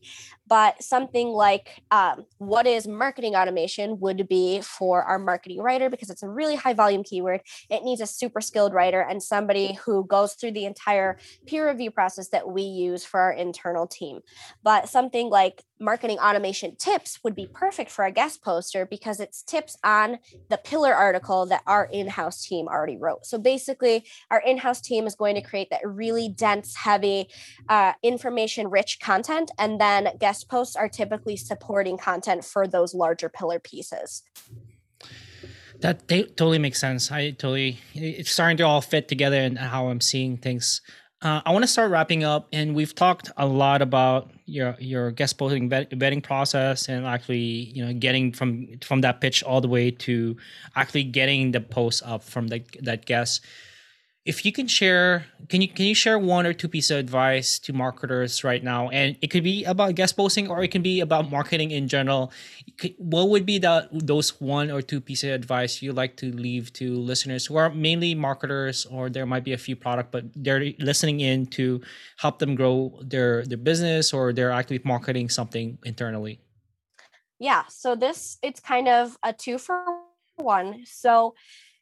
but 0.46 0.82
something 0.82 1.28
like 1.28 1.82
um, 1.90 2.24
what 2.38 2.66
is 2.66 2.86
marketing 2.86 3.34
automation 3.34 3.98
would 4.00 4.28
be 4.28 4.60
for 4.60 5.02
our 5.02 5.18
marketing 5.18 5.60
writer 5.60 5.90
because 5.90 6.10
it's 6.10 6.22
a 6.22 6.28
really 6.28 6.54
high 6.54 6.74
volume 6.74 7.02
keyword. 7.02 7.40
It 7.70 7.82
needs 7.82 8.00
a 8.00 8.06
super 8.06 8.40
skilled 8.40 8.72
writer 8.72 9.00
and 9.00 9.22
somebody 9.22 9.74
who 9.84 10.06
goes 10.06 10.34
through 10.34 10.52
the 10.52 10.64
entire 10.64 11.18
peer 11.46 11.68
review 11.68 11.90
process 11.90 12.28
that 12.28 12.48
we 12.48 12.62
use 12.62 13.04
for 13.04 13.20
our 13.20 13.32
internal 13.32 13.86
team. 13.86 14.20
But 14.62 14.88
something 14.88 15.30
like 15.30 15.64
marketing 15.78 16.18
automation 16.18 16.74
tips 16.76 17.18
would 17.22 17.34
be 17.34 17.46
perfect 17.52 17.90
for 17.90 18.04
a 18.04 18.12
guest 18.12 18.42
poster 18.42 18.86
because 18.86 19.20
it's 19.20 19.42
tips 19.42 19.76
on 19.84 20.18
the 20.48 20.56
pillar 20.56 20.94
article 20.94 21.44
that 21.46 21.62
our 21.66 21.84
in-house 21.92 22.46
team 22.46 22.66
already 22.66 22.96
wrote. 22.96 23.26
So 23.26 23.38
basically 23.38 24.04
our 24.30 24.40
in-house 24.40 24.80
team 24.80 25.06
is 25.06 25.14
going 25.14 25.34
to 25.34 25.42
create 25.42 25.68
that 25.70 25.82
really 25.84 26.28
dense 26.28 26.74
heavy 26.76 27.28
uh, 27.68 27.92
information 28.02 28.68
rich 28.68 29.00
content 29.00 29.50
and 29.58 29.80
then 29.80 30.08
guest 30.18 30.35
guest 30.36 30.48
posts 30.48 30.76
are 30.76 30.88
typically 30.88 31.36
supporting 31.36 31.96
content 31.96 32.44
for 32.44 32.66
those 32.66 32.94
larger 32.94 33.28
pillar 33.28 33.58
pieces. 33.58 34.22
That 35.80 36.08
totally 36.08 36.58
makes 36.58 36.78
sense. 36.78 37.10
I 37.10 37.30
totally, 37.30 37.78
it's 37.94 38.30
starting 38.30 38.58
to 38.58 38.64
all 38.64 38.80
fit 38.80 39.08
together 39.08 39.38
and 39.38 39.58
how 39.58 39.88
I'm 39.88 40.00
seeing 40.00 40.36
things. 40.36 40.82
Uh, 41.22 41.40
I 41.46 41.52
want 41.52 41.62
to 41.62 41.68
start 41.68 41.90
wrapping 41.90 42.24
up, 42.24 42.48
and 42.52 42.74
we've 42.74 42.94
talked 42.94 43.30
a 43.38 43.46
lot 43.46 43.80
about 43.80 44.30
your 44.44 44.76
your 44.78 45.10
guest 45.10 45.38
posting 45.38 45.70
vetting 45.70 46.22
process, 46.22 46.88
and 46.88 47.06
actually, 47.06 47.72
you 47.74 47.84
know, 47.84 47.94
getting 47.94 48.32
from 48.32 48.78
from 48.84 49.00
that 49.00 49.22
pitch 49.22 49.42
all 49.42 49.62
the 49.62 49.68
way 49.68 49.90
to 49.90 50.36
actually 50.76 51.04
getting 51.04 51.52
the 51.52 51.60
post 51.60 52.02
up 52.04 52.22
from 52.22 52.48
the, 52.48 52.62
that 52.82 53.06
guest 53.06 53.40
if 54.26 54.44
you 54.44 54.50
can 54.50 54.66
share 54.66 55.24
can 55.48 55.62
you 55.62 55.68
can 55.68 55.86
you 55.86 55.94
share 55.94 56.18
one 56.18 56.44
or 56.44 56.52
two 56.52 56.66
pieces 56.66 56.90
of 56.90 56.98
advice 56.98 57.60
to 57.60 57.72
marketers 57.72 58.42
right 58.42 58.62
now? 58.62 58.90
And 58.90 59.16
it 59.22 59.28
could 59.28 59.44
be 59.44 59.64
about 59.64 59.94
guest 59.94 60.16
posting 60.16 60.50
or 60.50 60.62
it 60.64 60.72
can 60.72 60.82
be 60.82 61.00
about 61.00 61.30
marketing 61.30 61.70
in 61.70 61.86
general. 61.86 62.32
What 62.98 63.28
would 63.30 63.46
be 63.46 63.58
the 63.58 63.88
those 63.92 64.40
one 64.40 64.70
or 64.70 64.82
two 64.82 65.00
pieces 65.00 65.30
of 65.30 65.34
advice 65.34 65.80
you 65.80 65.92
like 65.92 66.16
to 66.16 66.32
leave 66.32 66.72
to 66.74 66.96
listeners 66.96 67.46
who 67.46 67.56
are 67.56 67.70
mainly 67.70 68.14
marketers 68.14 68.84
or 68.86 69.08
there 69.08 69.26
might 69.26 69.44
be 69.44 69.52
a 69.52 69.58
few 69.58 69.76
product 69.76 70.10
but 70.10 70.24
they're 70.34 70.74
listening 70.80 71.20
in 71.20 71.46
to 71.58 71.80
help 72.18 72.40
them 72.40 72.56
grow 72.56 72.98
their 73.02 73.46
their 73.46 73.58
business 73.58 74.12
or 74.12 74.32
they're 74.32 74.50
actually 74.50 74.80
marketing 74.84 75.28
something 75.28 75.78
internally? 75.84 76.40
Yeah 77.38 77.62
so 77.68 77.94
this 77.94 78.38
it's 78.42 78.58
kind 78.58 78.88
of 78.88 79.16
a 79.22 79.32
two 79.32 79.58
for 79.58 80.02
one. 80.36 80.84
So 80.84 81.34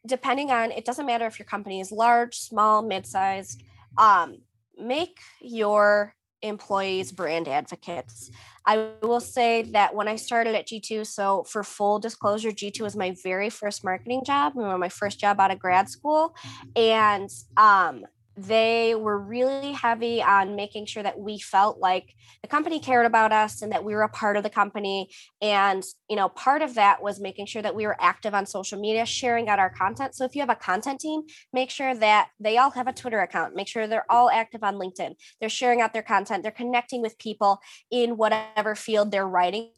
depending 0.07 0.50
on 0.50 0.70
it 0.70 0.84
doesn't 0.84 1.07
matter 1.07 1.26
if 1.26 1.38
your 1.38 1.46
company 1.46 1.80
is 1.80 1.90
large 1.90 2.36
small 2.36 2.82
mid-sized 2.82 3.62
um, 3.96 4.38
make 4.76 5.18
your 5.40 6.14
employees 6.42 7.11
brand 7.11 7.48
advocates. 7.48 8.30
I 8.66 8.90
will 9.02 9.20
say 9.20 9.62
that 9.72 9.94
when 9.94 10.09
i 10.09 10.16
started 10.16 10.55
at 10.55 10.66
g2 10.66 11.07
so 11.07 11.44
for 11.44 11.62
full 11.62 11.98
disclosure 11.98 12.50
g2 12.50 12.80
was 12.82 12.96
my 12.96 13.14
very 13.22 13.50
first 13.50 13.84
marketing 13.84 14.22
job. 14.24 14.55
My 14.55 14.88
first 14.88 15.18
job 15.18 15.40
out 15.40 15.50
of 15.50 15.59
grad 15.59 15.88
school. 15.88 16.34
And 16.76 17.30
um, 17.57 18.05
they 18.37 18.95
were 18.95 19.18
really 19.18 19.72
heavy 19.72 20.22
on 20.22 20.57
making 20.57 20.87
sure 20.87 21.03
that 21.03 21.18
we 21.18 21.39
felt 21.39 21.78
like 21.78 22.14
the 22.43 22.49
company 22.49 22.80
cared 22.80 23.07
about 23.07 23.32
us 23.32 23.62
and 23.62 23.72
that 23.72 23.85
we 23.85 23.95
were 23.95 24.03
a 24.03 24.09
part 24.09 24.37
of 24.37 24.43
the 24.43 24.51
company. 24.51 25.09
And 25.41 25.85
you 26.09 26.16
know 26.16 26.28
part 26.28 26.62
of 26.62 26.74
that 26.74 27.03
was 27.03 27.20
making 27.20 27.47
sure 27.47 27.62
that 27.62 27.74
we 27.74 27.87
were 27.87 27.97
active 28.01 28.35
on 28.35 28.47
social 28.47 28.78
media 28.78 29.07
sharing 29.07 29.49
out 29.49 29.59
our 29.59 29.70
content. 29.70 30.14
So 30.14 30.24
if 30.24 30.35
you 30.35 30.43
have 30.43 30.51
a 30.51 30.57
content 30.57 31.01
team 31.01 31.22
make 31.53 31.70
sure 31.70 31.95
that 31.95 32.28
they 32.41 32.59
all 32.59 32.70
have 32.70 32.87
a 32.87 32.93
twitter 32.93 33.20
account. 33.20 33.55
Make 33.55 33.68
sure 33.68 33.87
they're 33.87 34.11
all 34.11 34.30
active 34.30 34.62
on 34.62 34.74
linkedin. 34.74 35.14
They're 35.41 35.49
sharing 35.49 35.80
out 35.80 35.93
their 35.93 36.03
content. 36.03 36.43
They're 36.43 36.53
connecting 36.53 37.03
with 37.03 37.18
people 37.18 37.61
in 37.91 38.16
whatever 38.16 38.74
field 38.74 39.11
they're 39.11 39.28
writing 39.28 39.70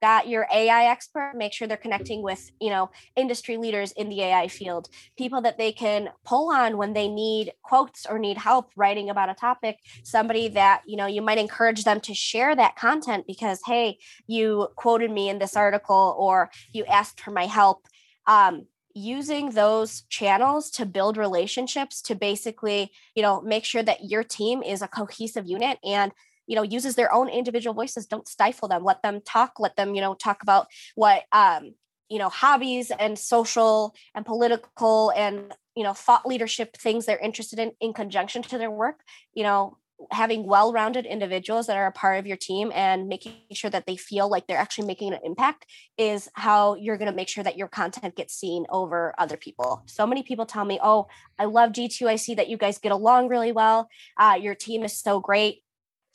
got 0.00 0.28
your 0.28 0.46
AI 0.52 0.84
expert, 0.84 1.32
make 1.34 1.52
sure 1.52 1.66
they're 1.66 1.76
connecting 1.76 2.22
with, 2.22 2.50
you 2.60 2.70
know, 2.70 2.90
industry 3.16 3.56
leaders 3.56 3.92
in 3.92 4.08
the 4.08 4.22
AI 4.22 4.48
field, 4.48 4.88
people 5.16 5.40
that 5.42 5.58
they 5.58 5.72
can 5.72 6.10
pull 6.24 6.52
on 6.52 6.76
when 6.76 6.92
they 6.92 7.08
need 7.08 7.52
quotes 7.62 8.06
or 8.06 8.18
need 8.18 8.38
help 8.38 8.70
writing 8.76 9.10
about 9.10 9.30
a 9.30 9.34
topic, 9.34 9.78
somebody 10.04 10.48
that, 10.48 10.82
you 10.86 10.96
know, 10.96 11.06
you 11.06 11.22
might 11.22 11.38
encourage 11.38 11.84
them 11.84 12.00
to 12.00 12.14
share 12.14 12.54
that 12.54 12.76
content 12.76 13.24
because, 13.26 13.60
hey, 13.66 13.98
you 14.26 14.68
quoted 14.76 15.10
me 15.10 15.28
in 15.28 15.38
this 15.38 15.56
article 15.56 16.16
or 16.18 16.50
you 16.72 16.84
asked 16.86 17.20
for 17.20 17.30
my 17.30 17.46
help. 17.46 17.86
Um, 18.26 18.66
using 18.94 19.50
those 19.50 20.02
channels 20.08 20.70
to 20.70 20.84
build 20.84 21.16
relationships 21.16 22.02
to 22.02 22.14
basically 22.16 22.90
you 23.14 23.22
know 23.22 23.40
make 23.42 23.64
sure 23.64 23.82
that 23.82 24.04
your 24.04 24.24
team 24.24 24.60
is 24.62 24.82
a 24.82 24.88
cohesive 24.88 25.46
unit 25.46 25.78
and 25.84 26.10
you 26.48 26.56
know 26.56 26.62
uses 26.62 26.96
their 26.96 27.12
own 27.12 27.28
individual 27.28 27.74
voices 27.74 28.06
don't 28.06 28.26
stifle 28.26 28.66
them 28.66 28.82
let 28.82 29.02
them 29.02 29.20
talk 29.24 29.60
let 29.60 29.76
them 29.76 29.94
you 29.94 30.00
know 30.00 30.14
talk 30.14 30.42
about 30.42 30.66
what 30.96 31.22
um 31.30 31.74
you 32.08 32.18
know 32.18 32.28
hobbies 32.28 32.90
and 32.90 33.16
social 33.18 33.94
and 34.14 34.26
political 34.26 35.12
and 35.14 35.54
you 35.76 35.84
know 35.84 35.92
thought 35.92 36.26
leadership 36.26 36.76
things 36.76 37.06
they're 37.06 37.18
interested 37.18 37.58
in 37.58 37.72
in 37.80 37.92
conjunction 37.92 38.42
to 38.42 38.58
their 38.58 38.70
work 38.70 39.00
you 39.34 39.44
know 39.44 39.76
having 40.12 40.46
well-rounded 40.46 41.06
individuals 41.06 41.66
that 41.66 41.76
are 41.76 41.88
a 41.88 41.92
part 41.92 42.20
of 42.20 42.26
your 42.26 42.36
team 42.36 42.70
and 42.72 43.08
making 43.08 43.32
sure 43.52 43.68
that 43.68 43.84
they 43.84 43.96
feel 43.96 44.30
like 44.30 44.46
they're 44.46 44.56
actually 44.56 44.86
making 44.86 45.12
an 45.12 45.18
impact 45.24 45.66
is 45.96 46.28
how 46.34 46.76
you're 46.76 46.96
going 46.96 47.10
to 47.10 47.16
make 47.16 47.28
sure 47.28 47.42
that 47.42 47.56
your 47.56 47.66
content 47.66 48.14
gets 48.14 48.32
seen 48.32 48.64
over 48.70 49.12
other 49.18 49.36
people. 49.36 49.82
So 49.86 50.06
many 50.06 50.22
people 50.22 50.46
tell 50.46 50.64
me 50.64 50.78
oh 50.82 51.08
i 51.36 51.46
love 51.46 51.72
g2 51.72 52.06
i 52.06 52.14
see 52.14 52.34
that 52.34 52.48
you 52.48 52.56
guys 52.56 52.78
get 52.78 52.92
along 52.92 53.26
really 53.26 53.50
well. 53.50 53.88
Uh, 54.16 54.38
your 54.40 54.54
team 54.54 54.84
is 54.84 54.96
so 54.96 55.18
great 55.18 55.62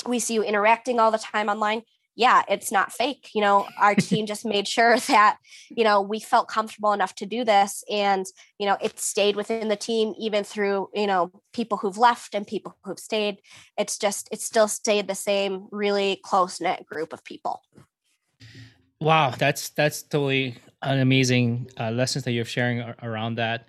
we 0.07 0.19
see 0.19 0.33
you 0.33 0.43
interacting 0.43 0.99
all 0.99 1.11
the 1.11 1.17
time 1.17 1.49
online. 1.49 1.83
Yeah 2.15 2.43
it's 2.47 2.71
not 2.71 2.93
fake. 2.93 3.29
You 3.33 3.41
know 3.41 3.67
our 3.79 3.95
team 4.09 4.25
just 4.25 4.45
made 4.45 4.67
sure 4.67 4.97
that 4.97 5.37
you 5.69 5.83
know 5.83 6.01
we 6.01 6.19
felt 6.19 6.47
comfortable 6.47 6.93
enough 6.93 7.15
to 7.15 7.25
do 7.25 7.43
this. 7.43 7.83
And 7.89 8.25
you 8.59 8.65
know 8.65 8.77
it 8.81 8.99
stayed 8.99 9.35
within 9.35 9.67
the 9.67 9.75
team 9.75 10.13
even 10.19 10.43
through 10.43 10.89
you 10.93 11.07
know 11.07 11.31
people 11.53 11.77
who've 11.77 11.97
left 11.97 12.35
and 12.35 12.45
people 12.45 12.77
who've 12.83 12.99
stayed. 12.99 13.39
It's 13.77 13.97
just 13.97 14.29
it 14.31 14.41
still 14.41 14.67
stayed 14.67 15.07
the 15.07 15.15
same 15.15 15.67
really 15.71 16.19
close 16.23 16.61
knit 16.61 16.85
group 16.85 17.13
of 17.13 17.23
people. 17.23 17.61
Wow 18.99 19.31
that's 19.31 19.69
that's 19.69 20.03
totally 20.03 20.57
an 20.83 20.99
amazing 20.99 21.69
uh, 21.79 21.91
lessons 21.91 22.25
that 22.25 22.31
you're 22.31 22.45
sharing 22.45 22.81
around 23.01 23.35
that 23.35 23.67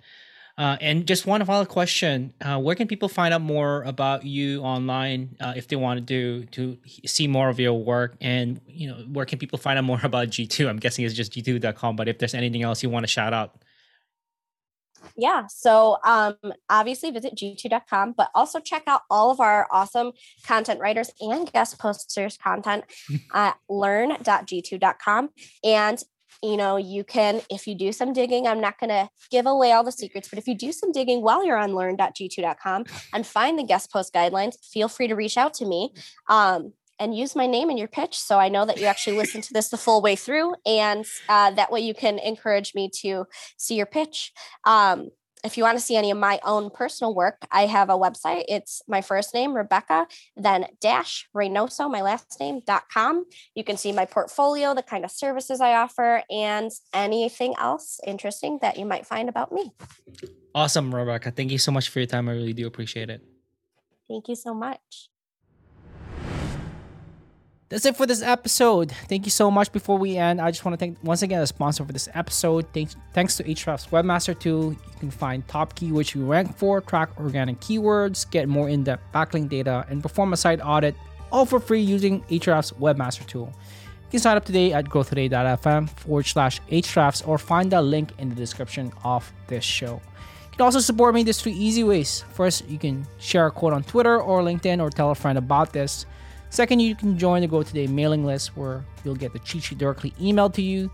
uh, 0.57 0.77
and 0.79 1.05
just 1.05 1.25
one 1.25 1.43
final 1.45 1.65
question: 1.65 2.33
uh, 2.41 2.57
Where 2.59 2.75
can 2.75 2.87
people 2.87 3.09
find 3.09 3.33
out 3.33 3.41
more 3.41 3.83
about 3.83 4.25
you 4.25 4.61
online 4.61 5.35
uh, 5.39 5.53
if 5.55 5.67
they 5.67 5.75
want 5.75 5.97
to 5.97 6.01
do 6.01 6.45
to 6.51 6.77
see 7.05 7.27
more 7.27 7.49
of 7.49 7.59
your 7.59 7.73
work? 7.73 8.15
And 8.21 8.61
you 8.67 8.87
know, 8.87 8.95
where 9.11 9.25
can 9.25 9.37
people 9.37 9.59
find 9.59 9.77
out 9.77 9.83
more 9.83 9.99
about 10.03 10.29
G 10.29 10.47
two? 10.47 10.69
I'm 10.69 10.77
guessing 10.77 11.03
it's 11.05 11.13
just 11.13 11.33
g2.com. 11.33 11.95
But 11.95 12.07
if 12.07 12.19
there's 12.19 12.33
anything 12.33 12.63
else 12.63 12.81
you 12.81 12.89
want 12.89 13.03
to 13.03 13.07
shout 13.07 13.33
out, 13.33 13.57
yeah 15.15 15.45
so 15.47 15.97
um, 16.03 16.35
obviously 16.69 17.11
visit 17.11 17.35
g2.com 17.35 18.13
but 18.13 18.29
also 18.33 18.59
check 18.59 18.83
out 18.87 19.01
all 19.09 19.31
of 19.31 19.39
our 19.39 19.67
awesome 19.71 20.11
content 20.45 20.79
writers 20.79 21.11
and 21.19 21.51
guest 21.53 21.77
posters 21.79 22.37
content 22.37 22.83
at 23.33 23.57
learn.g2.com 23.69 25.29
and 25.63 26.03
you 26.41 26.57
know, 26.57 26.77
you 26.77 27.03
can, 27.03 27.41
if 27.49 27.67
you 27.67 27.75
do 27.75 27.91
some 27.91 28.13
digging, 28.13 28.47
I'm 28.47 28.61
not 28.61 28.79
going 28.79 28.89
to 28.89 29.09
give 29.31 29.45
away 29.45 29.71
all 29.71 29.83
the 29.83 29.91
secrets, 29.91 30.27
but 30.29 30.39
if 30.39 30.47
you 30.47 30.55
do 30.55 30.71
some 30.71 30.91
digging 30.91 31.21
while 31.21 31.45
you're 31.45 31.57
on 31.57 31.75
learn.g2.com 31.75 32.85
and 33.13 33.27
find 33.27 33.57
the 33.57 33.63
guest 33.63 33.91
post 33.91 34.13
guidelines, 34.13 34.55
feel 34.63 34.87
free 34.87 35.07
to 35.07 35.15
reach 35.15 35.37
out 35.37 35.53
to 35.55 35.65
me. 35.65 35.93
Um, 36.29 36.73
and 36.97 37.13
use 37.13 37.35
my 37.35 37.45
name 37.45 37.69
in 37.69 37.77
your 37.77 37.89
pitch 37.89 38.17
so 38.17 38.39
I 38.39 38.47
know 38.47 38.65
that 38.65 38.79
you 38.79 38.85
actually 38.85 39.17
listened 39.17 39.43
to 39.45 39.53
this 39.53 39.67
the 39.67 39.77
full 39.77 40.01
way 40.01 40.15
through. 40.15 40.55
And 40.65 41.05
uh, 41.27 41.51
that 41.51 41.69
way 41.69 41.81
you 41.81 41.93
can 41.93 42.19
encourage 42.19 42.73
me 42.73 42.89
to 43.01 43.25
see 43.57 43.75
your 43.75 43.85
pitch. 43.85 44.31
Um, 44.63 45.09
if 45.45 45.57
you 45.57 45.63
want 45.63 45.77
to 45.77 45.83
see 45.83 45.95
any 45.95 46.11
of 46.11 46.17
my 46.17 46.39
own 46.43 46.69
personal 46.69 47.13
work, 47.13 47.45
I 47.51 47.65
have 47.65 47.89
a 47.89 47.93
website. 47.93 48.45
It's 48.47 48.81
my 48.87 49.01
first 49.01 49.33
name, 49.33 49.55
Rebecca, 49.55 50.07
then 50.35 50.67
dash 50.81 51.27
Reynoso, 51.35 51.89
my 51.89 52.01
last 52.01 52.39
name, 52.39 52.61
dot 52.65 52.89
com. 52.91 53.25
You 53.55 53.63
can 53.63 53.77
see 53.77 53.91
my 53.91 54.05
portfolio, 54.05 54.73
the 54.73 54.83
kind 54.83 55.05
of 55.05 55.11
services 55.11 55.61
I 55.61 55.73
offer, 55.73 56.23
and 56.29 56.71
anything 56.93 57.55
else 57.59 57.99
interesting 58.05 58.59
that 58.61 58.77
you 58.77 58.85
might 58.85 59.05
find 59.05 59.29
about 59.29 59.51
me. 59.51 59.71
Awesome, 60.53 60.93
Rebecca. 60.93 61.31
Thank 61.31 61.51
you 61.51 61.57
so 61.57 61.71
much 61.71 61.89
for 61.89 61.99
your 61.99 62.07
time. 62.07 62.29
I 62.29 62.33
really 62.33 62.53
do 62.53 62.67
appreciate 62.67 63.09
it. 63.09 63.21
Thank 64.07 64.27
you 64.29 64.35
so 64.35 64.53
much. 64.53 65.09
That's 67.67 67.83
it 67.85 67.97
for 67.97 68.05
this 68.05 68.21
episode. 68.21 68.91
Thank 69.09 69.25
you 69.25 69.31
so 69.31 69.49
much. 69.49 69.71
Before 69.71 69.97
we 69.97 70.17
end, 70.17 70.39
I 70.39 70.51
just 70.51 70.63
want 70.63 70.73
to 70.73 70.77
thank 70.77 70.99
once 71.03 71.23
again 71.23 71.39
the 71.39 71.47
sponsor 71.47 71.83
for 71.83 71.91
this 71.91 72.07
episode. 72.13 72.67
Thanks, 72.73 72.95
thanks 73.13 73.37
to 73.37 73.43
Ahrefs 73.43 73.89
Webmaster 73.89 74.37
Tool. 74.37 74.73
You 74.73 74.99
can 74.99 75.09
find 75.09 75.47
top 75.47 75.73
keywords 75.73 76.13
you 76.13 76.25
rank 76.25 76.55
for, 76.55 76.79
track 76.79 77.19
organic 77.19 77.59
keywords, 77.61 78.29
get 78.29 78.47
more 78.47 78.69
in-depth 78.69 79.11
backlink 79.11 79.49
data, 79.49 79.83
and 79.89 80.03
perform 80.03 80.33
a 80.33 80.37
site 80.37 80.59
audit, 80.63 80.93
all 81.31 81.43
for 81.43 81.59
free 81.59 81.81
using 81.81 82.21
Ahrefs 82.25 82.71
Webmaster 82.75 83.25
Tool. 83.25 83.51
You 84.03 84.11
can 84.11 84.19
sign 84.19 84.37
up 84.37 84.45
today 84.45 84.71
at 84.71 84.85
growtoday.fm 84.85 85.89
forward 85.89 86.27
slash 86.27 86.61
Ahrefs 86.69 87.27
or 87.27 87.39
find 87.39 87.71
the 87.71 87.81
link 87.81 88.11
in 88.19 88.29
the 88.29 88.35
description 88.35 88.93
of 89.03 89.33
this 89.47 89.63
show. 89.63 89.99
You 90.51 90.57
can 90.57 90.65
also 90.65 90.79
support 90.79 91.15
me 91.15 91.23
this 91.23 91.41
three 91.41 91.53
easy 91.53 91.83
ways. 91.83 92.23
First, 92.33 92.69
you 92.69 92.77
can 92.77 93.07
share 93.17 93.47
a 93.47 93.51
quote 93.51 93.73
on 93.73 93.83
Twitter 93.83 94.21
or 94.21 94.43
LinkedIn 94.43 94.79
or 94.79 94.91
tell 94.91 95.09
a 95.09 95.15
friend 95.15 95.39
about 95.39 95.73
this. 95.73 96.05
Second, 96.55 96.79
you 96.79 96.95
can 96.95 97.17
join 97.17 97.41
the 97.41 97.47
Grow 97.47 97.63
Today 97.63 97.85
mailing 97.85 98.25
list 98.25 98.55
where 98.55 98.85
you'll 99.03 99.13
get 99.13 99.33
the 99.33 99.39
cheat 99.39 99.61
sheet 99.61 99.77
directly 99.77 100.11
emailed 100.11 100.53
to 100.53 100.61
you. 100.61 100.89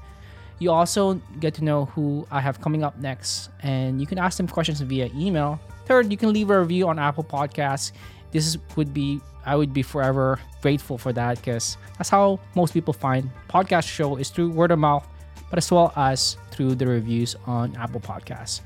You 0.57 0.72
also 0.72 1.22
get 1.39 1.53
to 1.53 1.64
know 1.64 1.86
who 1.86 2.26
I 2.32 2.41
have 2.41 2.59
coming 2.59 2.84
up 2.84 2.97
next, 2.97 3.51
and 3.62 4.01
you 4.01 4.07
can 4.07 4.18
ask 4.18 4.38
them 4.38 4.47
questions 4.47 4.82
via 4.82 5.12
email. 5.16 5.59
Third, 5.86 6.09
you 6.09 6.18
can 6.18 6.34
leave 6.34 6.49
a 6.49 6.59
review 6.59 6.88
on 6.88 6.97
Apple 6.97 7.24
Podcasts. 7.24 7.91
This 8.32 8.57
would 8.76 8.91
be 8.91 9.22
I 9.45 9.55
would 9.55 9.72
be 9.72 9.84
forever 9.84 10.39
grateful 10.64 10.97
for 10.97 11.14
that 11.14 11.38
because 11.38 11.78
that's 11.95 12.09
how 12.09 12.39
most 12.55 12.74
people 12.74 12.91
find 12.91 13.30
podcast 13.47 13.88
show 13.88 14.16
is 14.16 14.32
through 14.32 14.49
word 14.49 14.72
of 14.72 14.80
mouth, 14.80 15.07
but 15.51 15.59
as 15.59 15.72
well 15.72 15.93
as 15.95 16.38
through 16.49 16.74
the 16.74 16.88
reviews 16.88 17.36
on 17.45 17.76
Apple 17.76 18.01
Podcasts. 18.01 18.62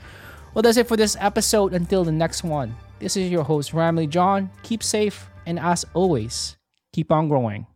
Well, 0.54 0.62
that's 0.62 0.78
it 0.78 0.88
for 0.88 0.96
this 0.96 1.18
episode. 1.20 1.74
Until 1.74 2.06
the 2.06 2.14
next 2.14 2.46
one, 2.46 2.74
this 3.00 3.18
is 3.18 3.30
your 3.30 3.43
host 3.43 3.74
Ramli 3.74 4.08
John. 4.08 4.50
Keep 4.64 4.82
safe, 4.82 5.30
and 5.46 5.60
as 5.60 5.84
always, 5.93 6.56
keep 6.96 7.12
on 7.12 7.28
growing. 7.28 7.68